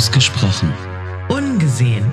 Ausgesprochen. 0.00 0.72
Ungesehen. 1.28 2.10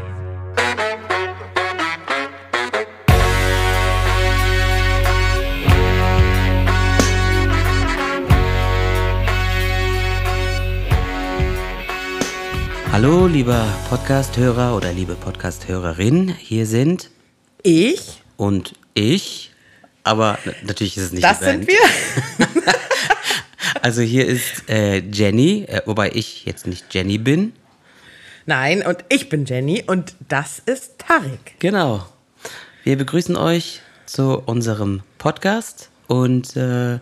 Hallo, 12.91 13.25
lieber 13.27 13.65
Podcast-Hörer 13.87 14.75
oder 14.75 14.91
liebe 14.91 15.15
Podcast-Hörerin. 15.15 16.35
Hier 16.37 16.65
sind 16.65 17.09
Ich? 17.63 18.21
und 18.35 18.73
ich. 18.95 19.51
Aber 20.03 20.37
natürlich 20.63 20.97
ist 20.97 21.03
es 21.03 21.11
nicht 21.13 21.23
Das 21.23 21.39
die 21.39 21.45
sind 21.45 21.67
wir. 21.69 21.77
Also 23.81 24.01
hier 24.01 24.25
ist 24.25 24.69
äh, 24.69 24.97
Jenny, 24.97 25.63
äh, 25.67 25.81
wobei 25.85 26.11
ich 26.13 26.43
jetzt 26.43 26.67
nicht 26.67 26.93
Jenny 26.93 27.17
bin. 27.17 27.53
Nein, 28.49 28.81
und 28.81 29.03
ich 29.09 29.27
bin 29.27 29.43
Jenny 29.43 29.83
und 29.85 30.15
das 30.29 30.59
ist 30.59 30.99
Tarek. 30.99 31.59
Genau. 31.59 32.05
Wir 32.85 32.97
begrüßen 32.97 33.35
euch 33.35 33.81
zu 34.05 34.39
unserem 34.39 35.01
Podcast 35.17 35.89
und 36.07 36.55
äh, 36.55 36.99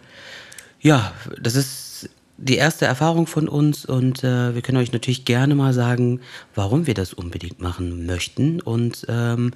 ja, 0.80 1.14
das 1.40 1.56
ist 1.56 2.10
die 2.38 2.56
erste 2.56 2.86
Erfahrung 2.86 3.28
von 3.28 3.48
uns 3.48 3.86
und 3.86 4.24
äh, 4.24 4.56
wir 4.56 4.64
können 4.64 4.80
euch 4.80 4.92
natürlich 4.92 5.24
gerne 5.24 5.54
mal 5.54 5.72
sagen, 5.72 6.20
warum 6.56 6.88
wir 6.88 6.96
das 6.96 7.14
unbedingt 7.14 7.62
machen 7.62 8.08
möchten. 8.08 8.60
Und 8.60 9.06
ähm, 9.08 9.54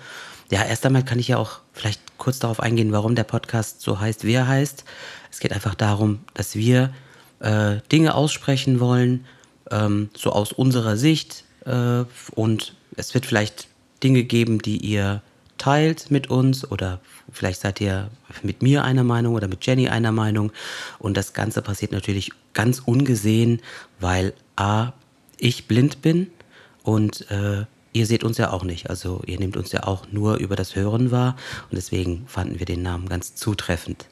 ja, 0.52 0.64
erst 0.64 0.86
einmal 0.86 1.04
kann 1.04 1.18
ich 1.18 1.30
ja 1.30 1.38
auch 1.38 1.62
vielleicht 1.74 2.02
kurz 2.20 2.38
darauf 2.38 2.60
eingehen, 2.60 2.92
warum 2.92 3.16
der 3.16 3.24
Podcast 3.24 3.82
so 3.82 4.00
heißt, 4.00 4.26
wie 4.26 4.34
er 4.34 4.48
heißt. 4.48 4.86
Es 5.32 5.40
geht 5.40 5.54
einfach 5.54 5.74
darum, 5.74 6.20
dass 6.36 6.54
wir 6.54 6.94
äh, 7.40 7.78
Dinge 7.92 8.14
aussprechen 8.14 8.80
wollen, 8.80 9.26
ähm, 9.72 10.12
so 10.16 10.32
aus 10.32 10.52
unserer 10.52 10.96
Sicht. 10.96 11.46
Äh, 11.66 12.04
und 12.36 12.76
es 12.96 13.14
wird 13.14 13.26
vielleicht 13.26 13.68
Dinge 14.04 14.24
geben, 14.24 14.62
die 14.62 14.78
ihr 14.78 15.22
teilt 15.58 16.10
mit 16.10 16.30
uns 16.30 16.70
oder 16.70 17.00
vielleicht 17.32 17.60
seid 17.62 17.82
ihr 17.82 18.10
mit 18.44 18.62
mir 18.62 18.84
einer 18.84 19.04
Meinung 19.04 19.36
oder 19.36 19.48
mit 19.48 19.66
Jenny 19.66 19.90
einer 19.90 20.12
Meinung. 20.12 20.52
Und 21.00 21.18
das 21.18 21.34
Ganze 21.34 21.62
passiert 21.62 21.92
natürlich 21.92 22.32
ganz 22.54 22.80
ungesehen, 22.80 23.62
weil 24.00 24.34
A, 24.56 24.94
ich 25.38 25.68
blind 25.68 26.02
bin 26.02 26.28
und 26.84 27.30
äh, 27.30 27.66
ihr 27.94 28.06
seht 28.06 28.24
uns 28.24 28.38
ja 28.38 28.52
auch 28.52 28.64
nicht. 28.64 28.90
Also 28.90 29.22
ihr 29.26 29.38
nehmt 29.38 29.58
uns 29.58 29.72
ja 29.72 29.84
auch 29.84 30.08
nur 30.12 30.38
über 30.38 30.56
das 30.56 30.76
Hören 30.76 31.12
wahr 31.12 31.36
und 31.70 31.76
deswegen 31.78 32.24
fanden 32.28 32.60
wir 32.60 32.66
den 32.66 32.82
Namen 32.82 33.10
ganz 33.10 33.36
zutreffend. 33.36 34.06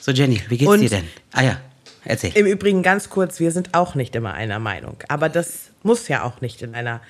So 0.00 0.12
Jenny, 0.12 0.40
wie 0.48 0.58
geht's 0.58 0.70
Und- 0.70 0.80
dir 0.80 0.90
denn? 0.90 1.08
Ah 1.32 1.42
ja, 1.42 1.60
erzähl. 2.04 2.32
Im 2.36 2.46
Übrigen 2.46 2.82
ganz 2.82 3.08
kurz, 3.08 3.40
wir 3.40 3.50
sind 3.50 3.72
auch 3.74 3.94
nicht 3.94 4.14
immer 4.14 4.34
einer 4.34 4.58
Meinung. 4.58 4.96
Aber 5.08 5.28
das 5.28 5.70
muss 5.84 6.08
ja 6.08 6.22
auch 6.22 6.40
nicht 6.40 6.62
in 6.62 6.74
einer 6.74 7.00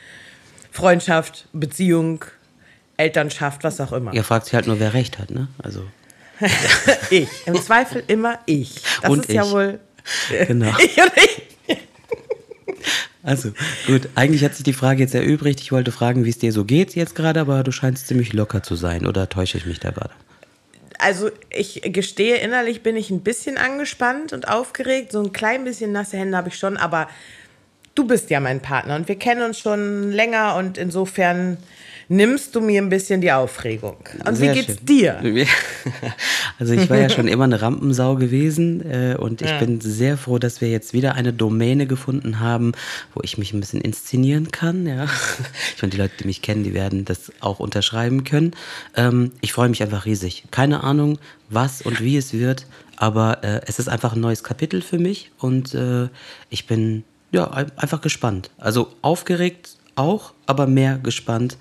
Freundschaft, 0.70 1.48
Beziehung, 1.52 2.24
Elternschaft, 2.96 3.64
was 3.64 3.80
auch 3.80 3.92
immer. 3.92 4.12
Ihr 4.14 4.24
fragt 4.24 4.46
sich 4.46 4.54
halt 4.54 4.66
nur, 4.66 4.80
wer 4.80 4.94
recht 4.94 5.18
hat, 5.18 5.30
ne? 5.30 5.48
Also 5.62 5.84
Ich. 7.10 7.28
Im 7.46 7.60
Zweifel 7.60 8.02
immer 8.06 8.38
ich. 8.46 8.82
Das 9.00 9.10
Und 9.10 9.26
ist 9.26 9.32
ja 9.32 9.44
ich. 9.44 9.50
wohl. 9.52 9.80
genau. 10.46 10.74
Ich 10.78 10.96
und 10.98 11.12
ich. 11.16 11.42
Also 13.24 13.52
gut, 13.86 14.08
eigentlich 14.16 14.42
hat 14.44 14.56
sich 14.56 14.64
die 14.64 14.72
Frage 14.72 15.00
jetzt 15.00 15.14
erübrigt. 15.14 15.60
Ich 15.60 15.70
wollte 15.70 15.92
fragen, 15.92 16.24
wie 16.24 16.30
es 16.30 16.38
dir 16.38 16.52
so 16.52 16.64
geht 16.64 16.96
jetzt 16.96 17.14
gerade, 17.14 17.40
aber 17.40 17.62
du 17.62 17.70
scheinst 17.70 18.08
ziemlich 18.08 18.32
locker 18.32 18.64
zu 18.64 18.74
sein. 18.74 19.06
Oder 19.06 19.28
täusche 19.28 19.58
ich 19.58 19.66
mich 19.66 19.78
da 19.78 19.92
gerade? 19.92 20.10
Also 20.98 21.30
ich 21.50 21.82
gestehe, 21.84 22.36
innerlich 22.38 22.82
bin 22.82 22.96
ich 22.96 23.10
ein 23.10 23.20
bisschen 23.20 23.58
angespannt 23.58 24.32
und 24.32 24.48
aufgeregt. 24.48 25.12
So 25.12 25.22
ein 25.22 25.32
klein 25.32 25.64
bisschen 25.64 25.92
nasse 25.92 26.16
Hände 26.16 26.36
habe 26.36 26.48
ich 26.48 26.58
schon, 26.58 26.76
aber 26.76 27.08
du 27.94 28.06
bist 28.06 28.30
ja 28.30 28.40
mein 28.40 28.60
Partner 28.60 28.96
und 28.96 29.08
wir 29.08 29.16
kennen 29.16 29.42
uns 29.42 29.58
schon 29.58 30.10
länger 30.12 30.56
und 30.56 30.78
insofern 30.78 31.58
nimmst 32.08 32.54
du 32.54 32.60
mir 32.60 32.82
ein 32.82 32.88
bisschen 32.88 33.20
die 33.20 33.32
Aufregung. 33.32 33.96
Und 34.26 34.36
Sehr 34.36 34.54
wie 34.54 34.60
geht's 34.60 34.76
schön. 34.78 34.86
dir? 34.86 35.20
Also 36.58 36.74
ich 36.74 36.88
war 36.88 36.98
ja 36.98 37.08
schon 37.08 37.26
immer 37.26 37.42
eine 37.42 37.60
Rampensau 37.60 38.14
gewesen 38.14 38.88
äh, 38.88 39.16
und 39.18 39.42
ich 39.42 39.58
bin 39.58 39.80
sehr 39.80 40.16
froh, 40.16 40.38
dass 40.38 40.60
wir 40.60 40.68
jetzt 40.68 40.92
wieder 40.92 41.16
eine 41.16 41.32
Domäne 41.32 41.88
gefunden 41.88 42.38
haben, 42.38 42.72
wo 43.14 43.20
ich 43.24 43.36
mich 43.36 43.52
ein 43.52 43.58
bisschen 43.58 43.80
inszenieren 43.80 44.52
kann. 44.52 44.86
Ja. 44.86 45.06
Ich 45.74 45.82
meine, 45.82 45.90
die 45.90 45.96
Leute, 45.96 46.14
die 46.20 46.26
mich 46.26 46.40
kennen, 46.40 46.62
die 46.62 46.74
werden 46.74 47.04
das 47.04 47.32
auch 47.40 47.58
unterschreiben 47.58 48.22
können. 48.22 48.52
Ähm, 48.94 49.32
ich 49.40 49.52
freue 49.52 49.68
mich 49.68 49.82
einfach 49.82 50.06
riesig. 50.06 50.44
Keine 50.52 50.84
Ahnung, 50.84 51.18
was 51.48 51.82
und 51.82 52.00
wie 52.00 52.16
es 52.16 52.32
wird, 52.32 52.66
aber 52.96 53.42
äh, 53.42 53.62
es 53.66 53.80
ist 53.80 53.88
einfach 53.88 54.12
ein 54.12 54.20
neues 54.20 54.44
Kapitel 54.44 54.82
für 54.82 54.98
mich 54.98 55.32
und 55.38 55.74
äh, 55.74 56.08
ich 56.50 56.68
bin 56.68 57.02
ja 57.32 57.50
ein- 57.50 57.76
einfach 57.78 58.00
gespannt. 58.00 58.50
Also 58.58 58.92
aufgeregt 59.02 59.76
auch, 59.96 60.32
aber 60.46 60.66
mehr 60.66 60.98
gespannt, 60.98 61.56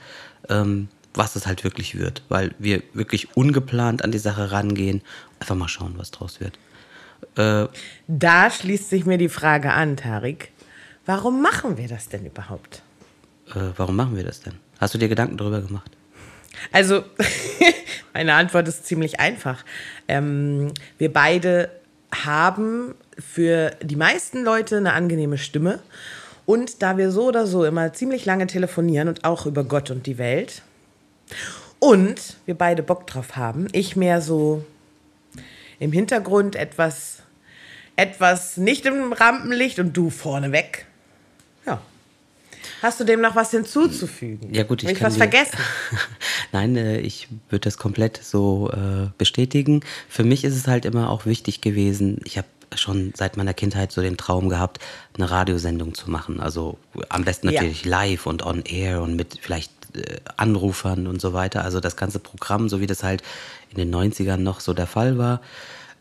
ähm, 0.50 0.88
was 1.14 1.36
es 1.36 1.46
halt 1.48 1.64
wirklich 1.66 1.98
wird, 1.98 2.24
weil 2.30 2.54
wir 2.60 2.82
wirklich 2.94 3.36
ungeplant 3.36 4.04
an 4.04 4.12
die 4.12 4.18
Sache 4.20 4.52
rangehen. 4.52 5.02
Einfach 5.40 5.56
mal 5.56 5.68
schauen, 5.68 5.94
was 5.98 6.12
draus 6.12 6.40
wird. 6.40 6.58
Äh, 7.36 7.68
Da 8.08 8.50
schließt 8.50 8.90
sich 8.90 9.06
mir 9.06 9.18
die 9.18 9.30
Frage 9.30 9.74
an, 9.74 9.98
Tarik. 9.98 10.52
Warum 11.06 11.42
machen 11.42 11.78
wir 11.78 11.88
das 11.88 12.08
denn 12.10 12.26
überhaupt? 12.26 12.84
äh, 13.54 13.72
warum 13.76 13.96
machen 13.98 14.16
wir 14.16 14.24
das 14.24 14.40
denn? 14.42 14.54
Hast 14.80 14.94
du 14.94 14.98
dir 14.98 15.10
Gedanken 15.10 15.36
darüber 15.36 15.60
gemacht? 15.62 15.92
Also, 16.72 17.04
meine 18.14 18.34
Antwort 18.34 18.68
ist 18.68 18.86
ziemlich 18.86 19.20
einfach. 19.20 19.64
Ähm, 20.08 20.74
wir 20.98 21.12
beide 21.12 21.70
haben 22.14 22.94
für 23.22 23.72
die 23.82 23.96
meisten 23.96 24.44
Leute 24.44 24.78
eine 24.78 24.94
angenehme 24.94 25.38
Stimme. 25.38 25.80
Und 26.46 26.82
da 26.82 26.98
wir 26.98 27.12
so 27.12 27.28
oder 27.28 27.48
so 27.48 27.64
immer 27.64 27.94
ziemlich 27.94 28.26
lange 28.26 28.48
telefonieren 28.48 29.08
und 29.08 29.24
auch 29.24 29.46
über 29.46 29.64
Gott 29.64 29.92
und 29.92 30.06
die 30.08 30.18
Welt, 30.18 30.64
und 31.82 32.38
wir 32.46 32.56
beide 32.56 32.84
Bock 32.84 33.08
drauf 33.08 33.36
haben, 33.36 33.68
ich 33.72 33.96
mehr 33.96 34.22
so 34.22 34.64
im 35.80 35.92
Hintergrund 35.92 36.56
etwas, 36.56 37.24
etwas 37.96 38.58
nicht 38.58 38.86
im 38.86 39.12
Rampenlicht 39.14 39.80
und 39.80 39.98
du 39.98 40.12
vorneweg. 40.12 40.86
Ja. 41.66 41.82
Hast 42.84 43.00
du 43.00 43.04
dem 43.04 43.20
noch 43.22 43.36
was 43.36 43.50
hinzuzufügen? 43.50 44.54
Ja 44.54 44.62
gut, 44.62 44.84
ich 44.84 44.90
Hab 44.90 44.94
ich 44.94 45.00
kann 45.00 45.08
was 45.08 45.18
vergessen? 45.18 45.58
Nein, 46.52 46.76
äh, 46.76 47.00
ich 47.00 47.30
würde 47.50 47.64
das 47.64 47.80
komplett 47.80 48.18
so 48.24 48.70
äh, 48.72 49.10
bestätigen. 49.18 49.82
Für 50.08 50.24
mich 50.24 50.44
ist 50.44 50.56
es 50.56 50.68
halt 50.68 50.86
immer 50.86 51.10
auch 51.10 51.26
wichtig 51.26 51.62
gewesen, 51.62 52.20
ich 52.26 52.38
habe 52.38 52.48
schon 52.76 53.14
seit 53.16 53.38
meiner 53.38 53.54
Kindheit 53.54 53.92
so 53.92 54.02
den 54.02 54.18
Traum 54.18 54.50
gehabt, 54.50 54.80
eine 55.16 55.30
Radiosendung 55.30 55.94
zu 55.94 56.10
machen. 56.10 56.40
Also 56.40 56.78
am 57.10 57.24
besten 57.24 57.50
Ja. 57.50 57.62
natürlich 57.62 57.86
live 57.86 58.26
und 58.26 58.46
on 58.46 58.62
air 58.64 59.02
und 59.02 59.16
mit 59.16 59.40
vielleicht 59.42 59.72
äh, 59.96 60.20
Anrufern 60.38 61.08
und 61.08 61.22
so 61.22 61.34
weiter. 61.34 61.64
Also 61.64 61.80
das 61.80 61.96
ganze 61.98 62.20
Programm, 62.20 62.70
so 62.70 62.80
wie 62.80 62.88
das 62.88 63.04
halt 63.04 63.24
in 63.72 63.78
den 63.78 63.94
90ern 63.94 64.38
noch 64.38 64.60
so 64.60 64.74
der 64.74 64.88
Fall 64.88 65.18
war. 65.18 65.42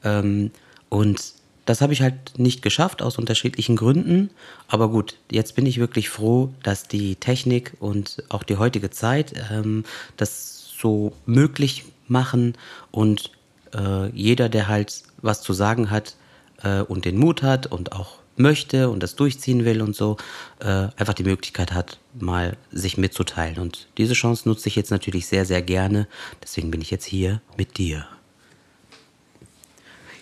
Ähm, 0.04 0.50
und 0.88 1.34
das 1.66 1.80
habe 1.80 1.92
ich 1.92 2.02
halt 2.02 2.38
nicht 2.38 2.62
geschafft 2.62 3.02
aus 3.02 3.18
unterschiedlichen 3.18 3.76
Gründen. 3.76 4.30
Aber 4.68 4.88
gut, 4.88 5.16
jetzt 5.30 5.54
bin 5.54 5.66
ich 5.66 5.78
wirklich 5.78 6.08
froh, 6.08 6.52
dass 6.62 6.88
die 6.88 7.16
Technik 7.16 7.74
und 7.80 8.22
auch 8.28 8.42
die 8.42 8.56
heutige 8.56 8.90
Zeit 8.90 9.34
ähm, 9.52 9.84
das 10.16 10.72
so 10.80 11.12
möglich 11.26 11.84
machen 12.08 12.54
und 12.90 13.30
äh, 13.74 14.08
jeder, 14.10 14.48
der 14.48 14.68
halt 14.68 15.02
was 15.22 15.42
zu 15.42 15.52
sagen 15.52 15.90
hat 15.90 16.16
äh, 16.62 16.80
und 16.80 17.04
den 17.04 17.18
Mut 17.18 17.42
hat 17.42 17.66
und 17.66 17.92
auch 17.92 18.18
möchte 18.36 18.88
und 18.88 19.02
das 19.02 19.16
durchziehen 19.16 19.64
will 19.64 19.82
und 19.82 19.94
so, 19.94 20.16
äh, 20.60 20.88
einfach 20.96 21.14
die 21.14 21.24
Möglichkeit 21.24 21.72
hat, 21.72 21.98
mal 22.18 22.56
sich 22.72 22.96
mitzuteilen. 22.96 23.58
Und 23.58 23.88
diese 23.98 24.14
Chance 24.14 24.48
nutze 24.48 24.68
ich 24.68 24.76
jetzt 24.76 24.90
natürlich 24.90 25.26
sehr, 25.26 25.44
sehr 25.44 25.62
gerne. 25.62 26.06
Deswegen 26.42 26.70
bin 26.70 26.80
ich 26.80 26.90
jetzt 26.90 27.04
hier 27.04 27.40
mit 27.56 27.78
dir. 27.78 28.06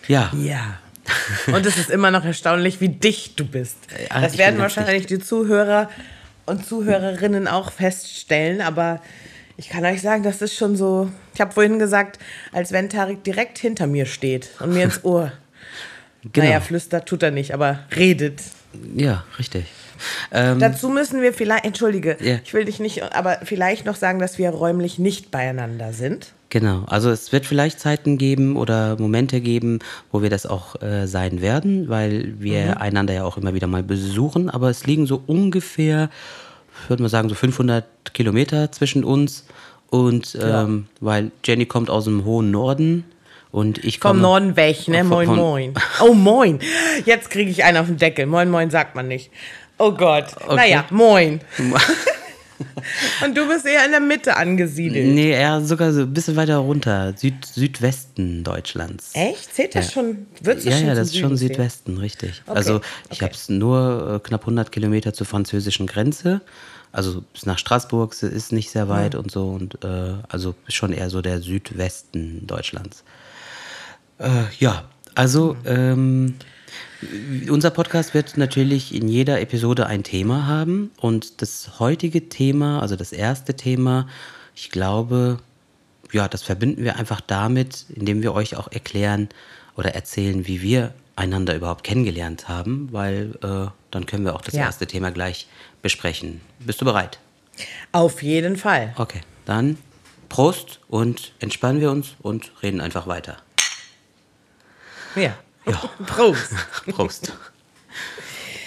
Ja. 0.07 0.31
Ja. 0.35 0.79
Und 1.47 1.65
es 1.65 1.77
ist 1.77 1.89
immer 1.89 2.11
noch 2.11 2.23
erstaunlich, 2.23 2.81
wie 2.81 2.89
dicht 2.89 3.39
du 3.39 3.45
bist. 3.45 3.77
Ja, 4.09 4.21
das 4.21 4.37
werden 4.37 4.59
wahrscheinlich 4.59 5.05
die 5.05 5.19
Zuhörer 5.19 5.89
und 6.45 6.65
Zuhörerinnen 6.65 7.47
auch 7.47 7.71
feststellen, 7.71 8.61
aber 8.61 9.01
ich 9.57 9.69
kann 9.69 9.85
euch 9.85 10.01
sagen, 10.01 10.23
das 10.23 10.41
ist 10.41 10.55
schon 10.55 10.75
so, 10.75 11.09
ich 11.33 11.41
habe 11.41 11.51
vorhin 11.51 11.79
gesagt, 11.79 12.19
als 12.51 12.71
wenn 12.71 12.89
Tarik 12.89 13.23
direkt 13.23 13.57
hinter 13.57 13.87
mir 13.87 14.05
steht 14.05 14.49
und 14.59 14.73
mir 14.73 14.83
ins 14.83 15.03
Ohr. 15.03 15.31
Genau. 16.33 16.45
Naja, 16.47 16.59
flüstert 16.59 17.07
tut 17.07 17.23
er 17.23 17.31
nicht, 17.31 17.53
aber 17.53 17.79
redet. 17.95 18.41
Ja, 18.95 19.23
richtig. 19.37 19.65
Ähm, 20.31 20.59
Dazu 20.59 20.89
müssen 20.89 21.21
wir 21.21 21.33
vielleicht, 21.33 21.65
entschuldige, 21.65 22.17
Ja. 22.21 22.37
ich 22.43 22.53
will 22.53 22.65
dich 22.65 22.79
nicht, 22.79 23.03
aber 23.13 23.39
vielleicht 23.43 23.85
noch 23.85 23.95
sagen, 23.95 24.19
dass 24.19 24.37
wir 24.37 24.49
räumlich 24.49 24.99
nicht 24.99 25.31
beieinander 25.31 25.91
sind. 25.93 26.33
Genau, 26.49 26.83
also 26.87 27.09
es 27.11 27.31
wird 27.31 27.45
vielleicht 27.45 27.79
Zeiten 27.79 28.17
geben 28.17 28.55
oder 28.55 28.97
Momente 28.97 29.39
geben, 29.39 29.79
wo 30.11 30.21
wir 30.23 30.29
das 30.29 30.45
auch 30.45 30.81
äh, 30.81 31.05
sein 31.05 31.41
werden, 31.41 31.89
weil 31.89 32.33
wir 32.39 32.81
einander 32.81 33.13
ja 33.13 33.23
auch 33.23 33.37
immer 33.37 33.53
wieder 33.53 33.67
mal 33.67 33.83
besuchen, 33.83 34.49
aber 34.49 34.69
es 34.69 34.85
liegen 34.87 35.05
so 35.05 35.21
ungefähr, 35.27 36.09
ich 36.83 36.89
würde 36.89 37.03
mal 37.03 37.09
sagen, 37.09 37.29
so 37.29 37.35
500 37.35 37.85
Kilometer 38.13 38.71
zwischen 38.71 39.03
uns 39.03 39.45
und 39.91 40.37
ähm, 40.41 40.87
weil 41.01 41.31
Jenny 41.43 41.65
kommt 41.65 41.89
aus 41.89 42.05
dem 42.05 42.25
hohen 42.25 42.49
Norden 42.51 43.03
und 43.51 43.83
ich 43.83 43.99
komme... 43.99 44.15
Vom 44.15 44.21
Norden 44.21 44.55
weg, 44.55 44.87
ne? 44.87 45.03
Moin, 45.03 45.27
von- 45.27 45.35
moin. 45.37 45.73
Oh, 46.01 46.13
moin. 46.13 46.59
Jetzt 47.05 47.29
kriege 47.29 47.49
ich 47.51 47.63
einen 47.63 47.77
auf 47.77 47.87
den 47.87 47.97
Deckel. 47.97 48.25
Moin, 48.25 48.49
moin 48.49 48.69
sagt 48.69 48.95
man 48.95 49.07
nicht. 49.07 49.31
Oh 49.77 49.91
Gott. 49.91 50.25
Okay. 50.45 50.55
Naja, 50.55 50.85
moin. 50.91 51.41
Und 53.23 53.37
du 53.37 53.47
bist 53.47 53.65
eher 53.65 53.85
in 53.85 53.91
der 53.91 54.01
Mitte 54.01 54.35
angesiedelt. 54.35 55.07
Nee, 55.15 55.31
eher 55.31 55.61
sogar 55.61 55.93
so 55.93 56.01
ein 56.01 56.13
bisschen 56.13 56.35
weiter 56.35 56.57
runter, 56.57 57.13
Süd 57.15 57.45
Südwesten 57.45 58.43
Deutschlands. 58.43 59.11
Echt? 59.13 59.55
Zählt 59.55 59.75
das 59.75 59.87
Ja. 59.87 59.91
schon? 59.93 60.25
Du 60.41 60.51
Ja, 60.51 60.59
schon 60.77 60.87
ja, 60.87 60.93
das 60.95 61.07
ist 61.09 61.17
schon 61.17 61.37
Süden? 61.37 61.53
Südwesten, 61.53 61.97
richtig. 61.99 62.41
Okay, 62.45 62.57
Also 62.57 62.81
ich 63.09 63.17
okay. 63.17 63.25
habe 63.25 63.33
es 63.33 63.47
nur 63.47 64.15
äh, 64.15 64.27
knapp 64.27 64.41
100 64.41 64.73
Kilometer 64.73 65.13
zur 65.13 65.25
französischen 65.25 65.87
Grenze. 65.87 66.41
Also 66.91 67.23
bis 67.33 67.45
nach 67.45 67.59
Straßburg 67.59 68.11
es 68.13 68.23
ist 68.23 68.51
nicht 68.51 68.71
sehr 68.71 68.89
weit 68.89 69.15
und 69.15 69.31
so. 69.31 69.47
Und 69.51 69.81
äh, 69.85 70.15
also 70.27 70.53
schon 70.67 70.91
eher 70.91 71.09
so 71.09 71.21
der 71.21 71.39
Südwesten 71.39 72.45
Deutschlands. 72.45 73.03
Äh, 74.19 74.43
ja, 74.59 74.83
also 75.15 75.55
ähm, 75.65 76.35
unser 77.49 77.69
Podcast 77.71 78.13
wird 78.13 78.37
natürlich 78.37 78.93
in 78.93 79.07
jeder 79.07 79.41
Episode 79.41 79.87
ein 79.87 80.03
Thema 80.03 80.45
haben. 80.47 80.91
Und 80.99 81.41
das 81.41 81.79
heutige 81.79 82.29
Thema, 82.29 82.81
also 82.81 82.95
das 82.95 83.11
erste 83.11 83.55
Thema, 83.55 84.07
ich 84.55 84.69
glaube, 84.71 85.39
ja, 86.11 86.27
das 86.27 86.43
verbinden 86.43 86.83
wir 86.83 86.97
einfach 86.97 87.21
damit, 87.21 87.85
indem 87.93 88.21
wir 88.21 88.33
euch 88.33 88.55
auch 88.55 88.71
erklären 88.71 89.29
oder 89.77 89.95
erzählen, 89.95 90.47
wie 90.47 90.61
wir 90.61 90.93
einander 91.15 91.55
überhaupt 91.55 91.83
kennengelernt 91.83 92.47
haben, 92.47 92.89
weil 92.91 93.37
äh, 93.43 93.67
dann 93.91 94.05
können 94.05 94.25
wir 94.25 94.35
auch 94.35 94.41
das 94.41 94.53
Ja. 94.53 94.61
erste 94.63 94.87
Thema 94.87 95.11
gleich 95.11 95.47
besprechen. 95.81 96.41
Bist 96.59 96.81
du 96.81 96.85
bereit? 96.85 97.19
Auf 97.91 98.23
jeden 98.23 98.55
Fall. 98.55 98.93
Okay, 98.97 99.21
dann 99.45 99.77
Prost 100.29 100.79
und 100.87 101.33
entspannen 101.39 101.81
wir 101.81 101.91
uns 101.91 102.15
und 102.21 102.51
reden 102.63 102.79
einfach 102.81 103.07
weiter. 103.07 103.37
Ja. 105.15 105.35
Ja. 105.65 105.81
Prost. 106.05 106.51
Prost. 106.87 107.33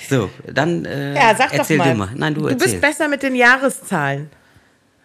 So, 0.08 0.30
dann 0.46 0.84
äh, 0.84 1.14
Ja, 1.14 1.34
sag 1.34 1.52
erzähl 1.54 1.78
doch 1.78 1.84
mal. 1.86 1.92
du 1.92 1.98
mal. 1.98 2.10
Nein, 2.14 2.34
du, 2.34 2.42
du 2.42 2.48
erzähl. 2.48 2.68
bist 2.68 2.80
besser 2.80 3.08
mit 3.08 3.22
den 3.22 3.34
Jahreszahlen. 3.34 4.30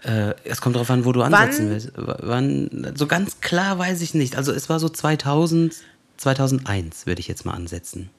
Äh, 0.03 0.33
es 0.43 0.59
kommt 0.61 0.75
darauf 0.75 0.89
an, 0.91 1.05
wo 1.05 1.11
du 1.11 1.21
ansetzen 1.23 1.69
willst. 1.69 1.97
W- 1.97 2.13
Wann, 2.19 2.91
so 2.95 3.07
ganz 3.07 3.39
klar 3.41 3.79
weiß 3.79 4.01
ich 4.01 4.13
nicht. 4.13 4.35
Also 4.35 4.51
es 4.53 4.69
war 4.69 4.79
so 4.79 4.89
2000, 4.89 5.75
2001 6.17 7.05
würde 7.07 7.19
ich 7.21 7.27
jetzt 7.27 7.45
mal 7.45 7.53
ansetzen. 7.53 8.09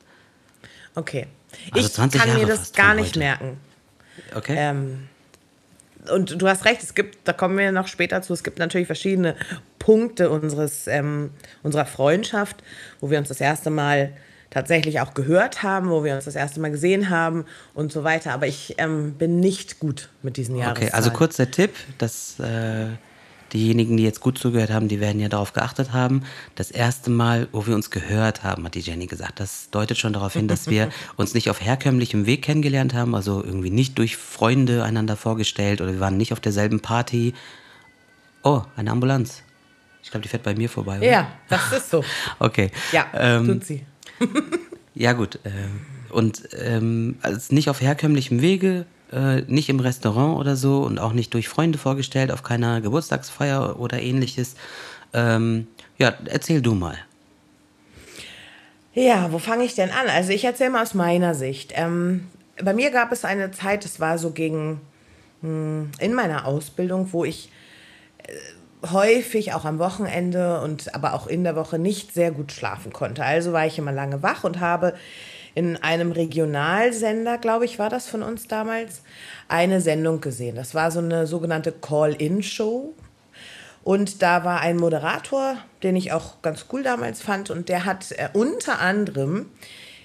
Okay. 0.94 1.26
Also 1.72 1.86
ich 1.86 1.92
20 1.92 2.20
kann 2.20 2.30
mir 2.30 2.36
Jahre 2.38 2.50
das 2.50 2.58
fast 2.60 2.76
gar 2.76 2.94
nicht 2.94 3.10
heute. 3.10 3.18
merken. 3.20 3.56
Okay? 4.34 4.54
Ähm, 4.58 5.08
und 6.12 6.40
du 6.40 6.48
hast 6.48 6.64
recht, 6.64 6.82
es 6.82 6.94
gibt, 6.94 7.18
da 7.24 7.32
kommen 7.32 7.56
wir 7.58 7.72
noch 7.72 7.88
später 7.88 8.22
zu, 8.22 8.32
es 8.32 8.44
gibt 8.44 8.58
natürlich 8.58 8.86
verschiedene 8.86 9.36
Punkte 9.78 10.30
unseres, 10.30 10.86
ähm, 10.86 11.30
unserer 11.62 11.86
Freundschaft, 11.86 12.56
wo 13.00 13.10
wir 13.10 13.18
uns 13.18 13.28
das 13.28 13.40
erste 13.40 13.70
Mal 13.70 14.12
tatsächlich 14.50 15.00
auch 15.00 15.14
gehört 15.14 15.62
haben, 15.62 15.90
wo 15.90 16.04
wir 16.04 16.14
uns 16.14 16.24
das 16.24 16.34
erste 16.36 16.60
Mal 16.60 16.70
gesehen 16.70 17.10
haben 17.10 17.44
und 17.74 17.92
so 17.92 18.04
weiter. 18.04 18.32
Aber 18.32 18.46
ich 18.46 18.74
ähm, 18.78 19.14
bin 19.14 19.40
nicht 19.40 19.78
gut 19.78 20.08
mit 20.22 20.36
diesen 20.36 20.56
Jahreszahlen. 20.56 20.88
okay, 20.88 20.96
also 20.96 21.10
kurz 21.10 21.36
der 21.36 21.50
Tipp, 21.50 21.74
dass 21.98 22.40
äh, 22.40 22.86
diejenigen, 23.52 23.96
die 23.96 24.02
jetzt 24.02 24.20
gut 24.20 24.38
zugehört 24.38 24.70
haben, 24.70 24.88
die 24.88 25.00
werden 25.00 25.20
ja 25.20 25.28
darauf 25.28 25.52
geachtet 25.52 25.92
haben. 25.92 26.22
Das 26.54 26.70
erste 26.70 27.10
Mal, 27.10 27.48
wo 27.52 27.66
wir 27.66 27.74
uns 27.74 27.90
gehört 27.90 28.42
haben, 28.42 28.64
hat 28.64 28.74
die 28.74 28.80
Jenny 28.80 29.06
gesagt. 29.06 29.40
Das 29.40 29.70
deutet 29.70 29.98
schon 29.98 30.12
darauf 30.12 30.34
hin, 30.34 30.48
dass 30.48 30.68
wir 30.68 30.90
uns 31.16 31.34
nicht 31.34 31.50
auf 31.50 31.60
herkömmlichem 31.60 32.26
Weg 32.26 32.42
kennengelernt 32.42 32.94
haben, 32.94 33.14
also 33.14 33.42
irgendwie 33.42 33.70
nicht 33.70 33.96
durch 33.98 34.16
Freunde 34.16 34.84
einander 34.84 35.16
vorgestellt 35.16 35.80
oder 35.80 35.92
wir 35.92 36.00
waren 36.00 36.16
nicht 36.16 36.32
auf 36.32 36.40
derselben 36.40 36.80
Party. 36.80 37.34
Oh, 38.42 38.62
eine 38.76 38.90
Ambulanz. 38.90 39.42
Ich 40.02 40.10
glaube, 40.10 40.22
die 40.22 40.28
fährt 40.28 40.42
bei 40.42 40.54
mir 40.54 40.68
vorbei. 40.68 40.98
Oder? 40.98 41.10
Ja, 41.10 41.28
das 41.48 41.72
ist 41.72 41.90
so. 41.90 42.04
Okay. 42.38 42.70
Ja, 42.92 43.06
Ähm, 43.14 43.46
tut 43.46 43.64
sie. 43.64 43.84
Ja, 44.94 45.12
gut. 45.12 45.38
ähm, 45.44 45.80
und 46.10 46.48
ähm, 46.58 47.16
also 47.22 47.54
nicht 47.54 47.68
auf 47.68 47.80
herkömmlichem 47.80 48.40
Wege, 48.40 48.86
äh, 49.12 49.42
nicht 49.42 49.68
im 49.68 49.80
Restaurant 49.80 50.38
oder 50.38 50.56
so 50.56 50.82
und 50.82 50.98
auch 50.98 51.12
nicht 51.12 51.34
durch 51.34 51.48
Freunde 51.48 51.78
vorgestellt, 51.78 52.30
auf 52.30 52.42
keiner 52.42 52.80
Geburtstagsfeier 52.80 53.78
oder 53.78 54.00
ähnliches. 54.00 54.54
Ähm, 55.12 55.66
ja, 55.98 56.12
erzähl 56.26 56.62
du 56.62 56.74
mal. 56.74 56.96
Ja, 58.94 59.32
wo 59.32 59.38
fange 59.38 59.64
ich 59.64 59.74
denn 59.74 59.90
an? 59.90 60.08
Also 60.08 60.32
ich 60.32 60.44
erzähle 60.44 60.70
mal 60.70 60.82
aus 60.82 60.94
meiner 60.94 61.34
Sicht. 61.34 61.72
Ähm, 61.74 62.26
bei 62.62 62.72
mir 62.72 62.90
gab 62.90 63.12
es 63.12 63.24
eine 63.24 63.50
Zeit, 63.52 63.84
das 63.84 64.00
war 64.00 64.18
so 64.18 64.30
gegen 64.30 64.80
hm, 65.40 65.90
in 66.00 66.14
meiner 66.14 66.46
Ausbildung, 66.46 67.12
wo 67.12 67.24
ich 67.24 67.50
äh, 68.24 68.88
häufig 68.90 69.52
auch 69.54 69.64
am 69.64 69.78
Wochenende 69.78 70.60
und 70.60 70.94
aber 70.94 71.14
auch 71.14 71.26
in 71.26 71.44
der 71.44 71.56
Woche 71.56 71.78
nicht 71.78 72.12
sehr 72.12 72.30
gut 72.30 72.52
schlafen 72.52 72.92
konnte. 72.92 73.24
Also 73.24 73.52
war 73.52 73.66
ich 73.66 73.78
immer 73.78 73.92
lange 73.92 74.22
wach 74.22 74.44
und 74.44 74.60
habe 74.60 74.94
in 75.54 75.76
einem 75.76 76.12
Regionalsender, 76.12 77.38
glaube 77.38 77.64
ich, 77.64 77.78
war 77.78 77.90
das 77.90 78.06
von 78.06 78.22
uns 78.22 78.48
damals, 78.48 79.02
eine 79.48 79.80
Sendung 79.80 80.20
gesehen. 80.20 80.56
Das 80.56 80.74
war 80.74 80.90
so 80.90 81.00
eine 81.00 81.26
sogenannte 81.26 81.72
Call-in-Show. 81.72 82.94
Und 83.84 84.22
da 84.22 84.44
war 84.44 84.60
ein 84.60 84.76
Moderator, 84.76 85.56
den 85.82 85.96
ich 85.96 86.12
auch 86.12 86.42
ganz 86.42 86.66
cool 86.72 86.82
damals 86.82 87.22
fand. 87.22 87.50
Und 87.50 87.68
der 87.68 87.84
hat 87.84 88.12
äh, 88.12 88.28
unter 88.32 88.80
anderem 88.80 89.46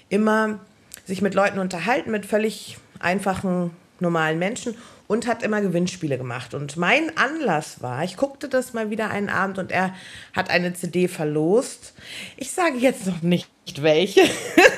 immer 0.08 0.60
sich 1.04 1.20
mit 1.20 1.34
Leuten 1.34 1.58
unterhalten, 1.58 2.10
mit 2.10 2.24
völlig 2.24 2.78
einfachen, 2.98 3.72
normalen 4.00 4.38
Menschen 4.38 4.76
und 5.06 5.26
hat 5.26 5.42
immer 5.42 5.60
Gewinnspiele 5.60 6.16
gemacht. 6.16 6.54
Und 6.54 6.76
mein 6.76 7.16
Anlass 7.16 7.82
war, 7.82 8.04
ich 8.04 8.16
guckte 8.16 8.48
das 8.48 8.72
mal 8.72 8.90
wieder 8.90 9.10
einen 9.10 9.28
Abend 9.28 9.58
und 9.58 9.70
er 9.70 9.94
hat 10.32 10.50
eine 10.50 10.72
CD 10.72 11.08
verlost. 11.08 11.94
Ich 12.36 12.52
sage 12.52 12.78
jetzt 12.78 13.06
noch 13.06 13.22
nicht 13.22 13.48
welche. 13.82 14.22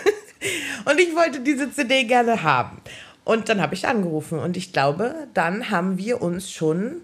und 0.87 0.99
ich 0.99 1.15
wollte 1.15 1.41
diese 1.41 1.71
CD 1.71 2.05
gerne 2.05 2.43
haben. 2.43 2.81
Und 3.25 3.49
dann 3.49 3.61
habe 3.61 3.75
ich 3.75 3.87
angerufen 3.87 4.39
und 4.39 4.57
ich 4.57 4.73
glaube, 4.73 5.27
dann 5.35 5.71
haben 5.71 5.99
wir 5.99 6.23
uns 6.23 6.51
schon 6.51 7.03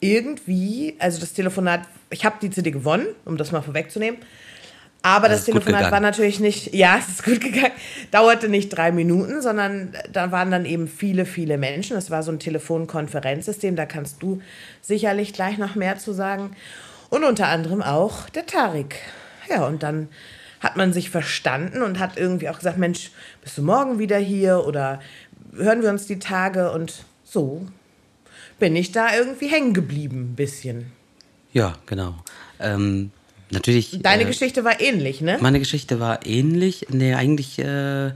irgendwie, 0.00 0.96
also 0.98 1.20
das 1.20 1.32
Telefonat, 1.32 1.82
ich 2.10 2.24
habe 2.24 2.36
die 2.40 2.50
CD 2.50 2.70
gewonnen, 2.70 3.06
um 3.24 3.36
das 3.36 3.52
mal 3.52 3.60
vorwegzunehmen. 3.60 4.20
Aber 5.02 5.28
Das 5.28 5.38
das, 5.38 5.46
Telefonat 5.46 5.90
war 5.90 5.98
natürlich 5.98 6.38
nicht, 6.38 6.74
ja, 6.74 6.96
es 6.96 7.08
ist 7.08 7.24
gut 7.24 7.40
gegangen, 7.40 7.72
dauerte 8.12 8.48
nicht 8.48 8.68
drei 8.68 8.92
Minuten, 8.92 9.42
sondern 9.42 9.92
da 10.12 10.30
waren 10.30 10.52
dann 10.52 10.64
eben 10.64 10.86
viele, 10.86 11.26
viele 11.26 11.58
Menschen. 11.58 11.96
Das 11.96 12.10
war 12.10 12.22
so 12.22 12.30
ein 12.30 12.38
Telefonkonferenzsystem, 12.38 13.74
da 13.74 13.84
kannst 13.84 14.22
du 14.22 14.40
sicherlich 14.80 15.32
gleich 15.32 15.58
noch 15.58 15.74
mehr 15.74 15.98
zu 15.98 16.12
sagen. 16.12 16.54
Und 17.10 17.24
unter 17.24 17.48
anderem 17.48 17.82
auch 17.82 18.28
der 18.30 18.46
Tarik. 18.46 18.94
Ja, 19.50 19.66
und 19.66 19.82
dann 19.82 20.08
hat 20.62 20.76
man 20.76 20.92
sich 20.92 21.10
verstanden 21.10 21.82
und 21.82 21.98
hat 21.98 22.16
irgendwie 22.16 22.48
auch 22.48 22.56
gesagt, 22.56 22.78
Mensch, 22.78 23.10
bist 23.42 23.58
du 23.58 23.62
morgen 23.62 23.98
wieder 23.98 24.18
hier 24.18 24.64
oder 24.66 25.00
hören 25.54 25.82
wir 25.82 25.90
uns 25.90 26.06
die 26.06 26.18
Tage 26.18 26.70
und 26.72 27.04
so 27.24 27.66
bin 28.58 28.76
ich 28.76 28.92
da 28.92 29.14
irgendwie 29.14 29.48
hängen 29.48 29.74
geblieben, 29.74 30.30
ein 30.32 30.36
bisschen. 30.36 30.92
Ja, 31.52 31.74
genau. 31.86 32.14
Ähm, 32.60 33.10
natürlich. 33.50 33.98
Deine 34.02 34.22
äh, 34.22 34.26
Geschichte 34.26 34.62
war 34.62 34.80
ähnlich, 34.80 35.20
ne? 35.20 35.38
Meine 35.40 35.58
Geschichte 35.58 35.98
war 35.98 36.24
ähnlich. 36.24 36.86
Nee, 36.90 37.14
eigentlich, 37.14 37.58
äh, 37.58 38.12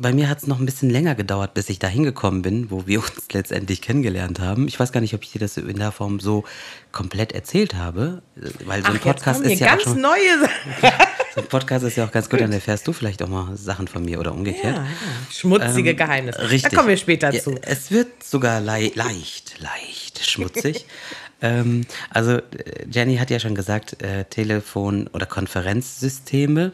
bei 0.00 0.12
mir 0.14 0.30
hat 0.30 0.38
es 0.38 0.46
noch 0.46 0.58
ein 0.58 0.64
bisschen 0.64 0.88
länger 0.88 1.14
gedauert, 1.14 1.52
bis 1.52 1.68
ich 1.68 1.78
da 1.78 1.88
hingekommen 1.88 2.40
bin, 2.40 2.70
wo 2.70 2.86
wir 2.86 3.00
uns 3.00 3.26
letztendlich 3.32 3.82
kennengelernt 3.82 4.40
haben. 4.40 4.66
Ich 4.66 4.80
weiß 4.80 4.92
gar 4.92 5.00
nicht, 5.00 5.14
ob 5.14 5.22
ich 5.22 5.32
dir 5.32 5.40
das 5.40 5.58
in 5.58 5.76
der 5.76 5.92
Form 5.92 6.20
so 6.20 6.44
komplett 6.90 7.32
erzählt 7.32 7.74
habe, 7.74 8.22
äh, 8.36 8.48
weil 8.64 8.80
so 8.80 8.88
ein 8.88 8.92
Ach, 8.92 9.04
jetzt 9.04 9.24
Podcast 9.24 9.42
ist 9.42 9.60
ja 9.60 9.66
auch 9.66 9.70
ganz 9.72 9.82
schon, 9.82 10.00
neue 10.00 10.40
Sachen. 10.40 11.06
ein 11.36 11.46
Podcast 11.46 11.84
ist 11.84 11.96
ja 11.96 12.04
auch 12.06 12.12
ganz 12.12 12.28
gut, 12.30 12.40
dann 12.40 12.52
erfährst 12.52 12.86
du 12.88 12.92
vielleicht 12.92 13.22
auch 13.22 13.28
mal 13.28 13.56
Sachen 13.56 13.88
von 13.88 14.04
mir 14.04 14.18
oder 14.20 14.32
umgekehrt. 14.32 14.76
Ja, 14.76 14.82
ja. 14.82 14.88
Schmutzige 15.30 15.90
Ähm, 15.90 15.96
Geheimnisse. 15.96 16.50
Richtig. 16.50 16.70
Da 16.70 16.76
kommen 16.76 16.88
wir 16.88 16.96
später 16.96 17.32
Ja, 17.32 17.40
zu. 17.40 17.54
Es 17.62 17.90
wird 17.90 18.22
sogar 18.22 18.60
lei 18.60 18.90
leicht, 18.94 19.60
leicht 19.60 20.24
schmutzig. 20.28 20.86
ähm, 21.42 21.86
also 22.10 22.32
äh, 22.32 22.42
Jenny 22.90 23.16
hat 23.18 23.30
ja 23.30 23.38
schon 23.40 23.54
gesagt, 23.54 24.02
äh, 24.02 24.24
Telefon- 24.24 25.08
oder 25.12 25.26
Konferenzsysteme. 25.26 26.72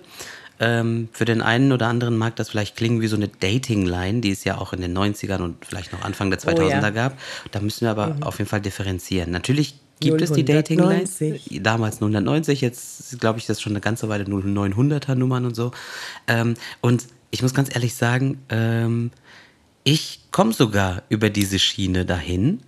Ähm, 0.61 1.09
für 1.13 1.25
den 1.25 1.43
einen 1.43 1.73
oder 1.73 1.89
anderen 1.89 2.17
mag 2.17 2.37
das 2.37 2.51
vielleicht 2.51 2.77
klingen 2.77 3.01
wie 3.01 3.09
so 3.09 3.17
eine 3.17 3.27
Dating-Line, 3.27 4.21
die 4.21 4.31
es 4.31 4.45
ja 4.45 4.59
auch 4.59 4.73
in 4.73 4.81
den 4.81 4.97
90ern 4.97 5.41
und 5.41 5.65
vielleicht 5.67 5.93
noch 5.93 6.03
Anfang 6.03 6.31
der 6.31 6.39
2000er 6.39 6.63
Oh 6.63 6.69
ja. 6.69 6.91
Mhm. 6.91 6.95
gab. 6.95 7.19
Da 7.51 7.61
müssen 7.61 7.81
wir 7.81 7.91
aber 7.91 8.17
auf 8.21 8.39
jeden 8.39 8.49
Fall 8.49 8.61
differenzieren. 8.61 9.33
Natürlich 9.33 9.75
gibt 10.03 10.23
es 10.23 10.33
die 10.33 10.45
Dating-Line. 10.45 11.05
090. 11.05 11.61
Damals 11.63 12.01
090, 12.01 12.61
jetzt 12.61 13.21
glaube 13.21 13.39
ich, 13.39 13.47
das 13.47 13.59
ist 13.59 13.63
schon 13.63 13.73
eine 13.73 13.81
ganze 13.81 14.09
Weile 14.09 14.25
0900er 14.25 15.15
Nummern 15.15 15.47
und 15.47 15.55
so. 15.55 15.73
Ähm, 16.27 16.55
und 16.81 17.07
ich 17.31 17.43
muss 17.43 17.55
ganz 17.55 17.75
ehrlich 17.75 17.95
sagen, 17.95 18.39
ähm, 18.51 19.11
ich 19.85 20.21
komme 20.31 20.53
sogar 20.53 21.03
über 21.09 21.31
diese 21.31 21.59
Schiene 21.59 22.05
dahin, 22.05 22.61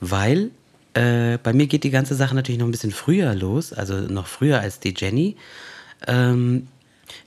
weil 0.00 0.50
äh, 0.94 1.38
bei 1.42 1.52
mir 1.52 1.66
geht 1.66 1.84
die 1.84 1.90
ganze 1.90 2.14
Sache 2.14 2.34
natürlich 2.34 2.58
noch 2.58 2.66
ein 2.66 2.72
bisschen 2.72 2.92
früher 2.92 3.34
los, 3.34 3.72
also 3.72 3.94
noch 3.94 4.26
früher 4.26 4.60
als 4.60 4.80
die 4.80 4.94
Jenny. 4.96 5.36
Ähm, 6.06 6.68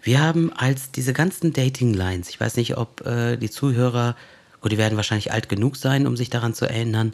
wir 0.01 0.21
haben 0.21 0.51
als 0.53 0.91
diese 0.91 1.13
ganzen 1.13 1.53
Dating-Lines, 1.53 2.29
ich 2.29 2.39
weiß 2.39 2.55
nicht, 2.57 2.77
ob 2.77 3.05
äh, 3.05 3.37
die 3.37 3.49
Zuhörer, 3.49 4.15
gut, 4.61 4.71
die 4.71 4.77
werden 4.77 4.95
wahrscheinlich 4.95 5.31
alt 5.31 5.49
genug 5.49 5.77
sein, 5.77 6.07
um 6.07 6.17
sich 6.17 6.29
daran 6.29 6.53
zu 6.53 6.65
erinnern, 6.65 7.13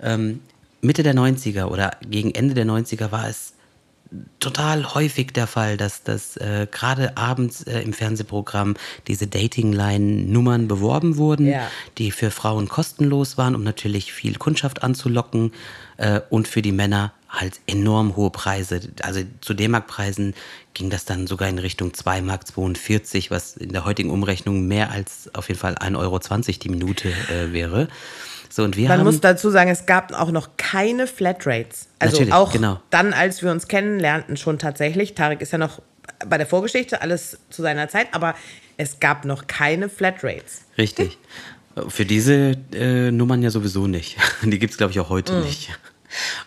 ähm, 0.00 0.40
Mitte 0.80 1.02
der 1.02 1.14
90er 1.14 1.66
oder 1.66 1.92
gegen 2.08 2.32
Ende 2.34 2.54
der 2.54 2.66
90er 2.66 3.10
war 3.10 3.28
es 3.28 3.54
total 4.38 4.94
häufig 4.94 5.32
der 5.32 5.46
Fall, 5.46 5.76
dass 5.76 6.02
das 6.04 6.36
äh, 6.36 6.66
gerade 6.70 7.16
abends 7.16 7.62
äh, 7.62 7.80
im 7.80 7.92
Fernsehprogramm 7.92 8.76
diese 9.08 9.26
Dating-Line-Nummern 9.26 10.68
beworben 10.68 11.16
wurden, 11.16 11.46
Ja. 11.46 11.68
die 11.98 12.10
für 12.10 12.30
Frauen 12.30 12.68
kostenlos 12.68 13.36
waren, 13.36 13.54
um 13.54 13.64
natürlich 13.64 14.12
viel 14.12 14.36
Kundschaft 14.36 14.82
anzulocken 14.82 15.52
äh, 15.96 16.20
und 16.30 16.46
für 16.48 16.62
die 16.62 16.72
Männer 16.72 17.12
halt 17.28 17.60
enorm 17.66 18.16
hohe 18.16 18.30
Preise. 18.30 18.80
Also 19.02 19.20
zu 19.40 19.54
D-Mark-Preisen 19.54 20.34
ging 20.74 20.90
das 20.90 21.04
dann 21.04 21.26
sogar 21.26 21.48
in 21.48 21.58
Richtung 21.58 21.92
2 21.92 22.22
Mark 22.22 22.46
42, 22.46 23.30
was 23.30 23.56
in 23.56 23.72
der 23.72 23.84
heutigen 23.84 24.10
Umrechnung 24.10 24.66
mehr 24.68 24.90
als 24.90 25.34
auf 25.34 25.48
jeden 25.48 25.58
Fall 25.58 25.74
1,20 25.74 25.96
Euro 25.98 26.18
die 26.62 26.68
Minute 26.68 27.08
äh, 27.08 27.52
wäre. 27.52 27.88
So, 28.48 28.64
und 28.64 28.76
wir 28.76 28.88
Man 28.88 28.98
haben, 28.98 29.06
muss 29.06 29.20
dazu 29.20 29.50
sagen, 29.50 29.70
es 29.70 29.86
gab 29.86 30.12
auch 30.12 30.30
noch 30.30 30.50
keine 30.56 31.06
Flatrates. 31.06 31.88
Also 31.98 32.22
auch 32.32 32.52
genau. 32.52 32.80
dann, 32.90 33.12
als 33.12 33.42
wir 33.42 33.50
uns 33.50 33.68
kennenlernten, 33.68 34.36
schon 34.36 34.58
tatsächlich. 34.58 35.14
Tarek 35.14 35.40
ist 35.40 35.52
ja 35.52 35.58
noch 35.58 35.80
bei 36.26 36.38
der 36.38 36.46
Vorgeschichte, 36.46 37.02
alles 37.02 37.38
zu 37.50 37.62
seiner 37.62 37.88
Zeit, 37.88 38.08
aber 38.12 38.34
es 38.76 39.00
gab 39.00 39.24
noch 39.24 39.46
keine 39.46 39.88
Flatrates. 39.88 40.62
Richtig. 40.78 41.18
Für 41.88 42.06
diese 42.06 42.56
äh, 42.72 43.10
Nummern 43.10 43.42
ja 43.42 43.50
sowieso 43.50 43.86
nicht. 43.86 44.16
Die 44.42 44.58
gibt 44.58 44.72
es, 44.72 44.78
glaube 44.78 44.92
ich, 44.92 45.00
auch 45.00 45.10
heute 45.10 45.40
nicht. 45.40 45.70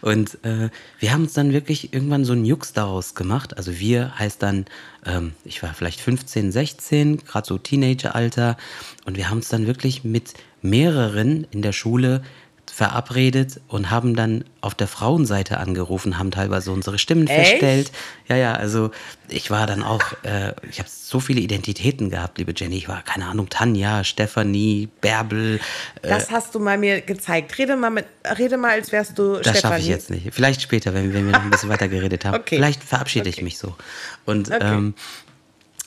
Und 0.01 0.43
äh, 0.43 0.69
wir 0.99 1.13
haben 1.13 1.23
uns 1.23 1.33
dann 1.33 1.53
wirklich 1.53 1.93
irgendwann 1.93 2.25
so 2.25 2.33
einen 2.33 2.45
Jux 2.45 2.73
daraus 2.73 3.13
gemacht. 3.13 3.57
Also 3.57 3.79
wir 3.79 4.17
heißt 4.17 4.41
dann, 4.41 4.65
ähm, 5.05 5.33
ich 5.43 5.61
war 5.61 5.73
vielleicht 5.73 6.01
15, 6.01 6.51
16, 6.51 7.17
gerade 7.17 7.47
so 7.47 7.57
Teenageralter. 7.57 8.57
Und 9.05 9.17
wir 9.17 9.29
haben 9.29 9.37
uns 9.37 9.49
dann 9.49 9.67
wirklich 9.67 10.03
mit 10.03 10.33
mehreren 10.61 11.47
in 11.51 11.61
der 11.61 11.73
Schule 11.73 12.21
verabredet 12.71 13.59
und 13.67 13.89
haben 13.89 14.15
dann 14.15 14.45
auf 14.61 14.73
der 14.73 14.87
Frauenseite 14.87 15.57
angerufen, 15.57 16.17
haben 16.17 16.31
teilweise 16.31 16.71
unsere 16.71 16.97
Stimmen 16.97 17.27
Echt? 17.27 17.35
feststellt. 17.49 17.91
Ja, 18.27 18.37
ja, 18.37 18.53
also 18.53 18.91
ich 19.27 19.49
war 19.51 19.67
dann 19.67 19.83
auch, 19.83 20.13
äh, 20.23 20.53
ich 20.69 20.79
habe 20.79 20.87
so 20.89 21.19
viele 21.19 21.41
Identitäten 21.41 22.09
gehabt, 22.09 22.37
liebe 22.37 22.53
Jenny. 22.55 22.77
Ich 22.77 22.87
war, 22.87 23.01
keine 23.01 23.25
Ahnung, 23.25 23.49
Tanja, 23.49 24.03
Stefanie, 24.03 24.87
Bärbel. 25.01 25.59
Äh, 26.03 26.07
Das 26.07 26.31
hast 26.31 26.55
du 26.55 26.59
mal 26.59 26.77
mir 26.77 27.01
gezeigt. 27.01 27.57
Rede 27.57 27.75
mal, 27.75 27.89
mit, 27.89 28.05
rede 28.37 28.55
mal 28.55 28.71
als 28.71 28.91
wärst 28.91 29.17
du 29.17 29.37
das 29.39 29.59
schaffe 29.59 29.79
ich 29.79 29.87
jetzt 29.87 30.09
nicht. 30.09 30.33
Vielleicht 30.33 30.61
später, 30.61 30.93
wenn, 30.93 31.13
wenn 31.13 31.25
wir 31.25 31.33
noch 31.33 31.43
ein 31.43 31.49
bisschen 31.49 31.69
weiter 31.69 31.87
geredet 31.89 32.23
haben. 32.23 32.35
Okay. 32.35 32.55
Vielleicht 32.55 32.83
verabschiede 32.83 33.27
ich 33.29 33.41
mich 33.41 33.57
so. 33.57 33.75
Und 34.25 34.49
Okay. 34.51 34.73
ähm, 34.73 34.93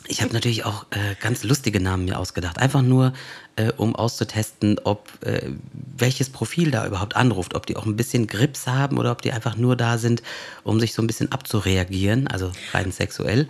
ich 0.09 0.23
habe 0.23 0.32
natürlich 0.32 0.64
auch 0.64 0.85
äh, 0.90 1.14
ganz 1.21 1.44
lustige 1.44 1.80
Namen 1.80 2.04
mir 2.06 2.18
ausgedacht. 2.18 2.59
Einfach 2.59 2.82
nur, 2.82 3.12
äh, 3.56 3.73
um 3.76 3.94
auszutesten, 3.94 4.78
ob 4.85 5.09
äh, 5.25 5.50
welches 5.97 6.30
Profil 6.30 6.71
da 6.71 6.87
überhaupt 6.87 7.16
anruft. 7.16 7.54
Ob 7.54 7.66
die 7.66 7.76
auch 7.76 7.87
ein 7.87 7.97
bisschen 7.97 8.26
Grips 8.26 8.66
haben 8.66 8.99
oder 8.99 9.12
ob 9.12 9.23
die 9.23 9.32
einfach 9.32 9.56
nur 9.56 9.76
da 9.76 9.99
sind, 9.99 10.23
um 10.64 10.80
sich 10.80 10.94
so 10.94 11.02
ein 11.02 11.06
bisschen 11.06 11.30
abzureagieren, 11.32 12.26
also 12.28 12.50
rein 12.73 12.90
sexuell. 12.92 13.49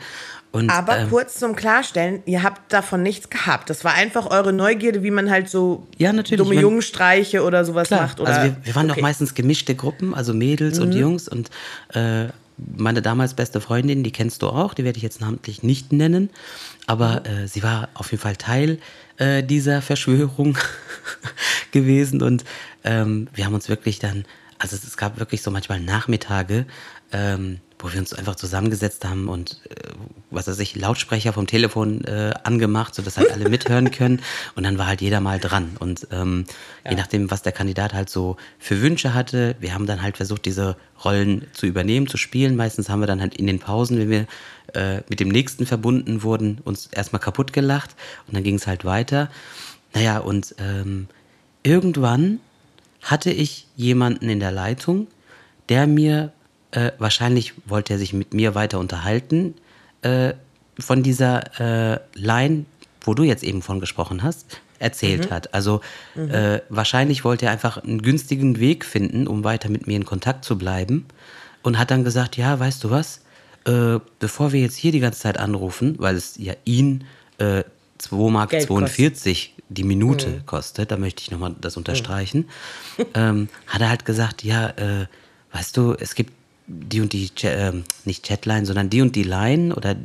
Und, 0.51 0.69
Aber 0.69 0.99
ähm, 0.99 1.09
kurz 1.09 1.37
zum 1.39 1.57
Klarstellen, 1.57 2.23
ihr 2.27 2.43
habt 2.43 2.71
davon 2.75 3.03
nichts 3.03 3.31
gehabt. 3.31 3.71
Das 3.71 3.85
war 3.85 3.95
einfach 3.95 4.27
eure 4.27 4.53
Neugierde, 4.53 5.03
wie 5.03 5.11
man 5.11 5.31
halt 5.31 5.49
so 5.49 5.87
Ja, 5.97 6.13
natürlich. 6.13 6.37
dumme 6.39 6.55
Man- 6.55 6.63
Jungenstreiche 6.63 7.43
oder 7.43 7.65
sowas 7.65 7.89
Klar, 7.89 8.03
macht. 8.03 8.21
Oder? 8.21 8.29
also 8.29 8.43
wir, 8.43 8.57
wir 8.63 8.75
waren 8.75 8.91
Okay. 8.91 9.01
doch 9.01 9.03
meistens 9.03 9.33
gemischte 9.35 9.75
Gruppen, 9.75 10.15
also 10.15 10.35
Mädels 10.35 10.79
und 10.79 10.93
Jungs 10.93 11.27
und 11.27 11.49
äh, 11.95 12.27
meine 12.77 13.03
damals 13.03 13.35
beste 13.35 13.61
Freundin, 13.61 14.03
die 14.03 14.13
kennst 14.13 14.43
du 14.43 14.49
auch, 14.49 14.75
die 14.75 14.85
werde 14.85 14.97
ich 14.97 15.03
jetzt 15.03 15.21
namentlich 15.21 15.63
nicht 15.63 15.93
nennen, 15.93 16.31
aber 16.87 17.27
äh, 17.27 17.47
sie 17.49 17.63
war 17.63 17.89
auf 17.95 18.11
jeden 18.11 18.23
Fall 18.23 18.37
Teil 18.37 18.79
äh, 19.19 19.43
dieser 19.43 19.83
Verschwörung 19.83 20.59
gewesen 21.73 22.23
und 22.23 22.45
ähm, 22.85 23.29
wir 23.35 23.45
haben 23.45 23.55
uns 23.55 23.69
wirklich 23.69 23.99
dann, 23.99 24.25
also 24.59 24.77
es, 24.77 24.85
es 24.85 24.97
gab 24.97 25.19
wirklich 25.19 25.43
so 25.43 25.51
manchmal 25.51 25.81
Nachmittage, 25.81 26.67
ähm, 27.13 27.59
wo 27.83 27.93
wir 27.93 27.99
uns 27.99 28.15
einfach 28.15 28.37
zusammengesetzt 28.37 29.05
haben 29.05 29.29
und 29.29 29.61
äh, 29.69 29.91
was 30.31 30.47
weiß 30.47 30.59
ich, 30.61 30.77
Lautsprecher 30.77 31.33
vom 31.33 31.47
Telefon 31.47 32.05
äh, 32.05 32.33
angemacht, 32.45 32.95
sodass 32.95 33.19
halt 33.19 33.33
alle 33.33 33.49
mithören 33.49 33.91
können. 33.93 34.23
Und 34.55 34.63
dann 34.63 34.79
war 34.79 34.87
halt 34.87 35.01
jeder 35.01 35.21
mal 35.21 35.39
dran. 35.39 35.77
Und 35.79 36.07
ähm, 36.11 36.45
je 36.89 36.95
nachdem, 36.95 37.31
was 37.31 37.43
der 37.43 37.53
Kandidat 37.53 37.93
halt 37.93 38.09
so 38.09 38.37
für 38.59 38.81
Wünsche 38.81 39.15
hatte, 39.15 39.57
wir 39.61 39.75
haben 39.75 39.87
dann 39.87 40.01
halt 40.01 40.17
versucht, 40.17 40.45
diese 40.45 40.77
Rollen 41.05 41.47
zu 41.53 41.67
übernehmen, 41.67 42.07
zu 42.07 42.17
spielen. 42.17 42.57
Meistens 42.57 42.89
haben 42.89 43.01
wir 43.01 43.07
dann 43.07 43.21
halt 43.21 43.35
in 43.35 43.47
den 43.47 43.59
Pausen, 43.59 43.99
wenn 43.99 44.11
wir 44.11 44.27
äh, 44.75 45.03
mit 45.09 45.21
dem 45.21 45.29
nächsten 45.29 45.67
verbunden 45.67 46.23
wurden, 46.23 46.59
uns 46.65 46.87
erstmal 46.87 47.21
kaputt 47.21 47.53
gelacht 47.53 47.91
und 48.27 48.35
dann 48.35 48.45
ging 48.45 48.55
es 48.55 48.67
halt 48.67 48.85
weiter. 48.85 49.29
Naja, 49.93 50.19
und 50.19 50.55
ähm, 50.59 51.09
irgendwann 51.63 52.41
hatte 53.03 53.31
ich 53.31 53.67
jemanden 53.77 54.29
in 54.29 54.41
der 54.41 54.53
Leitung, 54.53 55.09
der 55.69 55.87
mir, 55.87 56.33
äh, 56.73 56.93
wahrscheinlich 56.99 57.55
wollte 57.67 57.95
er 57.95 57.99
sich 57.99 58.13
mit 58.13 58.35
mir 58.35 58.55
weiter 58.55 58.79
unterhalten, 58.79 59.55
äh, 60.03 60.35
von 60.79 61.03
dieser 61.03 61.61
äh, 61.95 62.01
Line, 62.15 62.65
wo 63.03 63.15
du 63.15 63.23
jetzt 63.23 63.45
eben 63.45 63.63
von 63.63 63.81
gesprochen 63.81 64.23
hast, 64.23 64.61
erzählt 64.79 65.31
hat. 65.31 65.55
Also 65.55 65.81
äh, 66.17 66.61
wahrscheinlich 66.69 67.25
wollte 67.25 67.47
er 67.47 67.53
einfach 67.53 67.79
einen 67.79 68.03
günstigen 68.03 68.59
Weg 68.59 68.85
finden, 68.85 69.27
um 69.27 69.45
weiter 69.45 69.69
mit 69.69 69.87
mir 69.87 69.97
in 69.97 70.05
Kontakt 70.05 70.45
zu 70.45 70.59
bleiben 70.59 71.07
und 71.63 71.79
hat 71.79 71.91
dann 71.91 72.05
gesagt, 72.05 72.37
ja, 72.37 72.59
weißt 72.59 72.83
du 72.85 72.91
was, 72.91 73.21
äh, 73.65 74.01
bevor 74.19 74.53
wir 74.53 74.61
jetzt 74.61 74.77
hier 74.77 74.93
die 74.93 75.01
ganze 75.01 75.21
Zeit 75.21 75.39
anrufen, 75.39 75.97
weil 75.99 76.17
es 76.17 76.37
ja 76.37 76.55
ihn 76.65 77.05
äh, 77.39 77.63
2 77.99 78.31
Mark 78.31 78.51
Geld 78.51 78.67
kostet. 78.67 78.89
42 78.89 79.55
die 79.69 79.85
Minute 79.85 80.43
kostet, 80.47 80.91
da 80.91 80.97
möchte 80.97 81.23
ich 81.23 81.31
nochmal 81.31 81.55
das 81.61 81.77
unterstreichen, 81.77 82.49
ähm, 83.15 83.49
hat 83.69 83.81
er 83.81 83.89
halt 83.89 84.05
gesagt, 84.05 84.43
ja, 84.43 84.71
äh, 84.71 85.07
weißt 85.53 85.77
du, 85.77 85.95
es 85.95 86.15
gibt 86.15 86.33
die 86.67 87.01
und 87.01 87.13
die, 87.13 87.31
ähm, 87.45 87.85
nicht 88.05 88.25
Chatline, 88.25 88.67
sondern 88.67 88.91
die 88.91 89.03
und 89.03 89.17
die 89.17 89.23
Line 89.23 89.75
oder 89.75 89.97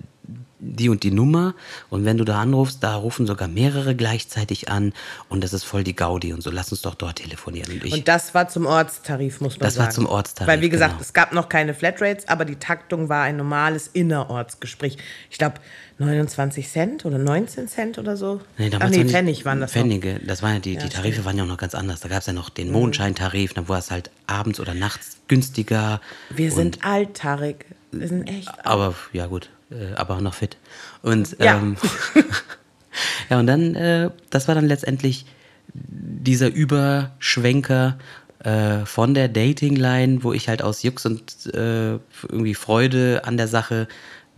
die 0.60 0.90
und 0.90 1.04
die 1.04 1.12
Nummer 1.12 1.54
und 1.90 2.04
wenn 2.06 2.18
du 2.18 2.24
da 2.24 2.40
anrufst, 2.42 2.84
da 2.84 2.96
rufen 2.96 3.28
sogar 3.28 3.48
mehrere 3.48 3.96
gleichzeitig 3.96 4.70
an 4.70 4.94
und 5.30 5.44
das 5.44 5.54
ist 5.54 5.64
voll 5.64 5.84
die 5.84 5.96
Gaudi 5.96 6.34
und 6.34 6.42
so, 6.42 6.50
lass 6.50 6.72
uns 6.72 6.82
doch 6.82 6.96
dort 6.96 7.18
telefonieren. 7.18 7.72
Und 7.74 7.86
ich, 7.86 7.94
Und 7.94 8.08
das 8.08 8.34
war 8.34 8.48
zum 8.48 8.66
Ortstarif, 8.66 9.40
muss 9.40 9.60
man 9.60 9.68
Das 9.68 9.78
war 9.78 9.86
sagen. 9.86 9.96
zum 9.96 10.06
Ortstarif, 10.08 10.48
Weil, 10.48 10.62
wie 10.62 10.70
gesagt, 10.70 10.94
genau. 10.94 11.02
es 11.02 11.14
gab 11.14 11.32
noch 11.34 11.48
keine 11.50 11.74
Flatrates, 11.74 12.28
aber 12.28 12.44
die 12.46 12.56
Taktung 12.56 13.08
war 13.10 13.24
ein 13.24 13.38
normales 13.38 13.88
Innerortsgespräch. 13.88 14.98
Ich 15.30 15.38
glaube, 15.38 15.56
29 16.00 16.68
Cent 16.70 17.06
oder 17.06 17.18
19 17.18 17.68
Cent 17.68 17.98
oder 17.98 18.18
so. 18.18 18.42
Nee, 18.58 18.66
Ach 18.68 18.72
damals 18.80 18.92
nee, 18.92 18.98
waren 18.98 19.08
die 19.08 19.14
Pfennig 19.14 19.46
waren 19.46 19.60
das 19.62 19.74
noch. 19.76 19.82
Pfennige, 19.82 20.20
das 20.26 20.42
waren 20.44 20.54
ja 20.56 20.60
die, 20.60 20.78
die 20.78 20.90
Tarife 20.90 21.26
waren 21.26 21.38
ja 21.38 21.44
auch 21.44 21.48
noch 21.48 21.58
ganz 21.58 21.74
anders. 21.76 22.02
Da 22.02 22.10
gab 22.10 22.20
es 22.20 22.28
ja 22.28 22.34
noch 22.34 22.50
den 22.50 22.72
Mondscheintarif, 22.72 23.54
dann 23.54 23.68
war 23.68 23.80
es 23.80 23.90
halt 23.92 24.12
abends 24.28 24.60
oder 24.60 24.74
nachts 24.74 25.18
günstiger. 25.28 26.02
Wir 26.30 26.52
sind 26.52 26.84
alt, 26.86 27.16
Tarek. 27.16 27.66
Wir 27.92 28.08
sind 28.08 28.28
echt 28.28 28.50
alt. 28.50 28.66
Aber 28.66 28.94
ja 29.14 29.26
gut, 29.28 29.50
äh, 29.72 29.94
aber 29.96 30.22
noch 30.22 30.34
fit. 30.34 30.58
Und 31.02 31.36
Ja. 31.40 31.58
ähm, 31.58 31.78
ja, 33.30 33.40
und 33.40 33.48
dann, 33.48 33.76
äh, 33.76 34.10
das 34.30 34.48
war 34.48 34.56
dann 34.56 34.68
letztendlich 34.68 35.26
dieser 35.74 36.48
Überschwenker 36.48 37.98
äh, 38.44 38.86
von 38.86 39.14
der 39.14 39.28
Dating-Line, 39.28 40.24
wo 40.24 40.34
ich 40.34 40.48
halt 40.50 40.62
aus 40.62 40.84
Jux 40.84 41.06
und 41.06 41.46
äh, 41.54 41.94
irgendwie 42.30 42.56
Freude 42.56 43.22
an 43.26 43.38
der 43.38 43.48
Sache 43.48 43.88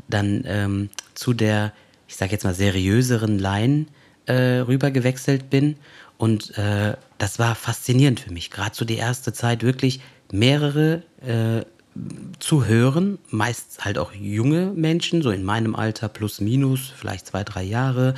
dann 0.07 0.43
ähm, 0.45 0.89
zu 1.13 1.33
der, 1.33 1.74
ich 2.07 2.15
sag 2.15 2.31
jetzt 2.31 2.43
mal, 2.43 2.53
seriöseren 2.55 3.38
Line 3.38 3.86
äh, 4.25 4.59
rüber 4.59 4.91
gewechselt 4.91 5.50
bin. 5.50 5.75
Und 6.17 6.53
das 7.17 7.39
war 7.39 7.55
faszinierend 7.55 8.19
für 8.19 8.33
mich. 8.33 8.51
Gerade 8.51 8.75
so 8.75 8.83
die 8.83 8.98
erste 8.98 9.31
Zeit 9.31 9.63
wirklich 9.63 10.01
mehrere 10.33 11.01
zu 12.39 12.65
hören, 12.65 13.17
meist 13.29 13.84
halt 13.84 13.98
auch 13.98 14.13
junge 14.13 14.72
Menschen, 14.75 15.22
so 15.22 15.31
in 15.31 15.43
meinem 15.43 15.75
Alter 15.75 16.08
plus 16.08 16.39
minus, 16.39 16.89
vielleicht 16.96 17.27
zwei, 17.27 17.43
drei 17.43 17.63
Jahre. 17.63 18.13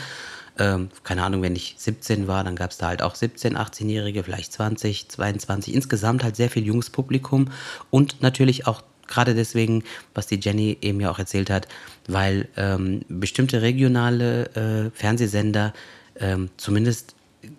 Ähm, 0.59 0.89
keine 1.03 1.23
Ahnung, 1.23 1.41
wenn 1.41 1.55
ich 1.55 1.75
17 1.77 2.27
war, 2.27 2.43
dann 2.43 2.55
gab 2.55 2.71
es 2.71 2.77
da 2.77 2.87
halt 2.87 3.01
auch 3.01 3.15
17, 3.15 3.57
18-Jährige, 3.57 4.23
vielleicht 4.23 4.53
20, 4.53 5.09
22. 5.09 5.73
Insgesamt 5.73 6.23
halt 6.23 6.35
sehr 6.35 6.49
viel 6.49 6.65
junges 6.65 6.89
Publikum 6.89 7.49
und 7.89 8.21
natürlich 8.21 8.67
auch 8.67 8.83
gerade 9.07 9.35
deswegen, 9.35 9.83
was 10.13 10.27
die 10.27 10.39
Jenny 10.39 10.77
eben 10.81 10.99
ja 11.01 11.11
auch 11.11 11.19
erzählt 11.19 11.49
hat, 11.49 11.67
weil 12.07 12.47
ähm, 12.57 13.01
bestimmte 13.07 13.61
regionale 13.61 14.45
äh, 14.55 14.91
Fernsehsender 14.97 15.73
ähm, 16.19 16.49
zumindest 16.57 17.15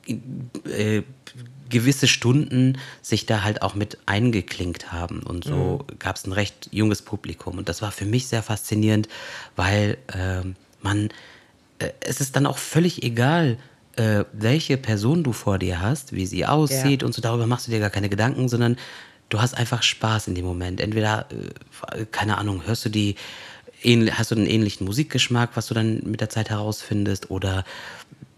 äh, 0.06 1.02
gewisse 1.72 2.06
Stunden 2.06 2.78
sich 3.02 3.26
da 3.26 3.42
halt 3.42 3.62
auch 3.62 3.74
mit 3.74 3.98
eingeklinkt 4.06 4.92
haben. 4.92 5.24
Und 5.24 5.42
so 5.44 5.84
gab 5.98 6.14
es 6.16 6.24
ein 6.26 6.32
recht 6.32 6.68
junges 6.70 7.02
Publikum. 7.02 7.58
Und 7.58 7.68
das 7.68 7.82
war 7.82 7.90
für 7.90 8.04
mich 8.04 8.28
sehr 8.28 8.44
faszinierend, 8.44 9.08
weil 9.56 9.98
ähm, 10.14 10.54
man, 10.80 11.08
äh, 11.80 11.88
es 12.00 12.20
ist 12.20 12.36
dann 12.36 12.46
auch 12.46 12.58
völlig 12.58 13.02
egal, 13.02 13.58
äh, 13.96 14.24
welche 14.32 14.76
Person 14.76 15.24
du 15.24 15.32
vor 15.32 15.58
dir 15.58 15.80
hast, 15.80 16.12
wie 16.12 16.26
sie 16.26 16.46
aussieht 16.46 17.02
Ja. 17.02 17.06
und 17.06 17.12
so, 17.12 17.20
darüber 17.20 17.46
machst 17.46 17.66
du 17.66 17.72
dir 17.72 17.80
gar 17.80 17.90
keine 17.90 18.08
Gedanken, 18.08 18.48
sondern 18.48 18.76
du 19.28 19.40
hast 19.40 19.54
einfach 19.54 19.82
Spaß 19.82 20.28
in 20.28 20.34
dem 20.34 20.44
Moment. 20.44 20.80
Entweder, 20.80 21.26
äh, 21.30 22.04
keine 22.12 22.38
Ahnung, 22.38 22.62
hörst 22.66 22.84
du 22.84 22.88
die, 22.88 23.16
hast 24.12 24.30
du 24.30 24.36
einen 24.36 24.46
ähnlichen 24.46 24.86
Musikgeschmack, 24.86 25.50
was 25.56 25.66
du 25.66 25.74
dann 25.74 26.02
mit 26.04 26.20
der 26.20 26.28
Zeit 26.30 26.50
herausfindest, 26.50 27.30
oder 27.30 27.64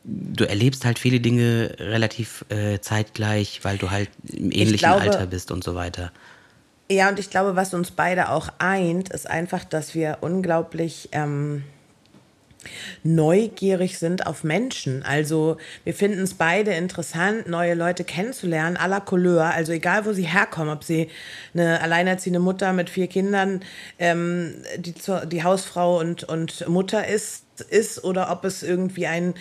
du 0.04 0.44
erlebst 0.44 0.84
halt 0.84 0.98
viele 0.98 1.20
Dinge 1.20 1.74
relativ 1.78 2.44
äh, 2.50 2.78
zeitgleich, 2.80 3.60
weil 3.62 3.78
du 3.78 3.90
halt 3.90 4.10
im 4.30 4.50
ähnlichen 4.52 4.78
glaube- 4.78 5.02
Alter 5.02 5.26
bist 5.26 5.50
und 5.50 5.64
so 5.64 5.74
weiter. 5.74 6.12
Ja, 6.90 7.08
und 7.08 7.18
ich 7.18 7.30
glaube, 7.30 7.56
was 7.56 7.72
uns 7.72 7.90
beide 7.90 8.28
auch 8.28 8.50
eint, 8.58 9.08
ist 9.08 9.28
einfach, 9.28 9.64
dass 9.64 9.94
wir 9.94 10.18
unglaublich 10.20 11.08
ähm, 11.12 11.64
neugierig 13.02 13.98
sind 13.98 14.26
auf 14.26 14.44
Menschen. 14.44 15.02
Also 15.02 15.56
wir 15.84 15.94
finden 15.94 16.22
es 16.22 16.34
beide 16.34 16.72
interessant, 16.72 17.48
neue 17.48 17.74
Leute 17.74 18.04
kennenzulernen, 18.04 18.76
à 18.76 18.86
la 18.86 19.00
Couleur. 19.00 19.46
Also 19.54 19.72
egal, 19.72 20.04
wo 20.04 20.12
sie 20.12 20.26
herkommen, 20.26 20.72
ob 20.72 20.84
sie 20.84 21.08
eine 21.54 21.80
alleinerziehende 21.80 22.40
Mutter 22.40 22.72
mit 22.74 22.90
vier 22.90 23.06
Kindern, 23.06 23.62
ähm, 23.98 24.54
die, 24.76 24.94
die 25.26 25.42
Hausfrau 25.42 25.98
und, 25.98 26.24
und 26.24 26.68
Mutter 26.68 27.06
ist, 27.06 27.44
ist 27.70 28.04
oder 28.04 28.30
ob 28.30 28.44
es 28.44 28.62
irgendwie 28.62 29.06
ein 29.06 29.34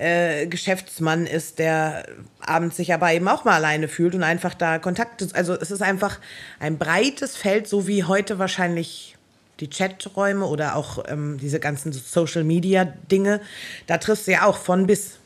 äh, 0.00 0.46
Geschäftsmann 0.46 1.26
ist, 1.26 1.58
der 1.58 2.06
abends 2.40 2.76
sich 2.78 2.94
aber 2.94 3.12
eben 3.12 3.28
auch 3.28 3.44
mal 3.44 3.54
alleine 3.54 3.86
fühlt 3.86 4.14
und 4.14 4.22
einfach 4.22 4.54
da 4.54 4.78
Kontakt 4.78 5.20
ist. 5.20 5.34
Also 5.34 5.52
es 5.52 5.70
ist 5.70 5.82
einfach 5.82 6.18
ein 6.58 6.78
breites 6.78 7.36
Feld, 7.36 7.68
so 7.68 7.86
wie 7.86 8.04
heute 8.04 8.38
wahrscheinlich 8.38 9.18
die 9.60 9.68
Chaträume 9.68 10.46
oder 10.46 10.76
auch 10.76 11.04
ähm, 11.06 11.36
diese 11.38 11.60
ganzen 11.60 11.92
Social-Media-Dinge. 11.92 13.42
Da 13.86 13.98
triffst 13.98 14.26
du 14.26 14.32
ja 14.32 14.46
auch 14.46 14.56
von 14.56 14.86
bis. 14.86 15.18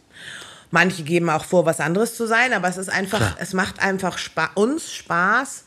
Manche 0.72 1.04
geben 1.04 1.30
auch 1.30 1.44
vor, 1.44 1.66
was 1.66 1.78
anderes 1.78 2.16
zu 2.16 2.26
sein, 2.26 2.52
aber 2.52 2.66
es 2.66 2.76
ist 2.76 2.88
einfach, 2.88 3.18
Klar. 3.18 3.36
es 3.38 3.52
macht 3.52 3.80
einfach 3.80 4.18
Spa 4.18 4.50
uns 4.56 4.92
Spaß, 4.92 5.66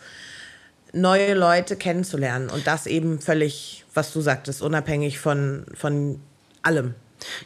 neue 0.91 1.33
Leute 1.33 1.77
kennenzulernen. 1.77 2.49
Und 2.49 2.67
das 2.67 2.87
eben 2.87 3.21
völlig, 3.21 3.85
was 3.93 4.11
du 4.11 4.19
sagtest, 4.19 4.61
unabhängig 4.61 5.17
von, 5.17 5.65
von 5.75 6.19
allem. 6.61 6.93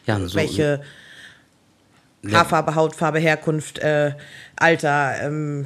Ja, 0.08 0.20
so 0.20 0.34
Welche 0.34 0.82
Haarfarbe, 2.30 2.75
Hautfarbe, 2.75 3.20
Herkunft, 3.20 3.80
äh, 3.80 4.13
Alter, 4.56 5.22
ähm, 5.22 5.66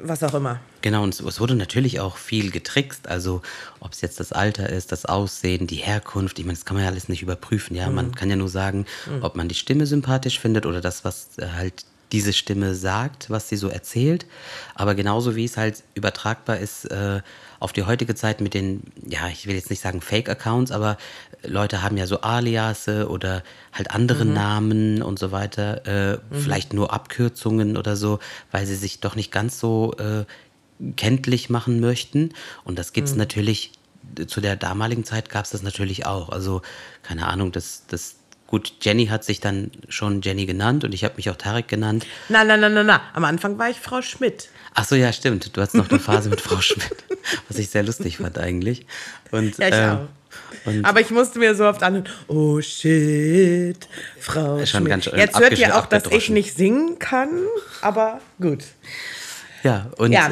was 0.00 0.22
auch 0.22 0.34
immer. 0.34 0.60
Genau, 0.82 1.02
und 1.02 1.18
es 1.18 1.40
wurde 1.40 1.54
natürlich 1.54 2.00
auch 2.00 2.16
viel 2.16 2.50
getrickst. 2.50 3.08
Also, 3.08 3.42
ob 3.80 3.92
es 3.92 4.02
jetzt 4.02 4.20
das 4.20 4.32
Alter 4.32 4.68
ist, 4.68 4.92
das 4.92 5.06
Aussehen, 5.06 5.66
die 5.66 5.76
Herkunft. 5.76 6.38
Ich 6.38 6.44
meine, 6.44 6.58
das 6.58 6.64
kann 6.64 6.76
man 6.76 6.84
ja 6.84 6.90
alles 6.90 7.08
nicht 7.08 7.22
überprüfen. 7.22 7.74
Ja, 7.74 7.88
mhm. 7.88 7.94
man 7.94 8.14
kann 8.14 8.28
ja 8.28 8.36
nur 8.36 8.48
sagen, 8.48 8.84
mhm. 9.06 9.22
ob 9.22 9.34
man 9.34 9.48
die 9.48 9.54
Stimme 9.54 9.86
sympathisch 9.86 10.38
findet 10.38 10.66
oder 10.66 10.80
das, 10.80 11.04
was 11.04 11.38
äh, 11.38 11.46
halt 11.56 11.86
diese 12.12 12.32
Stimme 12.32 12.74
sagt, 12.74 13.30
was 13.30 13.48
sie 13.48 13.56
so 13.56 13.68
erzählt. 13.68 14.26
Aber 14.74 14.94
genauso 14.94 15.36
wie 15.36 15.44
es 15.44 15.56
halt 15.56 15.82
übertragbar 15.94 16.58
ist 16.58 16.84
äh, 16.90 17.22
auf 17.64 17.72
die 17.72 17.84
heutige 17.84 18.14
Zeit 18.14 18.42
mit 18.42 18.52
den, 18.52 18.82
ja, 19.08 19.26
ich 19.28 19.46
will 19.46 19.54
jetzt 19.54 19.70
nicht 19.70 19.80
sagen 19.80 20.02
Fake-Accounts, 20.02 20.70
aber 20.70 20.98
Leute 21.42 21.82
haben 21.82 21.96
ja 21.96 22.06
so 22.06 22.20
Aliase 22.20 23.08
oder 23.08 23.42
halt 23.72 23.90
andere 23.90 24.26
mhm. 24.26 24.34
Namen 24.34 25.02
und 25.02 25.18
so 25.18 25.32
weiter, 25.32 25.86
äh, 25.86 26.12
mhm. 26.16 26.20
vielleicht 26.30 26.74
nur 26.74 26.92
Abkürzungen 26.92 27.78
oder 27.78 27.96
so, 27.96 28.18
weil 28.50 28.66
sie 28.66 28.74
sich 28.74 29.00
doch 29.00 29.16
nicht 29.16 29.32
ganz 29.32 29.58
so 29.58 29.94
äh, 29.96 30.26
kenntlich 30.96 31.48
machen 31.48 31.80
möchten. 31.80 32.34
Und 32.64 32.78
das 32.78 32.92
gibt 32.92 33.08
es 33.08 33.14
mhm. 33.14 33.20
natürlich, 33.20 33.72
zu 34.26 34.42
der 34.42 34.56
damaligen 34.56 35.04
Zeit 35.04 35.30
gab 35.30 35.46
es 35.46 35.50
das 35.50 35.62
natürlich 35.62 36.04
auch. 36.04 36.28
Also, 36.28 36.60
keine 37.02 37.28
Ahnung, 37.28 37.50
das, 37.50 37.84
das 37.88 38.16
Gut, 38.54 38.72
Jenny 38.82 39.08
hat 39.08 39.24
sich 39.24 39.40
dann 39.40 39.72
schon 39.88 40.22
Jenny 40.22 40.46
genannt 40.46 40.84
und 40.84 40.94
ich 40.94 41.02
habe 41.02 41.14
mich 41.16 41.28
auch 41.28 41.34
Tarek 41.34 41.66
genannt. 41.66 42.06
Na, 42.28 42.44
na, 42.44 42.56
na, 42.56 42.68
na, 42.68 42.84
na. 42.84 43.02
Am 43.12 43.24
Anfang 43.24 43.58
war 43.58 43.68
ich 43.68 43.80
Frau 43.80 44.00
Schmidt. 44.00 44.48
Ach 44.74 44.84
so, 44.84 44.94
ja, 44.94 45.12
stimmt. 45.12 45.56
Du 45.56 45.60
hattest 45.60 45.74
noch 45.74 45.90
eine 45.90 45.98
Phase 45.98 46.28
mit 46.28 46.40
Frau 46.40 46.60
Schmidt, 46.60 46.94
was 47.48 47.58
ich 47.58 47.68
sehr 47.68 47.82
lustig 47.82 48.18
fand 48.18 48.38
eigentlich. 48.38 48.86
Und, 49.32 49.58
ja, 49.58 49.66
ich 49.66 49.74
äh, 49.74 49.88
auch. 49.88 50.66
Und 50.66 50.84
Aber 50.84 51.00
ich 51.00 51.10
musste 51.10 51.40
mir 51.40 51.56
so 51.56 51.66
oft 51.66 51.82
anhören, 51.82 52.08
oh 52.28 52.60
shit, 52.60 53.88
Frau 54.20 54.64
schon 54.64 54.86
Schmidt. 54.86 55.06
Jetzt 55.16 55.40
hört 55.40 55.58
ihr 55.58 55.76
auch, 55.76 55.86
dass 55.86 56.06
ich 56.06 56.30
nicht 56.30 56.56
singen 56.56 57.00
kann, 57.00 57.30
aber 57.80 58.20
gut. 58.40 58.62
Ja, 59.64 59.90
und 59.96 60.12
ja. 60.12 60.30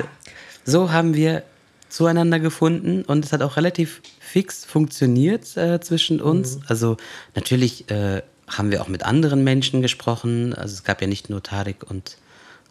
so 0.64 0.92
haben 0.92 1.14
wir 1.14 1.42
zueinander 1.88 2.38
gefunden 2.38 3.02
und 3.02 3.24
es 3.24 3.32
hat 3.32 3.42
auch 3.42 3.56
relativ 3.56 4.00
fix 4.32 4.64
funktioniert 4.64 5.56
äh, 5.58 5.78
zwischen 5.80 6.22
uns. 6.22 6.56
Mhm. 6.56 6.62
Also 6.66 6.96
natürlich 7.34 7.90
äh, 7.90 8.22
haben 8.48 8.70
wir 8.70 8.80
auch 8.80 8.88
mit 8.88 9.02
anderen 9.04 9.44
Menschen 9.44 9.82
gesprochen. 9.82 10.54
Also 10.54 10.72
es 10.72 10.84
gab 10.84 11.02
ja 11.02 11.06
nicht 11.06 11.28
nur 11.28 11.42
Tarek 11.42 11.84
und, 11.88 12.16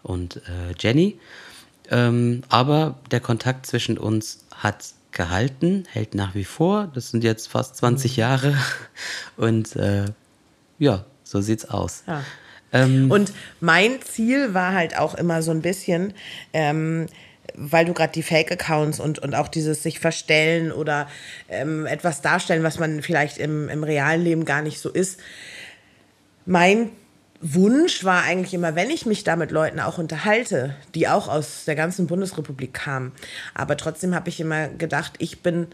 und 0.01 0.38
äh, 0.38 0.74
Jenny. 0.80 1.20
Ähm, 1.91 2.42
aber 2.50 3.00
der 3.12 3.20
Kontakt 3.20 3.68
zwischen 3.68 4.00
uns 4.00 4.44
hat 4.51 4.86
gehalten, 5.12 5.86
hält 5.92 6.16
nach 6.16 6.33
wie 6.33 6.46
vor. 6.46 6.90
Das 6.96 7.12
sind 7.12 7.24
jetzt 7.24 7.48
fast 7.48 7.75
20 7.77 8.14
mhm. 8.14 8.20
Jahre. 8.20 8.57
Und 9.38 9.75
äh, 9.75 10.05
ja, 10.79 11.05
so 11.24 11.42
sieht's 11.42 11.66
aus. 11.66 12.03
Ja. 12.07 12.24
Ähm, 12.74 13.12
und 13.12 13.33
mein 13.59 14.01
Ziel 14.01 14.53
war 14.53 14.74
halt 14.74 14.98
auch 14.98 15.16
immer 15.16 15.42
so 15.42 15.51
ein 15.51 15.62
bisschen, 15.62 16.14
ähm, 16.53 17.07
weil 17.55 17.85
du 17.85 17.94
gerade 17.94 18.14
die 18.14 18.24
Fake-Accounts 18.24 19.00
und, 19.00 19.20
und 19.20 19.35
auch 19.35 19.48
dieses 19.48 19.83
sich 19.83 20.00
verstellen 20.00 20.72
oder 20.72 21.07
ähm, 21.50 21.85
etwas 21.85 22.22
darstellen, 22.22 22.64
was 22.64 22.79
man 22.79 23.01
vielleicht 23.01 23.37
im, 23.37 23.70
im 23.70 23.83
realen 23.83 24.24
Leben 24.24 24.46
gar 24.46 24.61
nicht 24.61 24.79
so 24.79 24.90
ist. 24.90 25.20
Mein 26.46 26.90
Wunsch 27.42 28.03
war 28.03 28.24
eigentlich 28.24 28.53
immer, 28.53 28.75
wenn 28.75 28.92
ich 28.92 29.05
mich 29.05 29.24
da 29.24 29.35
mit 29.35 29.51
Leuten 29.51 29.79
auch 29.79 29.98
unterhalte, 29.98 30.75
die 30.94 31.07
auch 31.07 31.27
aus 31.27 31.66
der 31.66 31.75
ganzen 31.75 32.05
Bundesrepublik 32.05 32.74
kamen. 32.74 33.11
Aber 33.55 33.77
trotzdem 33.77 34.14
habe 34.14 34.29
ich 34.29 34.40
immer 34.40 34.68
gedacht, 34.68 35.14
ich 35.18 35.42
bin 35.42 35.68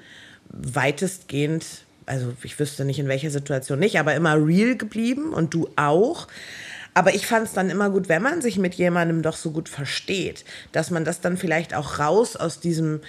weitestgehend, 0.49 1.65
also 2.05 2.33
ich 2.41 2.57
wüsste 2.57 2.85
nicht 2.85 2.99
in 2.99 3.09
welcher 3.09 3.31
Situation 3.31 3.79
nicht, 3.79 3.99
aber 3.99 4.15
immer 4.15 4.35
real 4.35 4.77
geblieben 4.77 5.33
und 5.33 5.53
du 5.53 5.69
auch. 5.75 6.27
Aber 6.97 7.13
ich 7.13 7.27
fand 7.27 7.45
es 7.45 7.53
dann 7.53 7.69
immer 7.69 7.91
gut, 7.91 8.09
wenn 8.09 8.23
man 8.23 8.41
sich 8.41 8.57
mit 8.57 8.73
jemandem 8.73 9.21
doch 9.21 9.35
so 9.35 9.51
gut 9.51 9.69
versteht, 9.69 10.43
dass 10.71 10.89
man 10.89 11.05
das 11.05 11.21
dann 11.21 11.37
vielleicht 11.37 11.75
auch 11.75 11.99
raus 11.99 12.35
aus 12.35 12.59
diesem 12.59 13.01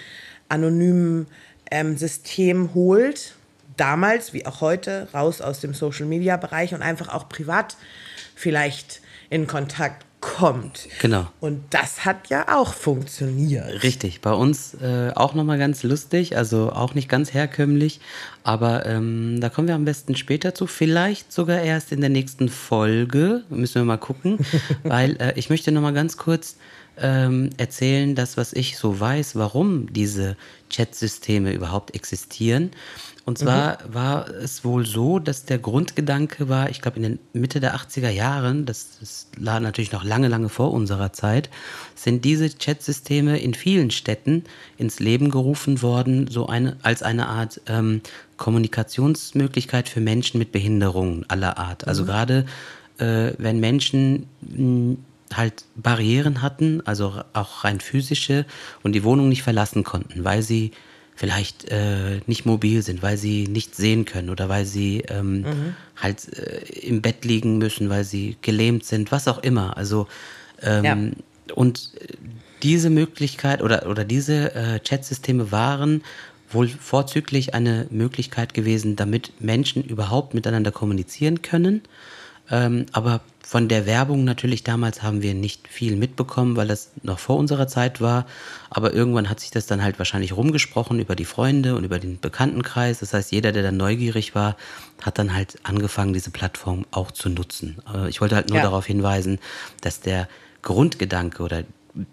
anonymen 0.51 1.27
ähm, 1.71 1.97
System 1.97 2.75
holt, 2.75 3.35
damals 3.79 4.35
wie 4.35 4.45
auch 4.45 4.61
heute, 4.61 5.09
raus 5.15 5.41
aus 5.41 5.61
dem 5.61 5.73
Social-Media-Bereich 5.73 6.75
und 6.75 6.83
einfach 6.83 7.09
auch 7.09 7.31
privat 7.31 7.79
vielleicht 8.35 9.01
in 9.31 9.47
Kontakt 9.47 10.05
kommt. 10.21 10.89
Genau. 11.01 11.27
Und 11.41 11.63
das 11.71 12.05
hat 12.05 12.29
ja 12.29 12.57
auch 12.57 12.75
funktioniert. 12.75 13.83
Richtig, 13.83 14.21
bei 14.21 14.33
uns 14.33 14.75
äh, 14.75 15.13
auch 15.15 15.35
nochmal 15.35 15.59
ganz 15.59 15.83
lustig, 15.83 16.37
also 16.37 16.73
auch 16.73 16.95
nicht 16.95 17.09
ganz 17.09 17.33
herkömmlich, 17.33 18.01
aber 18.43 18.87
ähm, 18.87 19.41
da 19.41 19.49
kommen 19.49 19.69
wir 19.69 19.75
am 19.75 19.85
besten 19.85 20.17
später 20.17 20.55
zu, 20.55 20.67
vielleicht 20.67 21.33
sogar 21.33 21.61
erst 21.61 21.93
in 21.93 22.01
der 22.01 22.11
nächsten 22.11 22.49
Folge, 22.49 23.45
müssen 23.49 23.77
wir 23.77 23.85
mal 23.85 23.97
gucken, 23.97 24.39
weil 24.83 25.17
äh, 25.21 25.33
ich 25.37 25.51
möchte 25.51 25.71
nochmal 25.71 25.95
ganz 25.95 26.17
kurz 26.17 26.57
ähm, 27.01 27.51
erzählen, 27.57 28.15
das, 28.15 28.37
was 28.37 28.53
ich 28.53 28.77
so 28.77 28.99
weiß, 28.99 29.37
warum 29.37 29.93
diese 29.93 30.37
Chat-Systeme 30.71 31.53
überhaupt 31.53 31.95
existieren. 31.95 32.73
Und 33.29 33.37
zwar 33.37 33.73
mhm. 33.73 33.95
war 33.95 34.31
es 34.31 34.65
wohl 34.65 34.87
so, 34.87 35.19
dass 35.19 35.45
der 35.45 35.59
Grundgedanke 35.59 36.49
war, 36.49 36.71
ich 36.71 36.81
glaube 36.81 36.97
in 36.97 37.03
den 37.03 37.19
Mitte 37.35 37.61
der 37.61 37.77
80er 37.77 38.09
Jahren, 38.09 38.65
das, 38.65 38.97
das 39.01 39.27
lag 39.39 39.61
natürlich 39.61 39.93
noch 39.93 40.03
lange, 40.03 40.29
lange 40.29 40.49
vor 40.49 40.73
unserer 40.73 41.13
Zeit, 41.13 41.51
sind 41.95 42.25
diese 42.25 42.49
Chatsysteme 42.49 43.39
in 43.39 43.53
vielen 43.53 43.91
Städten 43.91 44.45
ins 44.79 44.99
Leben 44.99 45.31
gerufen 45.31 45.83
worden, 45.83 46.29
so 46.31 46.47
eine, 46.47 46.79
als 46.81 47.03
eine 47.03 47.29
Art 47.29 47.61
ähm, 47.67 48.01
Kommunikationsmöglichkeit 48.39 49.91
für 49.91 50.01
Menschen 50.01 50.39
mit 50.39 50.51
Behinderungen 50.51 51.27
aller 51.29 51.59
Art. 51.59 51.87
Also 51.87 52.05
mhm. 52.05 52.07
gerade 52.07 52.47
äh, 52.97 53.33
wenn 53.37 53.61
Menschen 53.61 54.27
mh, 54.41 54.57
hm, 54.57 54.99
halt 55.35 55.67
Barrieren 55.77 56.41
hatten, 56.41 56.81
also 56.87 57.23
auch 57.35 57.63
rein 57.65 57.81
physische, 57.81 58.47
und 58.83 58.93
die 58.93 59.05
Wohnung 59.05 59.29
nicht 59.29 59.43
verlassen 59.43 59.85
konnten, 59.85 60.25
weil 60.25 60.41
sie 60.41 60.73
vielleicht 61.19 61.69
äh, 61.69 62.21
nicht 62.27 62.47
mobil 62.47 62.81
sind, 62.83 63.03
weil 63.03 63.17
sie 63.17 63.49
nicht 63.49 63.75
sehen 63.75 64.05
können 64.05 64.31
oder 64.31 64.49
weil 64.49 64.65
sie 64.65 65.03
ähm, 65.09 65.41
mhm. 65.41 65.75
halt 65.97 66.33
äh, 66.39 66.61
im 66.79 67.03
Bett 67.03 67.25
liegen 67.25 67.59
müssen, 67.59 67.91
weil 67.91 68.05
sie 68.05 68.37
gelähmt 68.41 68.85
sind, 68.85 69.11
was 69.11 69.27
auch 69.27 69.39
immer. 69.39 69.77
Also 69.77 70.07
ähm, 70.63 70.85
ja. 70.85 70.97
und 71.57 71.91
diese 72.63 72.89
Möglichkeit 72.89 73.63
oder, 73.63 73.89
oder 73.89 74.05
diese 74.05 74.55
äh, 74.55 74.79
Chatsysteme 74.79 75.51
waren 75.51 76.05
wohl 76.51 76.69
vorzüglich 76.69 77.53
eine 77.53 77.89
Möglichkeit 77.91 78.55
gewesen, 78.55 78.95
damit 78.95 79.33
Menschen 79.41 79.83
überhaupt 79.83 80.35
miteinander 80.35 80.71
kommunizieren 80.71 81.43
können. 81.43 81.83
Ähm, 82.51 82.87
aber 82.93 83.21
von 83.43 83.69
der 83.69 83.87
Werbung 83.87 84.25
natürlich 84.25 84.63
damals 84.63 85.03
haben 85.03 85.23
wir 85.23 85.33
nicht 85.33 85.69
viel 85.69 85.97
mitbekommen, 85.97 86.57
weil 86.57 86.69
das 86.69 86.91
noch 87.03 87.19
vor 87.19 87.37
unserer 87.37 87.67
Zeit 87.67 88.01
war. 88.01 88.27
Aber 88.69 88.93
irgendwann 88.93 89.31
hat 89.31 89.41
sich 89.41 89.51
das 89.51 89.67
dann 89.67 89.83
halt 89.83 89.99
wahrscheinlich 89.99 90.37
rumgesprochen 90.37 91.01
über 91.01 91.17
die 91.17 91.25
Freunde 91.25 91.75
und 91.75 91.85
über 91.85 91.99
den 91.99 92.21
Bekanntenkreis. 92.21 93.01
Das 93.01 93.15
heißt, 93.15 93.33
jeder, 93.33 93.53
der 93.53 93.63
dann 93.63 93.77
neugierig 93.77 94.35
war, 94.35 94.57
hat 95.03 95.19
dann 95.19 95.35
halt 95.35 95.59
angefangen, 95.63 96.13
diese 96.13 96.31
Plattform 96.31 96.85
auch 96.91 97.11
zu 97.11 97.31
nutzen. 97.31 97.79
Äh, 97.95 98.09
ich 98.11 98.21
wollte 98.21 98.37
halt 98.37 98.49
nur 98.51 98.59
ja. 98.59 98.65
darauf 98.65 98.87
hinweisen, 98.87 99.39
dass 99.81 100.01
der 100.01 100.29
Grundgedanke 100.63 101.43
oder 101.43 101.65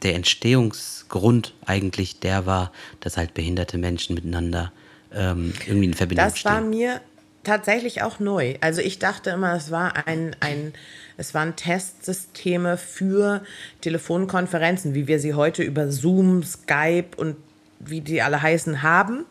der 0.03 0.15
Entstehungsgrund 0.15 1.53
eigentlich 1.65 2.19
der 2.19 2.45
war, 2.45 2.71
dass 3.01 3.17
halt 3.17 3.33
behinderte 3.33 3.77
Menschen 3.77 4.15
miteinander 4.15 4.71
ähm, 5.13 5.53
irgendwie 5.65 5.85
in 5.85 5.93
Verbindung 5.93 6.25
das 6.25 6.39
stehen. 6.39 6.51
Das 6.51 6.61
war 6.61 6.69
mir 6.69 7.01
tatsächlich 7.45 8.01
auch 8.01 8.19
neu. 8.19 8.55
Also 8.61 8.81
ich 8.81 8.99
dachte 8.99 9.29
immer, 9.29 9.55
es 9.55 9.71
war 9.71 10.07
ein, 10.07 10.35
ein 10.41 10.73
es 11.17 11.33
waren 11.33 11.55
Testsysteme 11.55 12.77
für 12.77 13.41
Telefonkonferenzen, 13.81 14.93
wie 14.93 15.07
wir 15.07 15.19
sie 15.19 15.33
heute 15.33 15.63
über 15.63 15.89
Zoom, 15.91 16.43
Skype 16.43 17.15
und 17.15 17.37
wie 17.79 18.01
die 18.01 18.21
alle 18.21 18.41
heißen, 18.41 18.83
haben, 18.83 19.25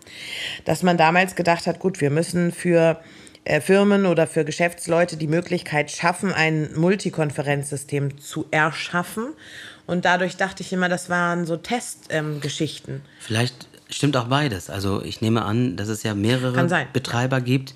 dass 0.65 0.83
man 0.83 0.97
damals 0.97 1.35
gedacht 1.35 1.67
hat, 1.67 1.81
gut, 1.81 2.01
wir 2.01 2.11
müssen 2.11 2.53
für 2.53 3.01
äh, 3.45 3.61
Firmen 3.61 4.07
oder 4.07 4.27
für 4.27 4.45
Geschäftsleute 4.45 5.17
die 5.17 5.27
Möglichkeit 5.27 5.91
schaffen, 5.91 6.33
ein 6.33 6.71
Multikonferenzsystem 6.77 8.19
zu 8.19 8.47
erschaffen. 8.51 9.35
Und 9.87 10.05
dadurch 10.05 10.37
dachte 10.37 10.63
ich 10.63 10.73
immer, 10.73 10.89
das 10.89 11.11
waren 11.11 11.45
so 11.45 11.57
Testgeschichten. 11.57 12.95
Ähm, 12.95 13.03
Vielleicht 13.19 13.69
stimmt 13.91 14.17
auch 14.17 14.29
beides. 14.29 14.71
Also 14.71 15.03
ich 15.03 15.21
nehme 15.21 15.45
an, 15.45 15.77
dass 15.77 15.89
es 15.89 16.03
ja 16.03 16.15
mehrere 16.15 16.87
Betreiber 16.93 17.41
gibt. 17.43 17.75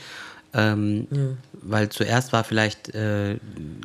Ähm, 0.54 1.06
mhm. 1.10 1.36
Weil 1.52 1.88
zuerst 1.90 2.32
war 2.32 2.44
vielleicht 2.44 2.94
äh, 2.94 3.36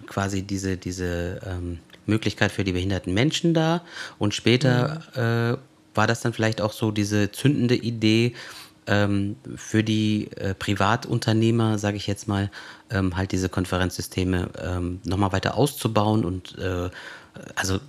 quasi 0.07 0.43
diese, 0.43 0.77
diese 0.77 1.41
ähm, 1.45 1.79
Möglichkeit 2.05 2.51
für 2.51 2.63
die 2.63 2.71
behinderten 2.71 3.13
Menschen 3.13 3.53
da 3.53 3.81
und 4.17 4.33
später 4.33 5.01
mhm. 5.15 5.55
äh, 5.55 5.57
war 5.95 6.07
das 6.07 6.21
dann 6.21 6.33
vielleicht 6.33 6.61
auch 6.61 6.73
so 6.73 6.91
diese 6.91 7.31
zündende 7.31 7.75
Idee 7.75 8.33
ähm, 8.87 9.35
für 9.55 9.83
die 9.83 10.29
äh, 10.35 10.53
Privatunternehmer, 10.53 11.77
sage 11.77 11.97
ich 11.97 12.07
jetzt 12.07 12.27
mal, 12.27 12.49
ähm, 12.89 13.15
halt 13.15 13.31
diese 13.31 13.49
Konferenzsysteme 13.49 14.49
ähm, 14.61 14.99
nochmal 15.05 15.31
weiter 15.31 15.55
auszubauen 15.55 16.25
und 16.25 16.57
äh, 16.57 16.89
also 17.55 17.79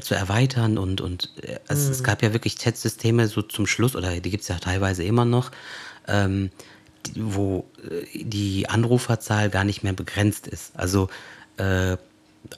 zu 0.00 0.14
erweitern 0.14 0.78
und, 0.78 1.00
und 1.00 1.30
äh, 1.42 1.58
es, 1.68 1.86
mhm. 1.86 1.90
es, 1.92 2.04
gab 2.04 2.22
ja 2.22 2.32
wirklich 2.32 2.56
Chat-Systeme 2.56 3.28
so 3.28 3.42
zum 3.42 3.66
Schluss, 3.66 3.96
oder 3.96 4.20
die 4.20 4.30
gibt 4.30 4.42
es 4.42 4.48
ja 4.48 4.58
teilweise 4.58 5.04
immer 5.04 5.24
noch, 5.24 5.50
ähm, 6.08 6.50
wo 7.16 7.66
äh, 7.88 8.24
die 8.24 8.68
Anruferzahl 8.68 9.50
gar 9.50 9.64
nicht 9.64 9.82
mehr 9.82 9.92
begrenzt 9.92 10.46
ist. 10.46 10.72
Also 10.76 11.08
äh, 11.56 11.96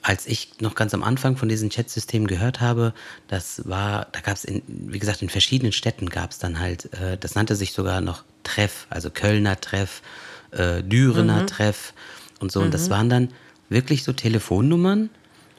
als 0.01 0.25
ich 0.25 0.61
noch 0.61 0.75
ganz 0.75 0.93
am 0.93 1.03
Anfang 1.03 1.35
von 1.35 1.49
diesem 1.49 1.69
Chat-System 1.69 2.27
gehört 2.27 2.61
habe, 2.61 2.93
das 3.27 3.67
war, 3.67 4.07
da 4.11 4.21
gab 4.21 4.35
es, 4.35 4.47
wie 4.67 4.99
gesagt, 4.99 5.21
in 5.21 5.29
verschiedenen 5.29 5.73
Städten 5.73 6.09
gab 6.09 6.31
es 6.31 6.39
dann 6.39 6.59
halt, 6.59 6.93
äh, 6.93 7.17
das 7.17 7.35
nannte 7.35 7.55
sich 7.55 7.73
sogar 7.73 8.01
noch 8.01 8.23
Treff, 8.43 8.87
also 8.89 9.09
Kölner 9.09 9.59
Treff, 9.59 10.01
äh, 10.51 10.81
Dürener 10.83 11.41
mhm. 11.41 11.47
Treff 11.47 11.93
und 12.39 12.51
so. 12.51 12.59
Mhm. 12.59 12.65
Und 12.65 12.73
das 12.73 12.87
mhm. 12.87 12.91
waren 12.91 13.09
dann 13.09 13.29
wirklich 13.69 14.03
so 14.03 14.13
Telefonnummern, 14.13 15.09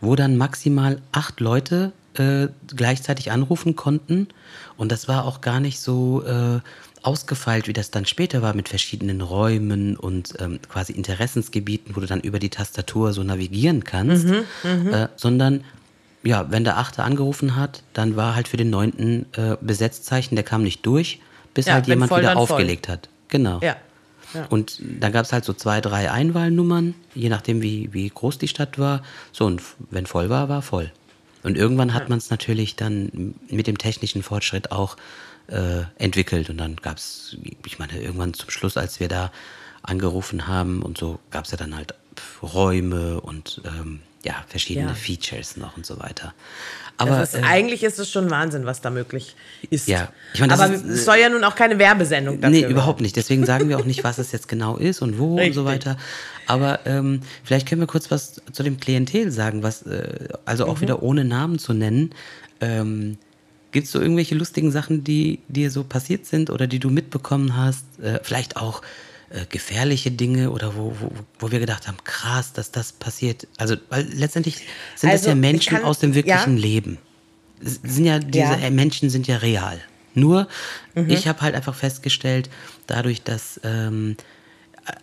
wo 0.00 0.16
dann 0.16 0.36
maximal 0.36 1.00
acht 1.12 1.40
Leute 1.40 1.92
äh, 2.14 2.48
gleichzeitig 2.74 3.30
anrufen 3.30 3.76
konnten. 3.76 4.28
Und 4.76 4.90
das 4.90 5.08
war 5.08 5.24
auch 5.24 5.40
gar 5.40 5.60
nicht 5.60 5.80
so 5.80 6.22
äh, 6.24 6.60
ausgefeilt, 7.04 7.68
wie 7.68 7.72
das 7.72 7.90
dann 7.90 8.06
später 8.06 8.42
war 8.42 8.54
mit 8.54 8.68
verschiedenen 8.68 9.20
Räumen 9.20 9.96
und 9.96 10.34
ähm, 10.40 10.58
quasi 10.68 10.92
Interessensgebieten, 10.92 11.94
wo 11.94 12.00
du 12.00 12.06
dann 12.06 12.20
über 12.20 12.38
die 12.38 12.48
Tastatur 12.48 13.12
so 13.12 13.22
navigieren 13.22 13.84
kannst, 13.84 14.26
mhm, 14.26 14.44
mhm. 14.62 14.94
äh, 14.94 15.08
sondern 15.16 15.64
ja, 16.22 16.50
wenn 16.50 16.64
der 16.64 16.78
Achte 16.78 17.02
angerufen 17.02 17.54
hat, 17.56 17.82
dann 17.92 18.16
war 18.16 18.34
halt 18.34 18.48
für 18.48 18.56
den 18.56 18.70
Neunten 18.70 19.26
äh, 19.32 19.56
Besetzzeichen, 19.60 20.36
der 20.36 20.44
kam 20.44 20.62
nicht 20.62 20.84
durch, 20.86 21.20
bis 21.52 21.66
ja, 21.66 21.74
halt 21.74 21.86
jemand 21.86 22.08
voll, 22.08 22.20
wieder 22.20 22.36
aufgelegt 22.36 22.86
voll. 22.86 22.94
hat. 22.94 23.08
Genau. 23.28 23.60
Ja. 23.60 23.76
Ja. 24.32 24.46
Und 24.48 24.80
dann 24.80 25.12
gab 25.12 25.26
es 25.26 25.32
halt 25.32 25.44
so 25.44 25.52
zwei, 25.52 25.80
drei 25.80 26.10
Einwahlnummern, 26.10 26.94
je 27.14 27.28
nachdem, 27.28 27.62
wie, 27.62 27.92
wie 27.92 28.08
groß 28.08 28.38
die 28.38 28.48
Stadt 28.48 28.78
war. 28.78 29.02
So, 29.30 29.44
und 29.44 29.62
wenn 29.90 30.06
voll 30.06 30.28
war, 30.28 30.48
war 30.48 30.60
voll. 30.60 30.90
Und 31.44 31.56
irgendwann 31.56 31.94
hat 31.94 32.08
man 32.08 32.18
es 32.18 32.30
natürlich 32.30 32.74
dann 32.74 33.34
mit 33.48 33.66
dem 33.66 33.78
technischen 33.78 34.22
Fortschritt 34.22 34.72
auch 34.72 34.96
äh, 35.48 35.82
entwickelt. 35.98 36.50
Und 36.50 36.58
dann 36.58 36.76
gab 36.76 36.98
es, 36.98 37.36
ich 37.64 37.78
meine, 37.78 38.00
irgendwann 38.00 38.34
zum 38.34 38.50
Schluss, 38.50 38.76
als 38.76 39.00
wir 39.00 39.08
da 39.08 39.32
angerufen 39.82 40.46
haben 40.46 40.82
und 40.82 40.98
so, 40.98 41.18
gab 41.30 41.44
es 41.44 41.50
ja 41.50 41.56
dann 41.56 41.76
halt 41.76 41.94
Räume 42.42 43.20
und 43.20 43.60
ähm, 43.64 44.00
ja, 44.24 44.44
verschiedene 44.48 44.88
ja. 44.88 44.94
Features 44.94 45.56
noch 45.56 45.76
und 45.76 45.84
so 45.84 45.98
weiter. 45.98 46.32
Aber 46.96 47.22
ist, 47.22 47.34
äh, 47.34 47.42
eigentlich 47.42 47.82
ist 47.82 47.98
es 47.98 48.10
schon 48.10 48.30
Wahnsinn, 48.30 48.66
was 48.66 48.80
da 48.80 48.90
möglich 48.90 49.34
ist. 49.68 49.88
Ja, 49.88 50.10
ich 50.32 50.40
meine, 50.40 50.54
aber 50.54 50.72
ist, 50.72 50.84
es 50.84 51.04
soll 51.04 51.16
ja 51.16 51.28
nun 51.28 51.42
auch 51.44 51.56
keine 51.56 51.78
Werbesendung 51.78 52.40
dafür 52.40 52.50
Nee, 52.50 52.62
werden. 52.62 52.72
überhaupt 52.72 53.00
nicht. 53.00 53.16
Deswegen 53.16 53.44
sagen 53.44 53.68
wir 53.68 53.78
auch 53.78 53.84
nicht, 53.84 54.04
was 54.04 54.18
es 54.18 54.32
jetzt 54.32 54.48
genau 54.48 54.76
ist 54.76 55.02
und 55.02 55.18
wo 55.18 55.34
Richtig. 55.36 55.48
und 55.48 55.54
so 55.54 55.64
weiter. 55.64 55.96
Aber 56.46 56.80
ähm, 56.86 57.20
vielleicht 57.42 57.68
können 57.68 57.80
wir 57.80 57.88
kurz 57.88 58.10
was 58.10 58.40
zu 58.52 58.62
dem 58.62 58.78
Klientel 58.78 59.30
sagen, 59.32 59.62
was 59.62 59.82
äh, 59.82 60.28
also 60.44 60.66
auch 60.66 60.76
mhm. 60.76 60.80
wieder 60.82 61.02
ohne 61.02 61.24
Namen 61.24 61.58
zu 61.58 61.72
nennen. 61.72 62.10
Ähm, 62.60 63.18
Gibt 63.74 63.86
es 63.86 63.92
so 63.92 64.00
irgendwelche 64.00 64.36
lustigen 64.36 64.70
Sachen, 64.70 65.02
die 65.02 65.40
dir 65.48 65.68
so 65.68 65.82
passiert 65.82 66.26
sind 66.26 66.48
oder 66.48 66.68
die 66.68 66.78
du 66.78 66.90
mitbekommen 66.90 67.56
hast? 67.56 67.84
Äh, 68.00 68.20
vielleicht 68.22 68.56
auch 68.56 68.82
äh, 69.30 69.46
gefährliche 69.48 70.12
Dinge 70.12 70.52
oder 70.52 70.76
wo, 70.76 70.94
wo, 71.00 71.10
wo 71.40 71.50
wir 71.50 71.58
gedacht 71.58 71.88
haben, 71.88 71.96
krass, 72.04 72.52
dass 72.52 72.70
das 72.70 72.92
passiert. 72.92 73.48
Also, 73.56 73.74
weil 73.88 74.06
letztendlich 74.12 74.58
sind 74.94 75.10
also, 75.10 75.24
das 75.24 75.28
ja 75.28 75.34
Menschen 75.34 75.74
kann, 75.78 75.84
aus 75.84 75.98
dem 75.98 76.14
wirklichen 76.14 76.56
ja. 76.56 76.62
Leben. 76.62 76.98
Sind 77.60 78.04
ja, 78.04 78.20
diese 78.20 78.56
ja. 78.60 78.70
Menschen 78.70 79.10
sind 79.10 79.26
ja 79.26 79.38
real. 79.38 79.80
Nur, 80.14 80.46
mhm. 80.94 81.10
ich 81.10 81.26
habe 81.26 81.40
halt 81.40 81.56
einfach 81.56 81.74
festgestellt, 81.74 82.50
dadurch, 82.86 83.24
dass, 83.24 83.60
ähm, 83.64 84.16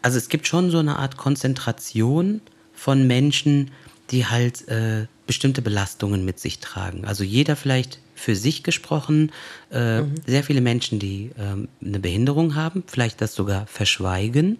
also 0.01 0.17
es 0.17 0.29
gibt 0.29 0.47
schon 0.47 0.71
so 0.71 0.77
eine 0.77 0.97
Art 0.97 1.17
Konzentration 1.17 2.39
von 2.73 3.05
Menschen, 3.05 3.71
die 4.11 4.27
halt 4.27 4.65
äh, 4.69 5.07
bestimmte 5.31 5.61
Belastungen 5.61 6.25
mit 6.25 6.41
sich 6.41 6.59
tragen. 6.59 7.05
Also 7.05 7.23
jeder 7.23 7.55
vielleicht 7.55 7.99
für 8.15 8.35
sich 8.35 8.63
gesprochen, 8.63 9.31
äh, 9.71 10.01
mhm. 10.01 10.15
sehr 10.27 10.43
viele 10.43 10.59
Menschen, 10.59 10.99
die 10.99 11.31
äh, 11.37 11.85
eine 11.85 11.99
Behinderung 12.01 12.55
haben, 12.55 12.83
vielleicht 12.85 13.21
das 13.21 13.33
sogar 13.33 13.65
verschweigen, 13.65 14.57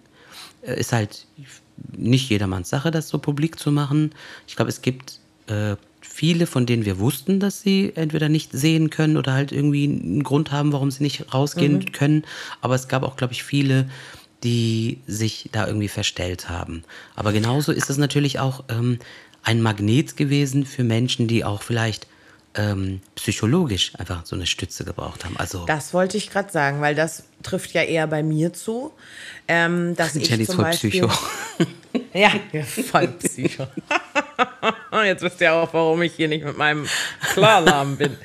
äh, 0.62 0.80
ist 0.80 0.94
halt 0.94 1.28
nicht 1.92 2.30
jedermanns 2.30 2.70
Sache, 2.70 2.90
das 2.90 3.10
so 3.10 3.18
publik 3.20 3.60
zu 3.60 3.70
machen. 3.70 4.12
Ich 4.48 4.56
glaube, 4.56 4.70
es 4.70 4.82
gibt 4.82 5.20
äh, 5.48 5.76
viele, 6.00 6.48
von 6.48 6.66
denen 6.66 6.86
wir 6.86 7.00
wussten, 7.00 7.42
dass 7.42 7.60
sie 7.60 7.92
entweder 7.96 8.30
nicht 8.30 8.54
sehen 8.54 8.90
können 8.90 9.18
oder 9.18 9.34
halt 9.34 9.52
irgendwie 9.52 9.84
einen 9.84 10.24
Grund 10.24 10.54
haben, 10.54 10.72
warum 10.72 10.90
sie 10.90 11.04
nicht 11.04 11.34
rausgehen 11.34 11.80
mhm. 11.80 11.92
können. 11.92 12.24
Aber 12.62 12.76
es 12.76 12.88
gab 12.88 13.04
auch, 13.04 13.18
glaube 13.18 13.34
ich, 13.34 13.44
viele, 13.44 13.90
die 14.46 15.00
sich 15.06 15.50
da 15.52 15.68
irgendwie 15.68 15.90
verstellt 15.90 16.48
haben. 16.48 16.86
Aber 17.14 17.34
genauso 17.34 17.74
ist 17.74 17.90
es 17.90 17.98
natürlich 17.98 18.40
auch 18.40 18.64
ähm, 18.70 19.00
ein 19.44 19.62
Magnet 19.62 20.18
gewesen 20.18 20.66
für 20.66 20.84
Menschen, 20.84 21.28
die 21.28 21.44
auch 21.44 21.62
vielleicht 21.62 22.08
ähm, 22.56 23.02
psychologisch 23.16 23.94
einfach 23.98 24.26
so 24.26 24.36
eine 24.36 24.46
Stütze 24.46 24.84
gebraucht 24.84 25.24
haben. 25.24 25.38
Also 25.38 25.66
das 25.66 25.94
wollte 25.94 26.18
ich 26.18 26.30
gerade 26.30 26.52
sagen, 26.52 26.82
weil 26.82 26.96
das 26.96 27.24
trifft 27.44 27.72
ja 27.72 27.84
eher 27.84 28.08
bei 28.08 28.24
mir 28.24 28.54
zu. 28.54 28.92
Ähm, 29.48 29.96
dass 29.96 30.16
ich 30.16 30.28
Jenny 30.28 30.46
zum 30.46 30.58
Beispiel, 30.58 30.90
Psycho. 30.90 31.10
ja, 32.14 32.32
voll 32.64 33.08
Psycho. 33.08 33.68
Jetzt 35.06 35.24
wisst 35.24 35.42
ihr 35.42 35.54
auch, 35.54 35.74
warum 35.74 36.02
ich 36.02 36.14
hier 36.14 36.28
nicht 36.28 36.44
mit 36.44 36.58
meinem 36.58 36.86
Klarnamen 37.34 37.98
bin. 37.98 38.18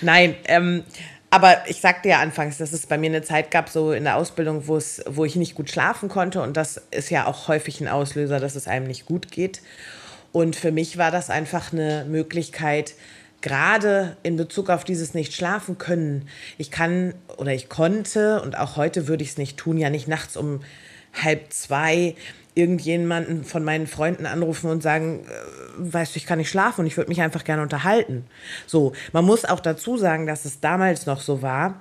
Nein, 0.00 0.36
ähm, 0.44 0.84
aber 1.30 1.62
ich 1.66 1.80
sagte 1.80 2.08
ja 2.08 2.20
anfangs, 2.20 2.58
dass 2.58 2.72
es 2.72 2.86
bei 2.86 2.98
mir 2.98 3.06
eine 3.06 3.22
Zeit 3.22 3.50
gab, 3.50 3.68
so 3.68 3.92
in 3.92 4.04
der 4.04 4.16
Ausbildung, 4.16 4.66
wo 4.66 4.76
es, 4.76 5.02
wo 5.06 5.24
ich 5.24 5.34
nicht 5.34 5.54
gut 5.54 5.70
schlafen 5.70 6.08
konnte. 6.08 6.42
Und 6.42 6.56
das 6.56 6.80
ist 6.90 7.10
ja 7.10 7.26
auch 7.26 7.48
häufig 7.48 7.80
ein 7.80 7.88
Auslöser, 7.88 8.38
dass 8.38 8.54
es 8.54 8.68
einem 8.68 8.86
nicht 8.86 9.06
gut 9.06 9.30
geht. 9.30 9.62
Und 10.32 10.56
für 10.56 10.72
mich 10.72 10.98
war 10.98 11.10
das 11.10 11.30
einfach 11.30 11.72
eine 11.72 12.06
Möglichkeit, 12.08 12.94
gerade 13.42 14.16
in 14.22 14.36
Bezug 14.36 14.70
auf 14.70 14.84
dieses 14.84 15.14
nicht 15.14 15.34
schlafen 15.34 15.76
können, 15.76 16.28
ich 16.58 16.70
kann 16.70 17.14
oder 17.36 17.52
ich 17.52 17.68
konnte 17.68 18.40
und 18.40 18.56
auch 18.56 18.76
heute 18.76 19.08
würde 19.08 19.22
ich 19.22 19.30
es 19.30 19.38
nicht 19.38 19.58
tun, 19.58 19.76
ja 19.76 19.90
nicht 19.90 20.08
nachts 20.08 20.36
um 20.36 20.60
halb 21.12 21.52
zwei 21.52 22.14
irgendjemanden 22.54 23.44
von 23.44 23.64
meinen 23.64 23.86
Freunden 23.86 24.26
anrufen 24.26 24.70
und 24.70 24.82
sagen, 24.82 25.24
äh, 25.26 25.92
weißt 25.92 26.14
du, 26.14 26.18
ich 26.18 26.26
kann 26.26 26.38
nicht 26.38 26.50
schlafen 26.50 26.82
und 26.82 26.86
ich 26.86 26.96
würde 26.96 27.08
mich 27.08 27.22
einfach 27.22 27.44
gerne 27.44 27.62
unterhalten. 27.62 28.26
So, 28.66 28.92
man 29.12 29.24
muss 29.24 29.44
auch 29.44 29.60
dazu 29.60 29.96
sagen, 29.96 30.26
dass 30.26 30.44
es 30.44 30.60
damals 30.60 31.06
noch 31.06 31.20
so 31.20 31.42
war, 31.42 31.80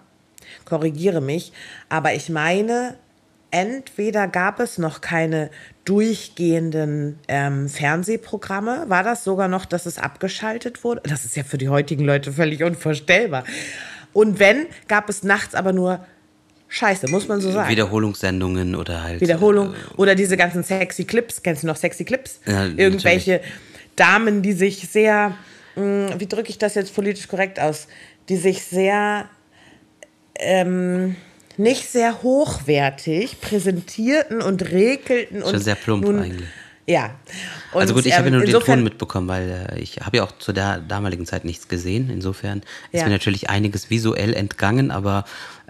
korrigiere 0.66 1.22
mich, 1.22 1.52
aber 1.90 2.14
ich 2.14 2.30
meine, 2.30 2.96
entweder 3.52 4.28
gab 4.28 4.60
es 4.60 4.78
noch 4.78 5.02
keine 5.02 5.50
durchgehenden 5.86 7.20
ähm, 7.28 7.70
Fernsehprogramme. 7.70 8.86
War 8.88 9.04
das 9.04 9.24
sogar 9.24 9.48
noch, 9.48 9.66
dass 9.66 9.86
es 9.86 9.98
abgeschaltet 9.98 10.84
wurde? 10.84 11.02
Das 11.04 11.26
ist 11.26 11.36
ja 11.36 11.44
für 11.44 11.58
die 11.58 11.70
heutigen 11.70 12.06
Leute 12.06 12.32
völlig 12.32 12.64
unvorstellbar. 12.64 13.44
Und 14.14 14.40
wenn, 14.40 14.68
gab 14.88 15.10
es 15.10 15.24
nachts 15.24 15.56
aber 15.56 15.74
nur 15.74 16.06
Scheiße, 16.68 17.10
muss 17.10 17.28
man 17.28 17.42
so 17.42 17.52
sagen. 17.52 17.70
Wiederholungssendungen 17.70 18.76
oder 18.76 19.04
halt. 19.04 19.20
Wiederholung. 19.20 19.74
Äh, 19.74 19.98
oder 19.98 20.16
diese 20.16 20.38
ganzen 20.38 20.64
sexy 20.64 21.04
Clips. 21.04 21.44
Kennst 21.44 21.64
du 21.64 21.68
noch 21.68 21.76
sexy 21.76 22.06
Clips? 22.06 22.40
Ja, 22.46 22.66
Irgendwelche 22.66 23.32
natürlich. 23.32 23.54
Damen, 23.98 24.42
die 24.42 24.54
sich 24.54 24.88
sehr, 24.90 25.36
mh, 25.76 26.12
hm, 26.12 26.20
wie 26.20 26.28
drücke 26.28 26.50
ich 26.50 26.58
das 26.58 26.76
jetzt 26.76 26.96
politisch 26.96 27.28
korrekt 27.28 27.60
aus, 27.60 27.88
die 28.30 28.38
sich 28.38 28.64
sehr 28.64 29.26
ähm, 30.40 31.18
nicht 31.60 31.90
sehr 31.90 32.24
hochwertig 32.24 33.42
präsentierten 33.42 34.42
und 34.42 34.70
regelten. 34.72 35.42
Schon 35.42 35.60
sehr 35.60 35.76
plump 35.76 36.08
eigentlich. 36.08 36.48
Ja. 36.88 37.12
Und, 37.72 37.82
also 37.82 37.94
gut, 37.94 38.06
ich 38.06 38.18
habe 38.18 38.30
ja 38.30 38.36
nur 38.36 38.46
den 38.46 38.60
Ton 38.60 38.84
mitbekommen, 38.84 39.28
weil 39.28 39.68
äh, 39.72 39.80
ich 39.80 39.98
habe 40.02 40.18
ja 40.18 40.24
auch 40.24 40.32
zu 40.38 40.52
der 40.52 40.80
damaligen 40.80 41.26
Zeit 41.26 41.46
nichts 41.46 41.68
gesehen. 41.68 42.10
Insofern 42.10 42.62
ist 42.92 43.02
ja. 43.02 43.06
mir 43.06 43.12
natürlich 43.12 43.50
einiges 43.50 43.90
visuell 43.90 44.34
entgangen, 44.34 44.92
aber 44.92 45.26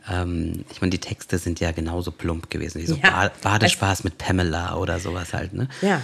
ähm, 0.10 0.66
ich 0.72 0.82
meine, 0.82 0.92
die 0.92 1.00
Texte 1.00 1.38
sind 1.38 1.60
ja 1.60 1.72
genauso 1.72 2.12
plump 2.12 2.50
gewesen, 2.50 2.82
wie 2.82 2.86
so 2.86 2.96
ja. 2.96 3.32
Badespaß 3.42 4.04
mit 4.04 4.18
Pamela 4.18 4.76
oder 4.78 5.00
sowas 5.00 5.34
halt, 5.34 5.54
ne? 5.54 5.68
Ja. 5.82 6.02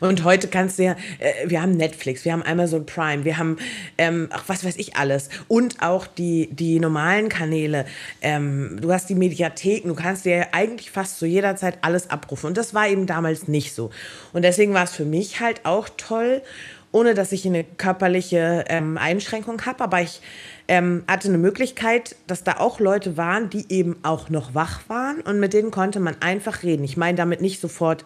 Und 0.00 0.24
heute 0.24 0.48
kannst 0.48 0.78
du 0.78 0.84
ja, 0.84 0.96
äh, 1.18 1.48
wir 1.48 1.62
haben 1.62 1.72
Netflix, 1.72 2.24
wir 2.24 2.32
haben 2.32 2.42
Amazon 2.42 2.86
Prime, 2.86 3.24
wir 3.24 3.38
haben, 3.38 3.58
ähm, 3.96 4.28
ach, 4.30 4.44
was 4.46 4.64
weiß 4.64 4.76
ich 4.76 4.96
alles. 4.96 5.28
Und 5.48 5.82
auch 5.82 6.06
die, 6.06 6.48
die 6.52 6.80
normalen 6.80 7.28
Kanäle. 7.28 7.84
Ähm, 8.22 8.78
du 8.80 8.92
hast 8.92 9.08
die 9.08 9.14
Mediatheken, 9.14 9.88
du 9.88 9.94
kannst 9.94 10.24
dir 10.24 10.48
eigentlich 10.52 10.90
fast 10.90 11.18
zu 11.18 11.26
jeder 11.26 11.56
Zeit 11.56 11.78
alles 11.82 12.10
abrufen. 12.10 12.48
Und 12.48 12.56
das 12.56 12.74
war 12.74 12.88
eben 12.88 13.06
damals 13.06 13.48
nicht 13.48 13.74
so. 13.74 13.90
Und 14.32 14.42
deswegen 14.42 14.74
war 14.74 14.84
es 14.84 14.92
für 14.92 15.04
mich 15.04 15.40
halt 15.40 15.64
auch 15.64 15.88
toll, 15.96 16.42
ohne 16.92 17.14
dass 17.14 17.32
ich 17.32 17.46
eine 17.46 17.64
körperliche 17.64 18.64
ähm, 18.68 18.96
Einschränkung 18.96 19.64
habe, 19.66 19.84
aber 19.84 20.00
ich 20.00 20.20
ähm, 20.68 21.04
hatte 21.06 21.28
eine 21.28 21.38
Möglichkeit, 21.38 22.16
dass 22.26 22.44
da 22.44 22.58
auch 22.58 22.80
Leute 22.80 23.16
waren, 23.16 23.50
die 23.50 23.66
eben 23.70 23.96
auch 24.02 24.30
noch 24.30 24.54
wach 24.54 24.80
waren 24.88 25.20
und 25.20 25.40
mit 25.40 25.52
denen 25.52 25.70
konnte 25.70 26.00
man 26.00 26.16
einfach 26.20 26.62
reden. 26.62 26.84
Ich 26.84 26.96
meine 26.96 27.16
damit 27.16 27.40
nicht 27.40 27.60
sofort, 27.60 28.04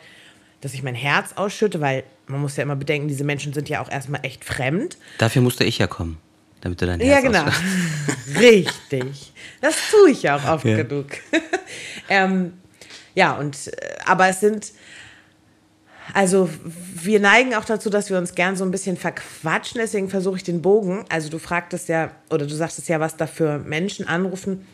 dass 0.62 0.72
ich 0.74 0.82
mein 0.82 0.94
Herz 0.94 1.32
ausschütte, 1.34 1.80
weil 1.80 2.04
man 2.26 2.40
muss 2.40 2.56
ja 2.56 2.62
immer 2.62 2.76
bedenken, 2.76 3.08
diese 3.08 3.24
Menschen 3.24 3.52
sind 3.52 3.68
ja 3.68 3.82
auch 3.82 3.90
erstmal 3.90 4.24
echt 4.24 4.44
fremd. 4.44 4.96
Dafür 5.18 5.42
musste 5.42 5.64
ich 5.64 5.76
ja 5.78 5.86
kommen, 5.86 6.18
damit 6.62 6.80
du 6.80 6.86
dein 6.86 7.00
Ja, 7.00 7.16
Herz 7.16 7.24
genau. 7.24 7.42
ausschüttest. 7.44 8.38
Richtig. 8.40 9.32
Das 9.60 9.74
tue 9.90 10.10
ich 10.10 10.22
ja 10.22 10.36
auch 10.36 10.44
oft 10.48 10.64
Ja. 10.64 10.82
genug. 10.82 11.06
ähm, 12.08 12.54
ja, 13.14 13.32
und 13.32 13.66
äh, 13.68 13.72
aber 14.06 14.28
es 14.28 14.40
sind, 14.40 14.72
also 16.14 16.48
wir 16.94 17.20
neigen 17.20 17.54
auch 17.54 17.64
dazu, 17.64 17.90
dass 17.90 18.08
wir 18.10 18.18
uns 18.18 18.34
gern 18.34 18.56
so 18.56 18.64
ein 18.64 18.70
bisschen 18.70 18.96
verquatschen, 18.96 19.80
deswegen 19.80 20.08
versuche 20.08 20.36
ich 20.36 20.42
den 20.44 20.62
Bogen. 20.62 21.04
Also 21.08 21.28
du 21.28 21.38
fragtest 21.38 21.88
ja, 21.88 22.12
oder 22.30 22.46
du 22.46 22.54
sagtest 22.54 22.88
ja, 22.88 23.00
was 23.00 23.16
da 23.16 23.26
für 23.26 23.58
Menschen 23.58 24.06
anrufen. 24.06 24.66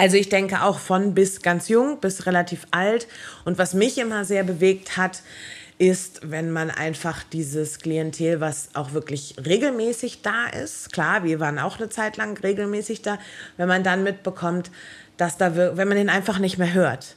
Also 0.00 0.16
ich 0.16 0.30
denke 0.30 0.62
auch 0.62 0.78
von 0.78 1.12
bis 1.12 1.42
ganz 1.42 1.68
jung 1.68 2.00
bis 2.00 2.24
relativ 2.24 2.66
alt. 2.70 3.06
Und 3.44 3.58
was 3.58 3.74
mich 3.74 3.98
immer 3.98 4.24
sehr 4.24 4.44
bewegt 4.44 4.96
hat, 4.96 5.20
ist, 5.76 6.30
wenn 6.30 6.50
man 6.50 6.70
einfach 6.70 7.22
dieses 7.22 7.80
Klientel, 7.80 8.40
was 8.40 8.70
auch 8.72 8.94
wirklich 8.94 9.34
regelmäßig 9.44 10.22
da 10.22 10.46
ist, 10.46 10.90
klar, 10.94 11.22
wir 11.24 11.38
waren 11.38 11.58
auch 11.58 11.76
eine 11.76 11.90
Zeit 11.90 12.16
lang 12.16 12.34
regelmäßig 12.42 13.02
da, 13.02 13.18
wenn 13.58 13.68
man 13.68 13.84
dann 13.84 14.02
mitbekommt, 14.02 14.70
dass 15.18 15.36
da, 15.36 15.54
wenn 15.54 15.88
man 15.88 15.98
den 15.98 16.08
einfach 16.08 16.38
nicht 16.38 16.56
mehr 16.56 16.72
hört. 16.72 17.16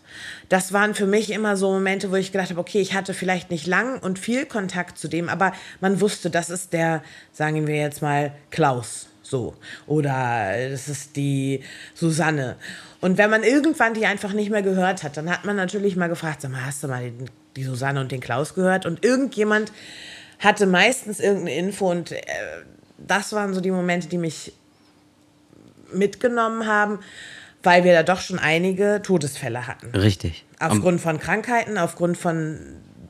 Das 0.50 0.74
waren 0.74 0.94
für 0.94 1.06
mich 1.06 1.32
immer 1.32 1.56
so 1.56 1.72
Momente, 1.72 2.12
wo 2.12 2.16
ich 2.16 2.34
gedacht 2.34 2.50
habe, 2.50 2.60
okay, 2.60 2.82
ich 2.82 2.94
hatte 2.94 3.14
vielleicht 3.14 3.50
nicht 3.50 3.66
lang 3.66 3.98
und 4.00 4.20
viel 4.20 4.46
Kontakt 4.46 4.98
zu 4.98 5.08
dem, 5.08 5.30
aber 5.30 5.54
man 5.80 6.02
wusste, 6.02 6.30
das 6.30 6.50
ist 6.50 6.74
der, 6.74 7.02
sagen 7.32 7.66
wir 7.66 7.78
jetzt 7.78 8.02
mal, 8.02 8.34
Klaus. 8.52 9.08
So. 9.34 9.56
Oder 9.88 10.70
das 10.70 10.88
ist 10.88 11.16
die 11.16 11.64
Susanne. 11.96 12.56
Und 13.02 13.18
wenn 13.18 13.32
man 13.32 13.42
irgendwann 13.42 13.96
die 13.96 14.06
einfach 14.06 14.32
nicht 14.32 14.52
mehr 14.52 14.62
gehört 14.62 15.02
hat, 15.02 15.18
dann 15.18 15.28
hat 15.28 15.44
man 15.44 15.56
natürlich 15.56 15.96
mal 15.96 16.08
gefragt, 16.08 16.42
sag 16.42 16.52
mal, 16.52 16.64
hast 16.64 16.84
du 16.84 16.88
mal 16.88 17.10
die, 17.10 17.26
die 17.56 17.64
Susanne 17.64 18.00
und 18.00 18.12
den 18.12 18.20
Klaus 18.20 18.54
gehört? 18.54 18.86
Und 18.86 19.04
irgendjemand 19.04 19.72
hatte 20.38 20.68
meistens 20.68 21.20
irgendeine 21.20 21.56
Info 21.56 21.90
und 21.90 22.12
äh, 22.12 22.22
das 23.00 23.34
waren 23.34 23.56
so 23.56 23.60
die 23.60 23.72
Momente, 23.72 24.08
die 24.08 24.20
mich 24.20 24.54
mitgenommen 25.92 26.68
haben, 26.68 27.00
weil 27.64 27.84
wir 27.84 27.94
da 27.94 28.04
doch 28.04 28.22
schon 28.22 28.38
einige 28.38 29.02
Todesfälle 29.02 29.66
hatten. 29.66 29.88
Richtig. 29.98 30.46
Aufgrund 30.60 31.02
von 31.02 31.20
Krankheiten, 31.20 31.80
aufgrund 31.80 32.20
von 32.20 32.60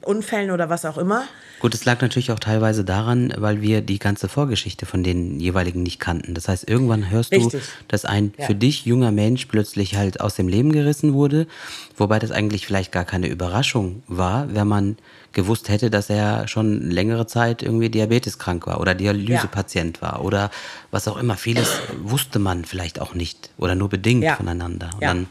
Unfällen 0.06 0.52
oder 0.52 0.70
was 0.70 0.86
auch 0.86 0.98
immer. 0.98 1.24
Gut, 1.60 1.74
es 1.74 1.86
lag 1.86 2.02
natürlich 2.02 2.32
auch 2.32 2.40
teilweise 2.40 2.84
daran, 2.84 3.34
weil 3.38 3.62
wir 3.62 3.82
die 3.82 3.98
ganze 3.98 4.28
Vorgeschichte 4.28 4.86
von 4.86 5.02
den 5.02 5.40
jeweiligen 5.40 5.82
nicht 5.82 6.00
kannten. 6.00 6.34
Das 6.34 6.50
heißt, 6.50 6.68
irgendwann 6.70 7.10
hörst 7.10 7.32
du, 7.32 7.38
Richtig. 7.38 7.64
dass 7.88 8.04
ein 8.04 8.34
Ja. 8.38 8.48
für 8.48 8.56
dich 8.56 8.86
junger 8.86 9.12
Mensch 9.14 9.46
plötzlich 9.46 9.96
halt 9.96 10.20
aus 10.20 10.36
dem 10.36 10.50
Leben 10.50 10.74
gerissen 10.74 11.14
wurde, 11.14 11.48
wobei 11.96 12.20
das 12.20 12.32
eigentlich 12.32 12.66
vielleicht 12.66 12.92
gar 12.92 13.06
keine 13.06 13.28
Überraschung 13.28 14.04
war, 14.08 14.54
wenn 14.54 14.68
man 14.68 14.98
gewusst 15.32 15.70
hätte, 15.70 15.90
dass 15.90 16.10
er 16.10 16.48
schon 16.50 16.92
längere 16.92 17.28
Zeit 17.28 17.64
irgendwie 17.64 17.90
diabeteskrank 17.90 18.68
war 18.68 18.82
oder 18.82 18.94
Dialysepatient 18.94 20.02
war 20.02 20.24
oder 20.24 20.52
was 20.92 21.08
auch 21.08 21.18
immer. 21.18 21.38
Vieles 21.38 21.70
wusste 22.04 22.40
man 22.40 22.66
vielleicht 22.66 23.00
auch 23.00 23.14
nicht 23.16 23.52
oder 23.58 23.74
nur 23.76 23.88
bedingt 23.90 24.24
Ja. 24.24 24.36
voneinander. 24.36 24.90
Und 24.96 25.02
Ja. 25.02 25.08
dann 25.08 25.28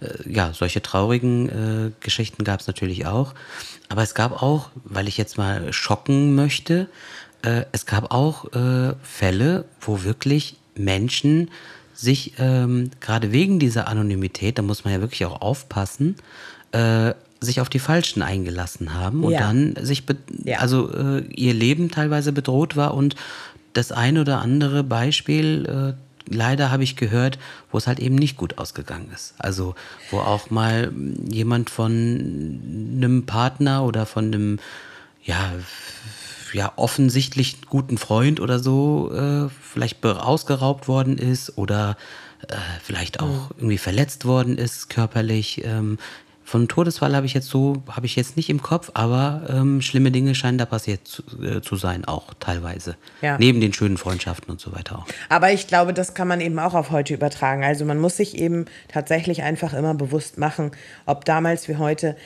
äh, 0.00 0.30
ja, 0.30 0.52
solche 0.52 0.82
traurigen 0.82 1.48
äh, 1.48 1.90
Geschichten 2.00 2.44
gab 2.44 2.60
es 2.60 2.66
natürlich 2.66 3.06
auch. 3.06 3.34
Aber 3.88 4.02
es 4.02 4.14
gab 4.14 4.42
auch, 4.42 4.70
weil 4.84 5.08
ich 5.08 5.16
jetzt 5.16 5.38
mal 5.38 5.72
schocken 5.72 6.34
möchte, 6.34 6.88
äh, 7.42 7.64
es 7.72 7.86
gab 7.86 8.12
auch 8.12 8.52
äh, 8.52 8.94
Fälle, 9.02 9.64
wo 9.80 10.02
wirklich 10.02 10.56
Menschen 10.74 11.50
sich 11.94 12.34
ähm, 12.38 12.90
gerade 13.00 13.32
wegen 13.32 13.58
dieser 13.58 13.88
Anonymität, 13.88 14.58
da 14.58 14.62
muss 14.62 14.84
man 14.84 14.92
ja 14.92 15.00
wirklich 15.00 15.24
auch 15.24 15.40
aufpassen, 15.40 16.16
äh, 16.72 17.14
sich 17.40 17.60
auf 17.60 17.68
die 17.68 17.78
Falschen 17.78 18.22
eingelassen 18.22 18.92
haben 18.94 19.22
und 19.24 19.32
Ja. 19.32 19.40
dann 19.40 19.76
sich, 19.80 20.04
be 20.06 20.16
Ja. 20.44 20.58
also 20.58 20.90
ihr 21.30 21.54
Leben 21.54 21.90
teilweise 21.90 22.32
bedroht 22.32 22.76
war 22.76 22.94
und 22.94 23.14
das 23.74 23.92
ein 23.92 24.16
oder 24.18 24.40
andere 24.40 24.82
Beispiel, 24.82 25.94
leider 26.28 26.70
habe 26.70 26.82
ich 26.82 26.96
gehört, 26.96 27.38
wo 27.70 27.78
es 27.78 27.86
halt 27.86 27.98
eben 28.00 28.14
nicht 28.14 28.36
gut 28.36 28.58
ausgegangen 28.58 29.10
ist. 29.14 29.34
Also 29.38 29.74
wo 30.10 30.18
auch 30.18 30.50
mal 30.50 30.92
jemand 31.28 31.70
von 31.70 32.92
einem 32.96 33.26
Partner 33.26 33.84
oder 33.84 34.06
von 34.06 34.26
einem, 34.26 34.58
ja, 35.22 35.52
ja 36.52 36.72
offensichtlich 36.76 37.62
guten 37.68 37.98
Freund 37.98 38.40
oder 38.40 38.58
so 38.58 39.12
äh, 39.12 39.48
vielleicht 39.60 40.04
ausgeraubt 40.04 40.88
worden 40.88 41.18
ist 41.18 41.56
oder 41.58 41.96
äh, 42.48 42.56
vielleicht 42.82 43.20
auch 43.20 43.50
irgendwie 43.56 43.78
verletzt 43.78 44.24
worden 44.24 44.58
ist 44.58 44.90
körperlich. 44.90 45.64
Ähm, 45.64 45.98
von 46.46 46.68
Todesfall 46.68 47.16
habe 47.16 47.26
ich 47.26 47.34
jetzt 47.34 47.48
so, 47.48 47.82
habe 47.90 48.06
ich 48.06 48.14
jetzt 48.14 48.36
nicht 48.36 48.48
im 48.50 48.62
Kopf, 48.62 48.92
aber 48.94 49.42
ähm, 49.50 49.82
schlimme 49.82 50.12
Dinge 50.12 50.32
scheinen 50.36 50.58
da 50.58 50.64
passiert 50.64 51.06
zu, 51.08 51.22
äh, 51.42 51.60
zu 51.60 51.74
sein, 51.74 52.04
auch 52.04 52.34
teilweise. 52.38 52.94
Ja. 53.20 53.36
Neben 53.36 53.60
den 53.60 53.72
schönen 53.72 53.96
Freundschaften 53.96 54.52
und 54.52 54.60
so 54.60 54.72
weiter 54.72 55.00
auch. 55.00 55.06
Aber 55.28 55.50
ich 55.50 55.66
glaube, 55.66 55.92
das 55.92 56.14
kann 56.14 56.28
man 56.28 56.40
eben 56.40 56.60
auch 56.60 56.74
auf 56.74 56.92
heute 56.92 57.14
übertragen. 57.14 57.64
Also 57.64 57.84
man 57.84 57.98
muss 57.98 58.16
sich 58.16 58.38
eben 58.38 58.66
tatsächlich 58.86 59.42
einfach 59.42 59.74
immer 59.74 59.94
bewusst 59.94 60.38
machen, 60.38 60.70
ob 61.04 61.24
damals 61.24 61.66
wie 61.66 61.78
heute, 61.78 62.16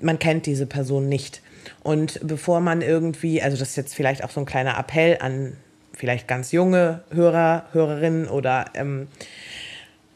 man 0.00 0.18
kennt 0.18 0.46
diese 0.46 0.66
Person 0.66 1.08
nicht. 1.08 1.40
Und 1.84 2.18
bevor 2.24 2.58
man 2.58 2.82
irgendwie, 2.82 3.40
also 3.40 3.56
das 3.56 3.70
ist 3.70 3.76
jetzt 3.76 3.94
vielleicht 3.94 4.24
auch 4.24 4.30
so 4.30 4.40
ein 4.40 4.46
kleiner 4.46 4.76
Appell 4.80 5.18
an 5.20 5.52
vielleicht 5.94 6.26
ganz 6.26 6.50
junge 6.50 7.04
Hörer, 7.12 7.66
Hörerinnen 7.70 8.26
oder 8.26 8.64
ähm, 8.74 9.06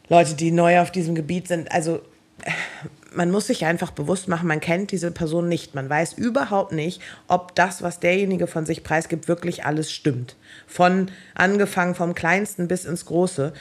Leute, 0.09 0.33
die 0.33 0.51
neu 0.51 0.81
auf 0.81 0.91
diesem 0.91 1.15
Gebiet 1.15 1.47
sind, 1.47 1.71
also 1.71 2.01
man 3.15 3.31
muss 3.31 3.47
sich 3.47 3.65
einfach 3.65 3.91
bewusst 3.91 4.27
machen, 4.27 4.47
man 4.47 4.59
kennt 4.59 4.91
diese 4.91 5.11
Person 5.11 5.47
nicht. 5.47 5.75
Man 5.75 5.89
weiß 5.89 6.13
überhaupt 6.13 6.71
nicht, 6.71 7.01
ob 7.27 7.55
das, 7.55 7.81
was 7.81 7.99
derjenige 7.99 8.47
von 8.47 8.65
sich 8.65 8.83
preisgibt, 8.83 9.27
wirklich 9.27 9.65
alles 9.65 9.91
stimmt. 9.91 10.35
Von 10.67 11.11
angefangen 11.33 11.95
vom 11.95 12.13
Kleinsten 12.15 12.67
bis 12.67 12.85
ins 12.85 13.05
Große. 13.05 13.53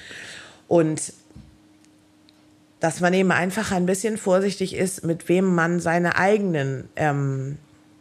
Und 0.69 1.13
dass 2.81 3.01
man 3.01 3.15
eben 3.15 3.33
einfach 3.33 3.73
ein 3.73 3.87
bisschen 3.87 4.19
vorsichtig 4.19 4.75
ist, 4.75 5.05
mit 5.05 5.29
wem 5.29 5.55
man 5.55 5.81
seine 5.81 6.17
eigenen 6.17 6.89
ähm, 6.97 7.59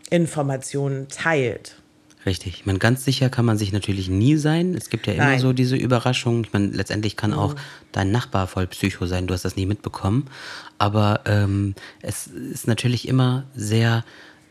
Informationen 0.10 1.08
teilt. 1.08 1.78
Richtig. 2.25 2.55
Ich 2.59 2.65
meine, 2.65 2.79
ganz 2.79 3.03
sicher 3.03 3.29
kann 3.29 3.45
man 3.45 3.57
sich 3.57 3.73
natürlich 3.73 4.09
nie 4.09 4.38
sein. 4.38 4.75
Es 4.75 4.89
gibt 4.89 5.07
ja 5.07 5.13
immer 5.13 5.25
Nein. 5.25 5.39
so 5.39 5.53
diese 5.53 5.75
Überraschungen. 5.75 6.43
Ich 6.43 6.53
meine, 6.53 6.67
letztendlich 6.67 7.17
kann 7.17 7.33
auch 7.33 7.55
dein 7.91 8.12
Nachbar 8.12 8.47
voll 8.47 8.67
Psycho 8.67 9.05
sein. 9.05 9.27
Du 9.27 9.33
hast 9.33 9.43
das 9.45 9.55
nie 9.55 9.65
mitbekommen. 9.65 10.27
Aber 10.77 11.21
ähm, 11.25 11.75
es 12.01 12.27
ist 12.27 12.67
natürlich 12.67 13.07
immer 13.07 13.43
sehr 13.55 14.03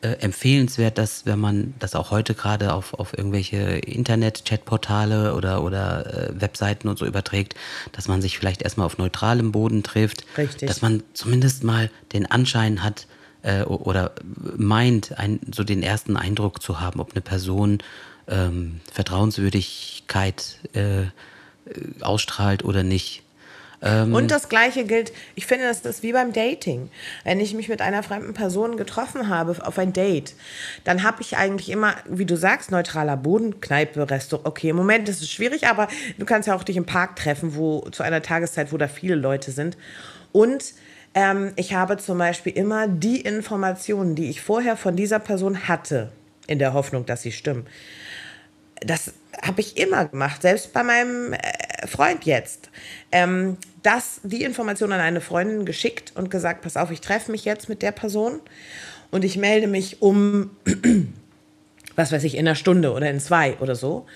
äh, 0.03 0.17
empfehlenswert, 0.21 0.99
dass 0.99 1.27
wenn 1.27 1.39
man 1.39 1.75
das 1.79 1.95
auch 1.95 2.11
heute 2.11 2.35
gerade 2.35 2.75
auf, 2.75 2.93
auf 2.95 3.17
irgendwelche 3.17 3.57
Internet-Chatportale 3.57 5.35
oder, 5.35 5.63
oder 5.63 6.31
äh, 6.31 6.41
Webseiten 6.41 6.89
und 6.89 6.99
so 6.99 7.07
überträgt, 7.07 7.55
dass 7.93 8.09
man 8.09 8.21
sich 8.21 8.37
vielleicht 8.37 8.63
erstmal 8.63 8.87
auf 8.87 8.99
neutralem 8.99 9.53
Boden 9.53 9.83
trifft. 9.83 10.25
Richtig. 10.37 10.69
Dass 10.69 10.83
man 10.83 11.03
zumindest 11.15 11.65
mal 11.65 11.89
den 12.13 12.27
Anschein 12.27 12.83
hat, 12.83 13.07
äh, 13.43 13.63
oder 13.63 14.13
meint, 14.57 15.19
ein, 15.19 15.41
so 15.53 15.65
den 15.65 15.83
ersten 15.83 16.17
Eindruck 16.17 16.63
zu 16.63 16.81
haben, 16.81 17.01
ob 17.01 17.13
eine 17.13 17.21
Person 17.21 17.79
ähm, 18.29 18.81
Vertrauenswürdigkeit 18.93 20.59
äh, 20.75 21.03
äh, 21.03 21.07
ausstrahlt 22.01 22.65
oder 22.65 22.83
nicht. 22.83 23.23
Und 23.85 24.31
das 24.31 24.49
Gleiche 24.49 24.85
gilt, 24.85 25.13
ich 25.35 25.47
finde, 25.47 25.65
das 25.65 25.81
ist 25.81 26.05
wie 26.05 26.13
beim 26.13 26.33
Dating. 26.33 26.89
Wenn 27.25 27.41
ich 27.41 27.53
mich 27.53 27.69
mit 27.69 27.83
einer 27.83 28.05
fremden 28.05 28.33
Person 28.33 28.77
getroffen 28.77 29.29
habe 29.29 29.57
auf 29.67 29.77
ein 29.77 29.93
Date, 29.93 30.35
dann 30.85 31.03
habe 31.03 31.21
ich 31.21 31.37
eigentlich 31.37 31.69
immer, 31.69 31.97
wie 32.09 32.25
du 32.25 32.37
sagst, 32.37 32.71
neutraler 32.71 33.17
Boden, 33.17 33.61
Kneipe, 33.61 34.09
Restaurant. 34.09 34.47
Okay, 34.47 34.69
im 34.69 34.77
Moment 34.77 35.09
ist 35.09 35.21
es 35.21 35.29
schwierig, 35.29 35.67
aber 35.67 35.89
du 36.17 36.25
kannst 36.25 36.47
ja 36.47 36.55
auch 36.55 36.63
dich 36.63 36.77
im 36.77 36.87
Park 36.87 37.17
treffen, 37.17 37.57
wo 37.57 37.81
zu 37.91 38.05
einer 38.05 38.23
Tageszeit, 38.23 38.73
wo 38.73 38.77
da 38.77 38.87
viele 38.87 39.17
Leute 39.17 39.51
sind. 39.51 39.77
Und 40.31 40.63
ähm, 41.15 41.53
ich 41.57 41.75
habe 41.75 41.97
zum 41.99 42.19
Beispiel 42.19 42.53
immer 42.53 42.89
die 42.89 43.21
Informationen, 43.21 44.15
die 44.15 44.31
ich 44.31 44.41
vorher 44.41 44.77
von 44.77 44.97
dieser 44.97 45.19
Person 45.19 45.69
hatte, 45.69 46.13
in 46.47 46.59
der 46.59 46.73
Hoffnung, 46.73 47.07
dass 47.07 47.23
sie 47.23 47.33
stimmen 47.33 47.67
das 48.87 49.13
habe 49.41 49.61
ich 49.61 49.77
immer 49.77 50.07
gemacht, 50.07 50.43
selbst 50.43 50.73
bei 50.73 50.83
meinem 50.83 51.33
äh, 51.33 51.87
Freund 51.87 52.25
jetzt. 52.25 52.71
Ähm, 53.11 53.57
das, 53.83 54.21
die 54.23 54.45
Information 54.45 54.93
an 54.93 55.01
eine 55.01 55.21
Freundin 55.21 55.65
geschickt 55.65 56.13
und 56.15 56.31
gesagt, 56.31 56.63
pass 56.63 56.77
auf, 56.77 56.91
ich 56.91 57.01
treffe 57.01 57.31
mich 57.33 57.45
jetzt 57.45 57.69
mit 57.69 57.83
der 57.83 57.93
Person. 57.93 58.41
und 59.11 59.25
ich 59.25 59.37
melde 59.37 59.67
mich 59.67 60.01
um, 60.01 60.51
was 61.97 62.13
weiß 62.13 62.25
ich, 62.25 62.35
in 62.35 62.47
einer 62.47 62.55
Stunde 62.55 62.93
oder 62.93 63.11
in 63.11 63.21
zwei 63.21 63.57
oder 63.59 63.75
so. 63.75 64.07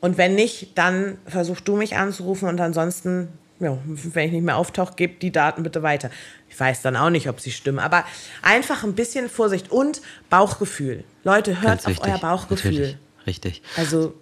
Und 0.00 0.18
wenn 0.18 0.34
nicht, 0.34 0.78
dann 0.78 1.18
versuchst 1.26 1.66
du 1.68 1.76
mich 1.76 1.96
anzurufen 1.96 2.48
und 2.48 2.60
ansonsten, 2.60 3.28
ja, 3.60 3.78
wenn 3.84 4.26
ich 4.26 4.32
nicht 4.32 4.42
mehr 4.44 4.56
auftauche, 4.56 4.94
gebt 4.96 5.22
die 5.22 5.30
Daten 5.32 5.62
bitte 5.62 5.82
weiter. 5.82 6.10
Ich 6.48 6.58
weiß 6.58 6.82
dann 6.82 6.96
auch 6.96 7.10
nicht, 7.10 7.28
ob 7.28 7.40
sie 7.40 7.50
stimmen, 7.52 7.78
aber 7.78 8.04
einfach 8.42 8.82
ein 8.84 8.94
bisschen 8.94 9.28
Vorsicht 9.28 9.70
und 9.70 10.00
Bauchgefühl. 10.30 11.04
Leute, 11.24 11.56
hört 11.62 11.82
Ganz 11.82 11.84
auf 11.86 11.90
wichtig. 11.92 12.08
euer 12.12 12.18
Bauchgefühl. 12.18 12.70
Natürlich. 12.72 12.96
Richtig. 13.26 13.62
Also, 13.76 14.14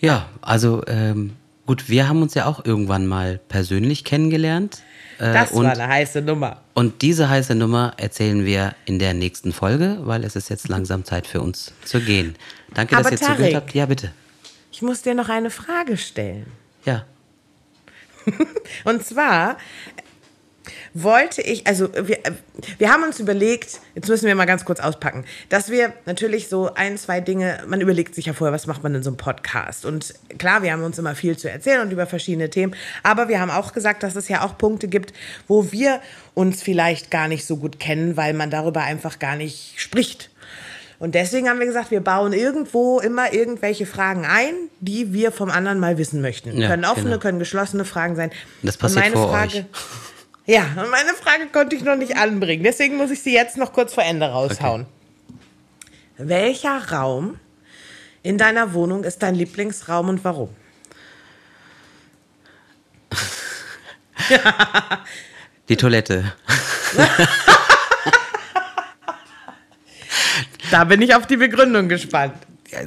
Ja, 0.00 0.28
also 0.42 0.82
ähm, 0.86 1.34
gut, 1.66 1.88
wir 1.88 2.08
haben 2.08 2.20
uns 2.22 2.34
ja 2.34 2.46
auch 2.46 2.64
irgendwann 2.64 3.06
mal 3.06 3.38
persönlich 3.48 4.04
kennengelernt. 4.04 4.82
Äh, 5.18 5.32
das 5.32 5.52
und, 5.52 5.64
war 5.64 5.72
eine 5.72 5.86
heiße 5.86 6.20
Nummer. 6.20 6.60
und 6.74 7.00
diese 7.02 7.28
heiße 7.30 7.54
Nummer 7.54 7.94
erzählen 7.96 8.44
wir 8.44 8.74
in 8.84 8.98
der 8.98 9.14
nächsten 9.14 9.52
Folge, 9.52 9.98
weil 10.00 10.24
es 10.24 10.34
ist 10.34 10.50
jetzt 10.50 10.68
langsam 10.68 11.04
Zeit 11.04 11.26
für 11.28 11.40
uns 11.40 11.72
zu 11.84 12.00
gehen. 12.00 12.34
Danke, 12.74 12.96
dass 12.96 13.06
Aber 13.06 13.12
ihr 13.12 13.18
zugehört 13.18 13.38
Tarek. 13.38 13.54
habt. 13.54 13.74
Ja, 13.74 13.86
bitte. 13.86 14.10
Ich 14.72 14.82
muss 14.82 15.02
dir 15.02 15.14
noch 15.14 15.28
eine 15.28 15.50
Frage 15.50 15.96
stellen. 15.96 16.46
Ja. 16.84 17.04
Und 18.84 19.04
zwar 19.04 19.56
wollte 20.94 21.42
ich, 21.42 21.66
also 21.66 21.92
wir, 21.92 22.18
wir 22.78 22.90
haben 22.90 23.02
uns 23.02 23.18
überlegt, 23.18 23.80
jetzt 23.94 24.08
müssen 24.08 24.26
wir 24.26 24.34
mal 24.34 24.44
ganz 24.44 24.64
kurz 24.64 24.78
auspacken, 24.78 25.24
dass 25.48 25.68
wir 25.68 25.92
natürlich 26.06 26.48
so 26.48 26.72
ein, 26.74 26.96
zwei 26.96 27.20
Dinge, 27.20 27.62
man 27.66 27.80
überlegt 27.80 28.14
sich 28.14 28.26
ja 28.26 28.32
vorher, 28.32 28.54
was 28.54 28.66
macht 28.66 28.82
man 28.82 28.94
in 28.94 29.02
so 29.02 29.10
einem 29.10 29.16
Podcast. 29.16 29.84
Und 29.84 30.14
klar, 30.38 30.62
wir 30.62 30.72
haben 30.72 30.84
uns 30.84 30.98
immer 30.98 31.16
viel 31.16 31.36
zu 31.36 31.50
erzählen 31.50 31.80
und 31.80 31.90
über 31.90 32.06
verschiedene 32.06 32.48
Themen, 32.48 32.74
aber 33.02 33.28
wir 33.28 33.40
haben 33.40 33.50
auch 33.50 33.72
gesagt, 33.72 34.04
dass 34.04 34.14
es 34.14 34.28
ja 34.28 34.44
auch 34.44 34.56
Punkte 34.56 34.86
gibt, 34.86 35.12
wo 35.48 35.72
wir 35.72 36.00
uns 36.32 36.62
vielleicht 36.62 37.10
gar 37.10 37.28
nicht 37.28 37.44
so 37.44 37.56
gut 37.56 37.80
kennen, 37.80 38.16
weil 38.16 38.32
man 38.32 38.50
darüber 38.50 38.82
einfach 38.82 39.18
gar 39.18 39.36
nicht 39.36 39.74
spricht. 39.76 40.30
Und 41.04 41.14
deswegen 41.14 41.50
haben 41.50 41.58
wir 41.58 41.66
gesagt, 41.66 41.90
wir 41.90 42.00
bauen 42.00 42.32
irgendwo 42.32 42.98
immer 42.98 43.34
irgendwelche 43.34 43.84
Fragen 43.84 44.24
ein, 44.24 44.54
die 44.80 45.12
wir 45.12 45.32
vom 45.32 45.50
anderen 45.50 45.78
mal 45.78 45.98
wissen 45.98 46.22
möchten. 46.22 46.58
Ja, 46.58 46.66
können 46.66 46.86
offene, 46.86 47.10
genau. 47.10 47.18
können 47.18 47.38
geschlossene 47.38 47.84
Fragen 47.84 48.16
sein. 48.16 48.30
Das 48.62 48.78
passiert 48.78 49.04
Und 49.04 49.12
meine 49.12 49.22
vor 49.22 49.30
Frage, 49.30 49.58
euch. 49.58 49.64
Ja, 50.46 50.62
und 50.62 50.90
meine 50.90 51.10
Frage 51.10 51.48
konnte 51.52 51.76
ich 51.76 51.84
noch 51.84 51.96
nicht 51.96 52.16
anbringen. 52.16 52.64
Deswegen 52.64 52.96
muss 52.96 53.10
ich 53.10 53.20
sie 53.20 53.34
jetzt 53.34 53.58
noch 53.58 53.74
kurz 53.74 53.92
vor 53.92 54.02
Ende 54.02 54.30
raushauen. 54.30 54.86
Welcher 56.16 56.90
Raum 56.90 57.38
in 58.22 58.38
deiner 58.38 58.72
Wohnung 58.72 59.04
ist 59.04 59.22
dein 59.22 59.34
Lieblingsraum 59.34 60.08
und 60.08 60.24
warum? 60.24 60.48
Die 65.68 65.76
Toilette. 65.76 66.32
Da 70.74 70.82
bin 70.82 71.00
ich 71.02 71.14
auf 71.14 71.28
die 71.28 71.36
Begründung 71.36 71.88
gespannt. 71.88 72.34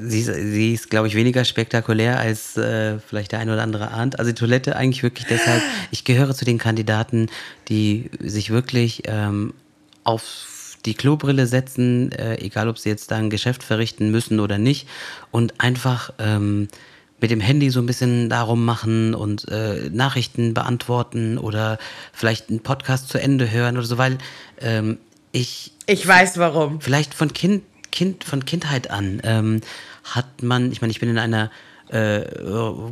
Sie 0.02 0.20
ist, 0.20 0.26
sie 0.26 0.74
ist 0.74 0.90
glaube 0.90 1.08
ich, 1.08 1.16
weniger 1.16 1.46
spektakulär, 1.46 2.20
als 2.20 2.58
äh, 2.58 3.00
vielleicht 3.00 3.32
der 3.32 3.40
ein 3.40 3.50
oder 3.50 3.64
andere 3.64 3.92
ahnt. 3.92 4.20
Also 4.20 4.32
die 4.32 4.36
Toilette 4.36 4.76
eigentlich 4.76 5.04
wirklich 5.04 5.26
deshalb, 5.30 5.64
ich 5.90 6.04
gehöre 6.04 6.36
zu 6.36 6.44
den 6.44 6.58
Kandidaten, 6.58 7.28
die 7.70 8.10
sich 8.20 8.50
wirklich 8.50 9.04
ähm, 9.06 9.54
auf 10.04 10.76
die 10.86 10.96
Klobrille 10.96 11.48
setzen, 11.48 12.12
äh, 12.12 12.36
egal 12.42 12.68
ob 12.68 12.78
sie 12.78 12.90
jetzt 12.90 13.10
da 13.12 13.16
ein 13.16 13.30
Geschäft 13.30 13.64
verrichten 13.64 14.12
müssen 14.12 14.42
oder 14.42 14.58
nicht, 14.58 14.90
und 15.32 15.62
einfach 15.62 16.12
ähm, 16.20 16.68
mit 17.22 17.32
dem 17.32 17.40
Handy 17.40 17.70
so 17.70 17.80
ein 17.80 17.86
bisschen 17.86 18.28
darum 18.28 18.66
machen 18.66 19.16
und 19.16 19.48
äh, 19.48 19.90
Nachrichten 19.94 20.54
beantworten 20.54 21.38
oder 21.38 21.78
vielleicht 22.12 22.50
einen 22.50 22.60
Podcast 22.60 23.08
zu 23.08 23.18
Ende 23.18 23.50
hören 23.50 23.78
oder 23.78 23.86
so, 23.86 23.98
weil 23.98 24.18
ähm, 24.60 24.98
ich 25.32 25.72
Ich 25.86 26.06
weiß 26.06 26.38
warum. 26.38 26.82
vielleicht 26.82 27.14
von 27.14 27.32
Kind, 27.32 27.64
kind 27.98 28.24
von 28.24 28.46
Kindheit 28.46 28.92
an 28.92 29.22
ähm, 29.24 29.62
hat 30.04 30.44
man, 30.44 30.72
ich 30.72 30.82
meine, 30.82 30.92
ich 30.92 31.00
bin 31.00 31.10
in 31.10 31.18
einer 31.18 31.50
äh, 31.90 32.22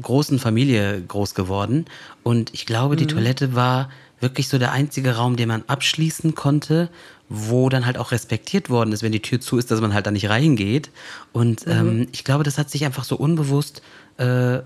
großen 0.02 0.40
Familie 0.40 1.00
groß 1.00 1.36
geworden 1.36 1.86
und 2.24 2.52
ich 2.56 2.66
glaube, 2.66 2.96
die 2.96 3.06
Toilette 3.06 3.54
war 3.54 3.90
wirklich 4.20 4.48
so 4.48 4.58
der 4.58 4.72
einzige 4.72 5.18
Raum, 5.18 5.36
den 5.36 5.50
man 5.50 5.64
abschließen 5.68 6.34
konnte, 6.34 6.90
wo 7.30 7.70
dann 7.70 7.86
halt 7.86 8.00
auch 8.00 8.12
respektiert 8.12 8.72
worden 8.72 8.94
ist, 8.94 9.04
wenn 9.04 9.12
die 9.12 9.22
Tür 9.22 9.40
zu 9.40 9.60
ist, 9.60 9.70
dass 9.70 9.80
man 9.80 9.94
halt 9.94 10.08
da 10.08 10.12
nicht 10.12 10.28
reingeht. 10.28 10.90
Und 11.34 11.68
ähm, 11.68 12.08
ich 12.12 12.24
glaube, 12.24 12.44
das 12.44 12.58
hat 12.58 12.72
sich 12.72 12.84
einfach 12.84 13.04
so 13.04 13.16
unbewusst 13.16 13.84
äh, 14.18 14.62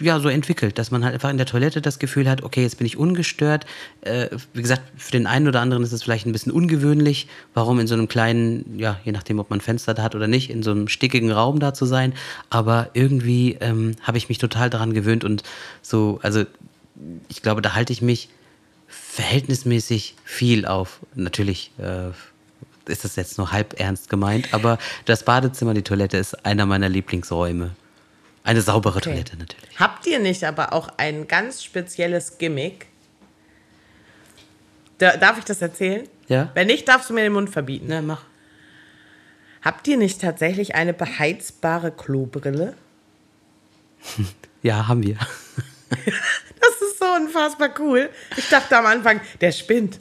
ja, 0.00 0.20
so 0.20 0.28
entwickelt, 0.28 0.78
dass 0.78 0.90
man 0.90 1.04
halt 1.04 1.14
einfach 1.14 1.28
in 1.28 1.36
der 1.36 1.46
Toilette 1.46 1.82
das 1.82 1.98
Gefühl 1.98 2.28
hat, 2.30 2.42
okay, 2.42 2.62
jetzt 2.62 2.78
bin 2.78 2.86
ich 2.86 2.96
ungestört. 2.96 3.66
Äh, 4.00 4.28
wie 4.54 4.62
gesagt, 4.62 4.82
für 4.96 5.12
den 5.12 5.26
einen 5.26 5.48
oder 5.48 5.60
anderen 5.60 5.82
ist 5.82 5.92
es 5.92 6.02
vielleicht 6.02 6.26
ein 6.26 6.32
bisschen 6.32 6.52
ungewöhnlich, 6.52 7.28
warum 7.52 7.78
in 7.78 7.86
so 7.86 7.94
einem 7.94 8.08
kleinen, 8.08 8.78
ja, 8.78 8.98
je 9.04 9.12
nachdem, 9.12 9.38
ob 9.38 9.50
man 9.50 9.60
Fenster 9.60 9.92
da 9.92 10.02
hat 10.02 10.14
oder 10.14 10.28
nicht, 10.28 10.48
in 10.48 10.62
so 10.62 10.70
einem 10.70 10.88
stickigen 10.88 11.30
Raum 11.30 11.60
da 11.60 11.74
zu 11.74 11.84
sein. 11.84 12.14
Aber 12.48 12.88
irgendwie 12.94 13.58
ähm, 13.60 13.96
habe 14.02 14.16
ich 14.16 14.30
mich 14.30 14.38
total 14.38 14.70
daran 14.70 14.94
gewöhnt 14.94 15.24
und 15.24 15.42
so, 15.82 16.18
also 16.22 16.44
ich 17.28 17.42
glaube, 17.42 17.60
da 17.60 17.74
halte 17.74 17.92
ich 17.92 18.00
mich 18.00 18.30
verhältnismäßig 18.88 20.14
viel 20.24 20.64
auf. 20.64 21.00
Natürlich 21.14 21.70
äh, 21.78 22.10
ist 22.90 23.04
das 23.04 23.16
jetzt 23.16 23.36
nur 23.36 23.52
halb 23.52 23.78
ernst 23.78 24.08
gemeint, 24.08 24.54
aber 24.54 24.78
das 25.04 25.24
Badezimmer, 25.24 25.74
die 25.74 25.82
Toilette 25.82 26.16
ist 26.16 26.46
einer 26.46 26.64
meiner 26.64 26.88
Lieblingsräume. 26.88 27.72
Eine 28.46 28.60
saubere 28.62 28.98
Okay. 28.98 29.10
Toilette 29.10 29.36
natürlich. 29.36 29.78
Habt 29.78 30.06
ihr 30.06 30.18
nicht 30.20 30.44
aber 30.44 30.72
auch 30.72 30.88
ein 30.98 31.26
ganz 31.26 31.62
spezielles 31.64 32.38
Gimmick? 32.38 32.86
Da, 34.98 35.16
darf 35.16 35.36
ich 35.38 35.44
das 35.44 35.60
erzählen? 35.60 36.08
Ja. 36.28 36.50
Wenn 36.54 36.68
nicht, 36.68 36.88
darfst 36.88 37.10
du 37.10 37.14
mir 37.14 37.22
den 37.22 37.32
Mund 37.32 37.50
verbieten. 37.50 37.86
Na, 37.88 38.00
mach. 38.02 38.22
Habt 39.62 39.86
ihr 39.88 39.96
nicht 39.96 40.20
tatsächlich 40.20 40.74
eine 40.76 40.94
beheizbare 40.94 41.90
Klobrille? 41.92 42.74
Ja, 44.62 44.88
haben 44.88 45.02
wir. 45.04 45.16
Das 45.88 46.88
ist 46.88 46.98
so 46.98 47.04
unfassbar 47.04 47.70
cool. 47.78 48.10
Ich 48.36 48.48
dachte 48.48 48.76
am 48.76 48.86
Anfang, 48.86 49.20
der 49.40 49.52
spinnt. 49.52 50.00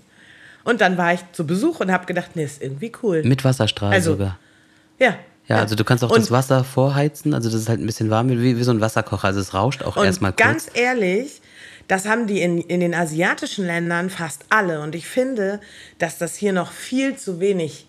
Und 0.64 0.82
dann 0.82 0.98
war 0.98 1.14
ich 1.14 1.20
zu 1.34 1.46
Besuch 1.46 1.80
und 1.82 1.92
habe 1.92 2.06
gedacht, 2.08 2.32
nee, 2.36 2.44
ist 2.46 2.62
irgendwie 2.64 2.92
cool. 3.04 3.22
Mit 3.24 3.44
Wasserstrahl 3.44 3.94
Also, 3.94 4.14
sogar. 4.14 4.40
Ja. 4.98 5.20
Ja, 5.48 5.58
also 5.58 5.76
du 5.76 5.84
kannst 5.84 6.04
auch 6.04 6.10
Und- 6.12 6.20
das 6.20 6.32
Wasser 6.32 6.64
vorheizen, 6.64 7.34
also 7.34 7.50
dass 7.50 7.60
es 7.62 7.70
halt 7.70 7.80
ein 7.80 7.86
bisschen 7.86 8.10
warm 8.10 8.30
wie, 8.30 8.58
wie 8.58 8.64
so 8.64 8.72
ein 8.72 8.82
Wasserkocher. 8.82 9.28
Also 9.28 9.40
es 9.40 9.54
rauscht 9.54 9.84
auch 9.84 9.96
erstmal 9.98 10.34
ganz 10.34 10.66
kurz. 10.66 10.78
ehrlich, 10.78 11.42
das 11.88 12.08
haben 12.08 12.26
die 12.26 12.42
in, 12.42 12.60
in 12.62 12.80
den 12.80 12.96
asiatischen 12.96 13.66
Ländern 13.66 14.10
fast 14.10 14.46
alle. 14.50 14.82
Und 14.82 14.96
ich 14.96 15.08
finde, 15.08 15.60
dass 16.00 16.18
das 16.18 16.36
hier 16.36 16.52
noch 16.52 16.72
viel 16.72 17.16
zu 17.16 17.40
wenig 17.40 17.86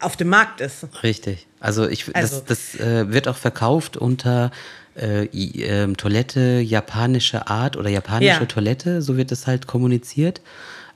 auf 0.00 0.16
dem 0.16 0.28
Markt 0.28 0.60
ist. 0.60 0.86
Richtig. 1.02 1.46
Also 1.58 1.86
ich 1.88 2.14
Also- 2.14 2.40
das, 2.46 2.72
das 2.74 2.80
äh, 2.80 3.12
wird 3.12 3.26
auch 3.28 3.36
verkauft 3.36 3.96
unter 3.96 4.50
äh, 4.96 5.24
ähm, 5.26 5.96
Toilette 5.96 6.60
japanische 6.60 7.46
Art 7.48 7.76
oder 7.76 7.90
japanische 7.90 8.40
Ja. 8.40 8.46
Toilette, 8.46 9.02
so 9.02 9.16
wird 9.16 9.30
das 9.30 9.46
halt 9.46 9.66
kommuniziert. 9.66 10.40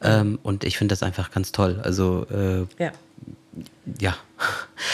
Ähm, 0.03 0.39
und 0.43 0.65
ich 0.65 0.77
finde 0.79 0.93
das 0.93 1.03
einfach 1.03 1.31
ganz 1.31 1.53
toll. 1.53 1.81
Also 1.83 2.27
äh, 2.31 2.83
Ja. 2.83 2.93
Ja. 4.01 4.17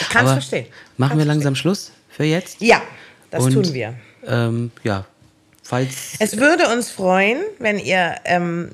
Ich 0.00 0.08
kann's 0.08 0.30
Aber 0.30 0.32
verstehen. 0.32 0.66
Machen 0.96 1.10
Kann's 1.10 1.20
wir 1.22 1.26
langsam 1.26 1.54
Schluss 1.54 1.92
für 2.08 2.24
jetzt? 2.24 2.60
Ja, 2.60 2.82
das 3.30 3.44
Und, 3.44 3.52
tun 3.52 3.72
wir. 3.74 3.94
Ähm, 4.26 4.70
ja, 4.82 5.04
falls 5.62 6.14
Es 6.18 6.36
würde 6.36 6.68
uns 6.68 6.90
freuen, 6.90 7.38
wenn 7.58 7.78
ihr 7.78 8.16
ähm, 8.24 8.70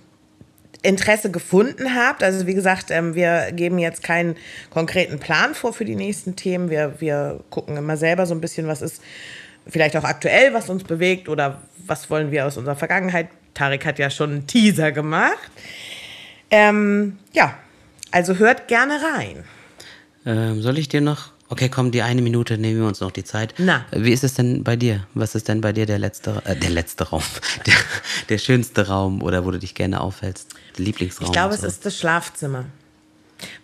Interesse 0.82 1.30
gefunden 1.30 1.94
habt. 1.94 2.22
Also 2.22 2.46
wie 2.46 2.54
gesagt, 2.54 2.90
ähm, 2.90 3.14
wir 3.14 3.52
geben 3.52 3.78
jetzt 3.78 4.02
keinen 4.02 4.36
konkreten 4.70 5.18
Plan 5.18 5.54
vor 5.54 5.72
für 5.72 5.84
die 5.84 5.96
nächsten 5.96 6.36
Themen. 6.36 6.70
Wir, 6.70 6.94
wir 7.00 7.40
gucken 7.50 7.76
immer 7.76 7.96
selber 7.96 8.26
so 8.26 8.34
ein 8.34 8.40
bisschen, 8.40 8.66
was 8.68 8.82
ist 8.82 9.02
vielleicht 9.66 9.96
auch 9.96 10.04
aktuell, 10.04 10.54
was 10.54 10.70
uns 10.70 10.84
bewegt 10.84 11.28
oder 11.28 11.60
was 11.86 12.08
wollen 12.08 12.30
wir 12.30 12.46
aus 12.46 12.56
unserer 12.56 12.76
Vergangenheit. 12.76 13.28
Tarek 13.54 13.84
hat 13.84 13.98
ja 13.98 14.10
schon 14.10 14.30
einen 14.30 14.46
Teaser 14.46 14.92
gemacht. 14.92 15.50
Ähm, 16.50 17.18
ja, 17.32 17.54
also 18.12 18.36
hört 18.36 18.68
gerne 18.68 19.00
rein. 19.14 19.44
Ähm, 20.26 20.60
soll 20.60 20.76
ich 20.78 20.88
dir 20.88 21.00
noch? 21.00 21.30
Okay, 21.48 21.68
komm, 21.68 21.92
die 21.92 22.02
eine 22.02 22.22
Minute 22.22 22.58
nehmen 22.58 22.80
wir 22.80 22.88
uns 22.88 23.00
noch 23.00 23.12
die 23.12 23.22
Zeit. 23.22 23.54
Na. 23.58 23.84
Wie 23.92 24.12
ist 24.12 24.24
es 24.24 24.34
denn 24.34 24.64
bei 24.64 24.74
dir? 24.74 25.06
Was 25.14 25.36
ist 25.36 25.46
denn 25.46 25.60
bei 25.60 25.72
dir 25.72 25.86
der 25.86 26.00
letzte, 26.00 26.42
äh, 26.44 26.56
der 26.56 26.70
letzte 26.70 27.04
Raum, 27.04 27.22
der, 27.66 27.74
der 28.28 28.38
schönste 28.38 28.88
Raum 28.88 29.22
oder 29.22 29.44
wo 29.44 29.52
du 29.52 29.58
dich 29.58 29.76
gerne 29.76 30.00
aufhältst? 30.00 30.48
Der 30.76 30.84
Lieblingsraum? 30.84 31.26
Ich 31.26 31.32
glaube, 31.32 31.50
und 31.50 31.54
es 31.54 31.60
so. 31.60 31.68
ist 31.68 31.86
das 31.86 31.96
Schlafzimmer. 31.96 32.64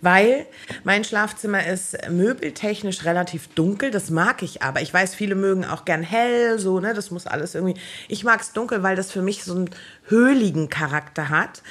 Weil 0.01 0.47
mein 0.85 1.03
Schlafzimmer 1.03 1.67
ist 1.67 1.97
möbeltechnisch 2.11 3.05
relativ 3.05 3.49
dunkel, 3.55 3.91
das 3.91 4.11
mag 4.11 4.43
ich 4.43 4.63
aber. 4.63 4.83
Ich 4.83 4.93
weiß, 4.93 5.15
viele 5.15 5.35
mögen 5.35 5.65
auch 5.65 5.85
gern 5.85 6.03
hell, 6.03 6.59
so, 6.59 6.79
ne, 6.79 6.93
das 6.93 7.11
muss 7.11 7.27
alles 7.27 7.55
irgendwie. 7.55 7.81
Ich 8.09 8.23
mag 8.23 8.43
es 8.43 8.53
dunkel, 8.53 8.83
weil 8.83 8.97
das 8.97 9.11
für 9.11 9.23
mich 9.23 9.45
so 9.45 9.55
einen 9.55 9.71
höhligen 10.07 10.69
Charakter 10.69 11.31
hat. 11.31 11.63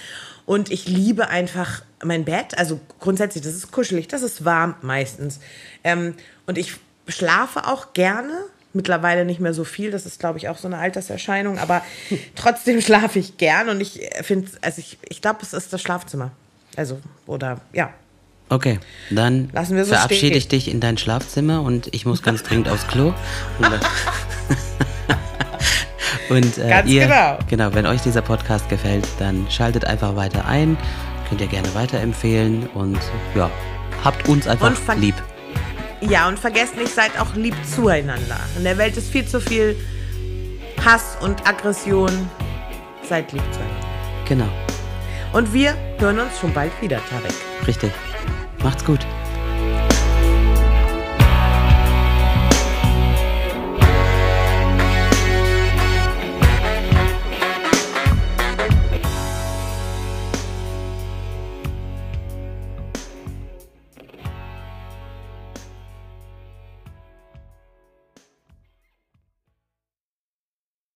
Und 0.46 0.72
ich 0.72 0.88
liebe 0.88 1.30
einfach 1.30 1.84
mein 2.04 2.26
Bett. 2.26 2.58
Also 2.58 2.80
grundsätzlich, 3.00 3.44
das 3.44 3.54
ist 3.54 3.72
kuschelig, 3.72 4.08
das 4.08 4.22
ist 4.22 4.46
warm 4.46 4.76
meistens. 4.82 5.39
Ähm, 5.84 6.16
und 6.46 6.58
ich 6.58 6.74
schlafe 7.08 7.68
auch 7.68 7.94
gerne. 7.94 8.34
Mittlerweile 8.74 9.26
nicht 9.26 9.42
mehr 9.42 9.54
so 9.54 9.66
viel, 9.66 9.92
das 9.92 10.06
ist, 10.06 10.20
glaube 10.20 10.38
ich, 10.38 10.48
auch 10.48 10.58
so 10.58 10.68
eine 10.70 10.78
Alterserscheinung, 10.78 11.60
aber 11.60 11.84
trotzdem 12.36 12.80
schlafe 12.80 13.20
ich 13.20 13.36
gern 13.36 13.68
und 13.68 13.82
ich 13.82 14.00
finde, 14.22 14.50
also 14.62 14.80
ich, 14.80 14.98
ich 15.10 15.22
glaube, 15.22 15.39
es 15.42 15.52
ist 15.52 15.74
das 15.74 15.82
Schlafzimmer. 15.82 16.32
Also, 16.78 17.02
oder 17.26 17.60
ja. 17.74 17.94
Okay, 18.48 18.80
dann 19.10 19.50
Lassen 19.52 19.76
wir 19.76 19.84
so 19.84 19.94
verabschiede 19.94 20.38
ich 20.38 20.48
dich 20.48 20.70
in 20.70 20.80
dein 20.80 20.98
Schlafzimmer 20.98 21.62
und 21.62 21.94
ich 21.94 22.06
muss 22.06 22.24
ganz 22.24 22.44
dringend 22.44 22.70
aufs 22.70 22.88
Klo. 22.88 23.14
Und, 26.32 26.58
äh, 26.58 26.70
Ganz 26.70 26.90
ihr, 26.90 27.04
genau. 27.08 27.38
genau, 27.50 27.74
wenn 27.74 27.86
euch 27.86 28.02
dieser 28.02 28.22
Podcast 28.22 28.70
gefällt, 28.70 29.08
dann 29.20 29.46
schaltet 29.50 29.86
einfach 29.86 30.16
weiter 30.16 30.46
ein. 30.46 30.78
Könnt 31.28 31.42
ihr 31.42 31.48
gerne 31.48 31.74
weiterempfehlen 31.76 32.68
und 32.74 32.98
ja, 33.36 33.50
habt 34.04 34.28
uns 34.28 34.48
einfach 34.48 34.74
lieb. 34.96 35.16
Ja, 36.02 36.28
und 36.28 36.40
vergesst 36.40 36.78
nicht, 36.78 36.94
seid 36.94 37.20
auch 37.20 37.36
lieb 37.36 37.56
zueinander. 37.76 38.40
In 38.58 38.64
der 38.64 38.78
Welt 38.78 38.98
ist 38.98 39.10
viel 39.12 39.26
zu 39.28 39.40
viel 39.40 39.76
Hass 40.84 41.18
und 41.22 41.48
Aggression. 41.48 42.10
Seid 43.08 43.32
lieb 43.34 43.44
zueinander. 43.52 43.88
Genau, 44.28 44.50
Und 45.34 45.54
wir 45.54 45.76
hören 46.00 46.20
uns 46.20 46.40
schon 46.40 46.54
bald 46.54 46.72
wieder, 46.82 47.00
Tarek. 47.10 47.34
richtig. 47.68 47.92
Macht's 48.64 48.84
gut. 48.86 49.00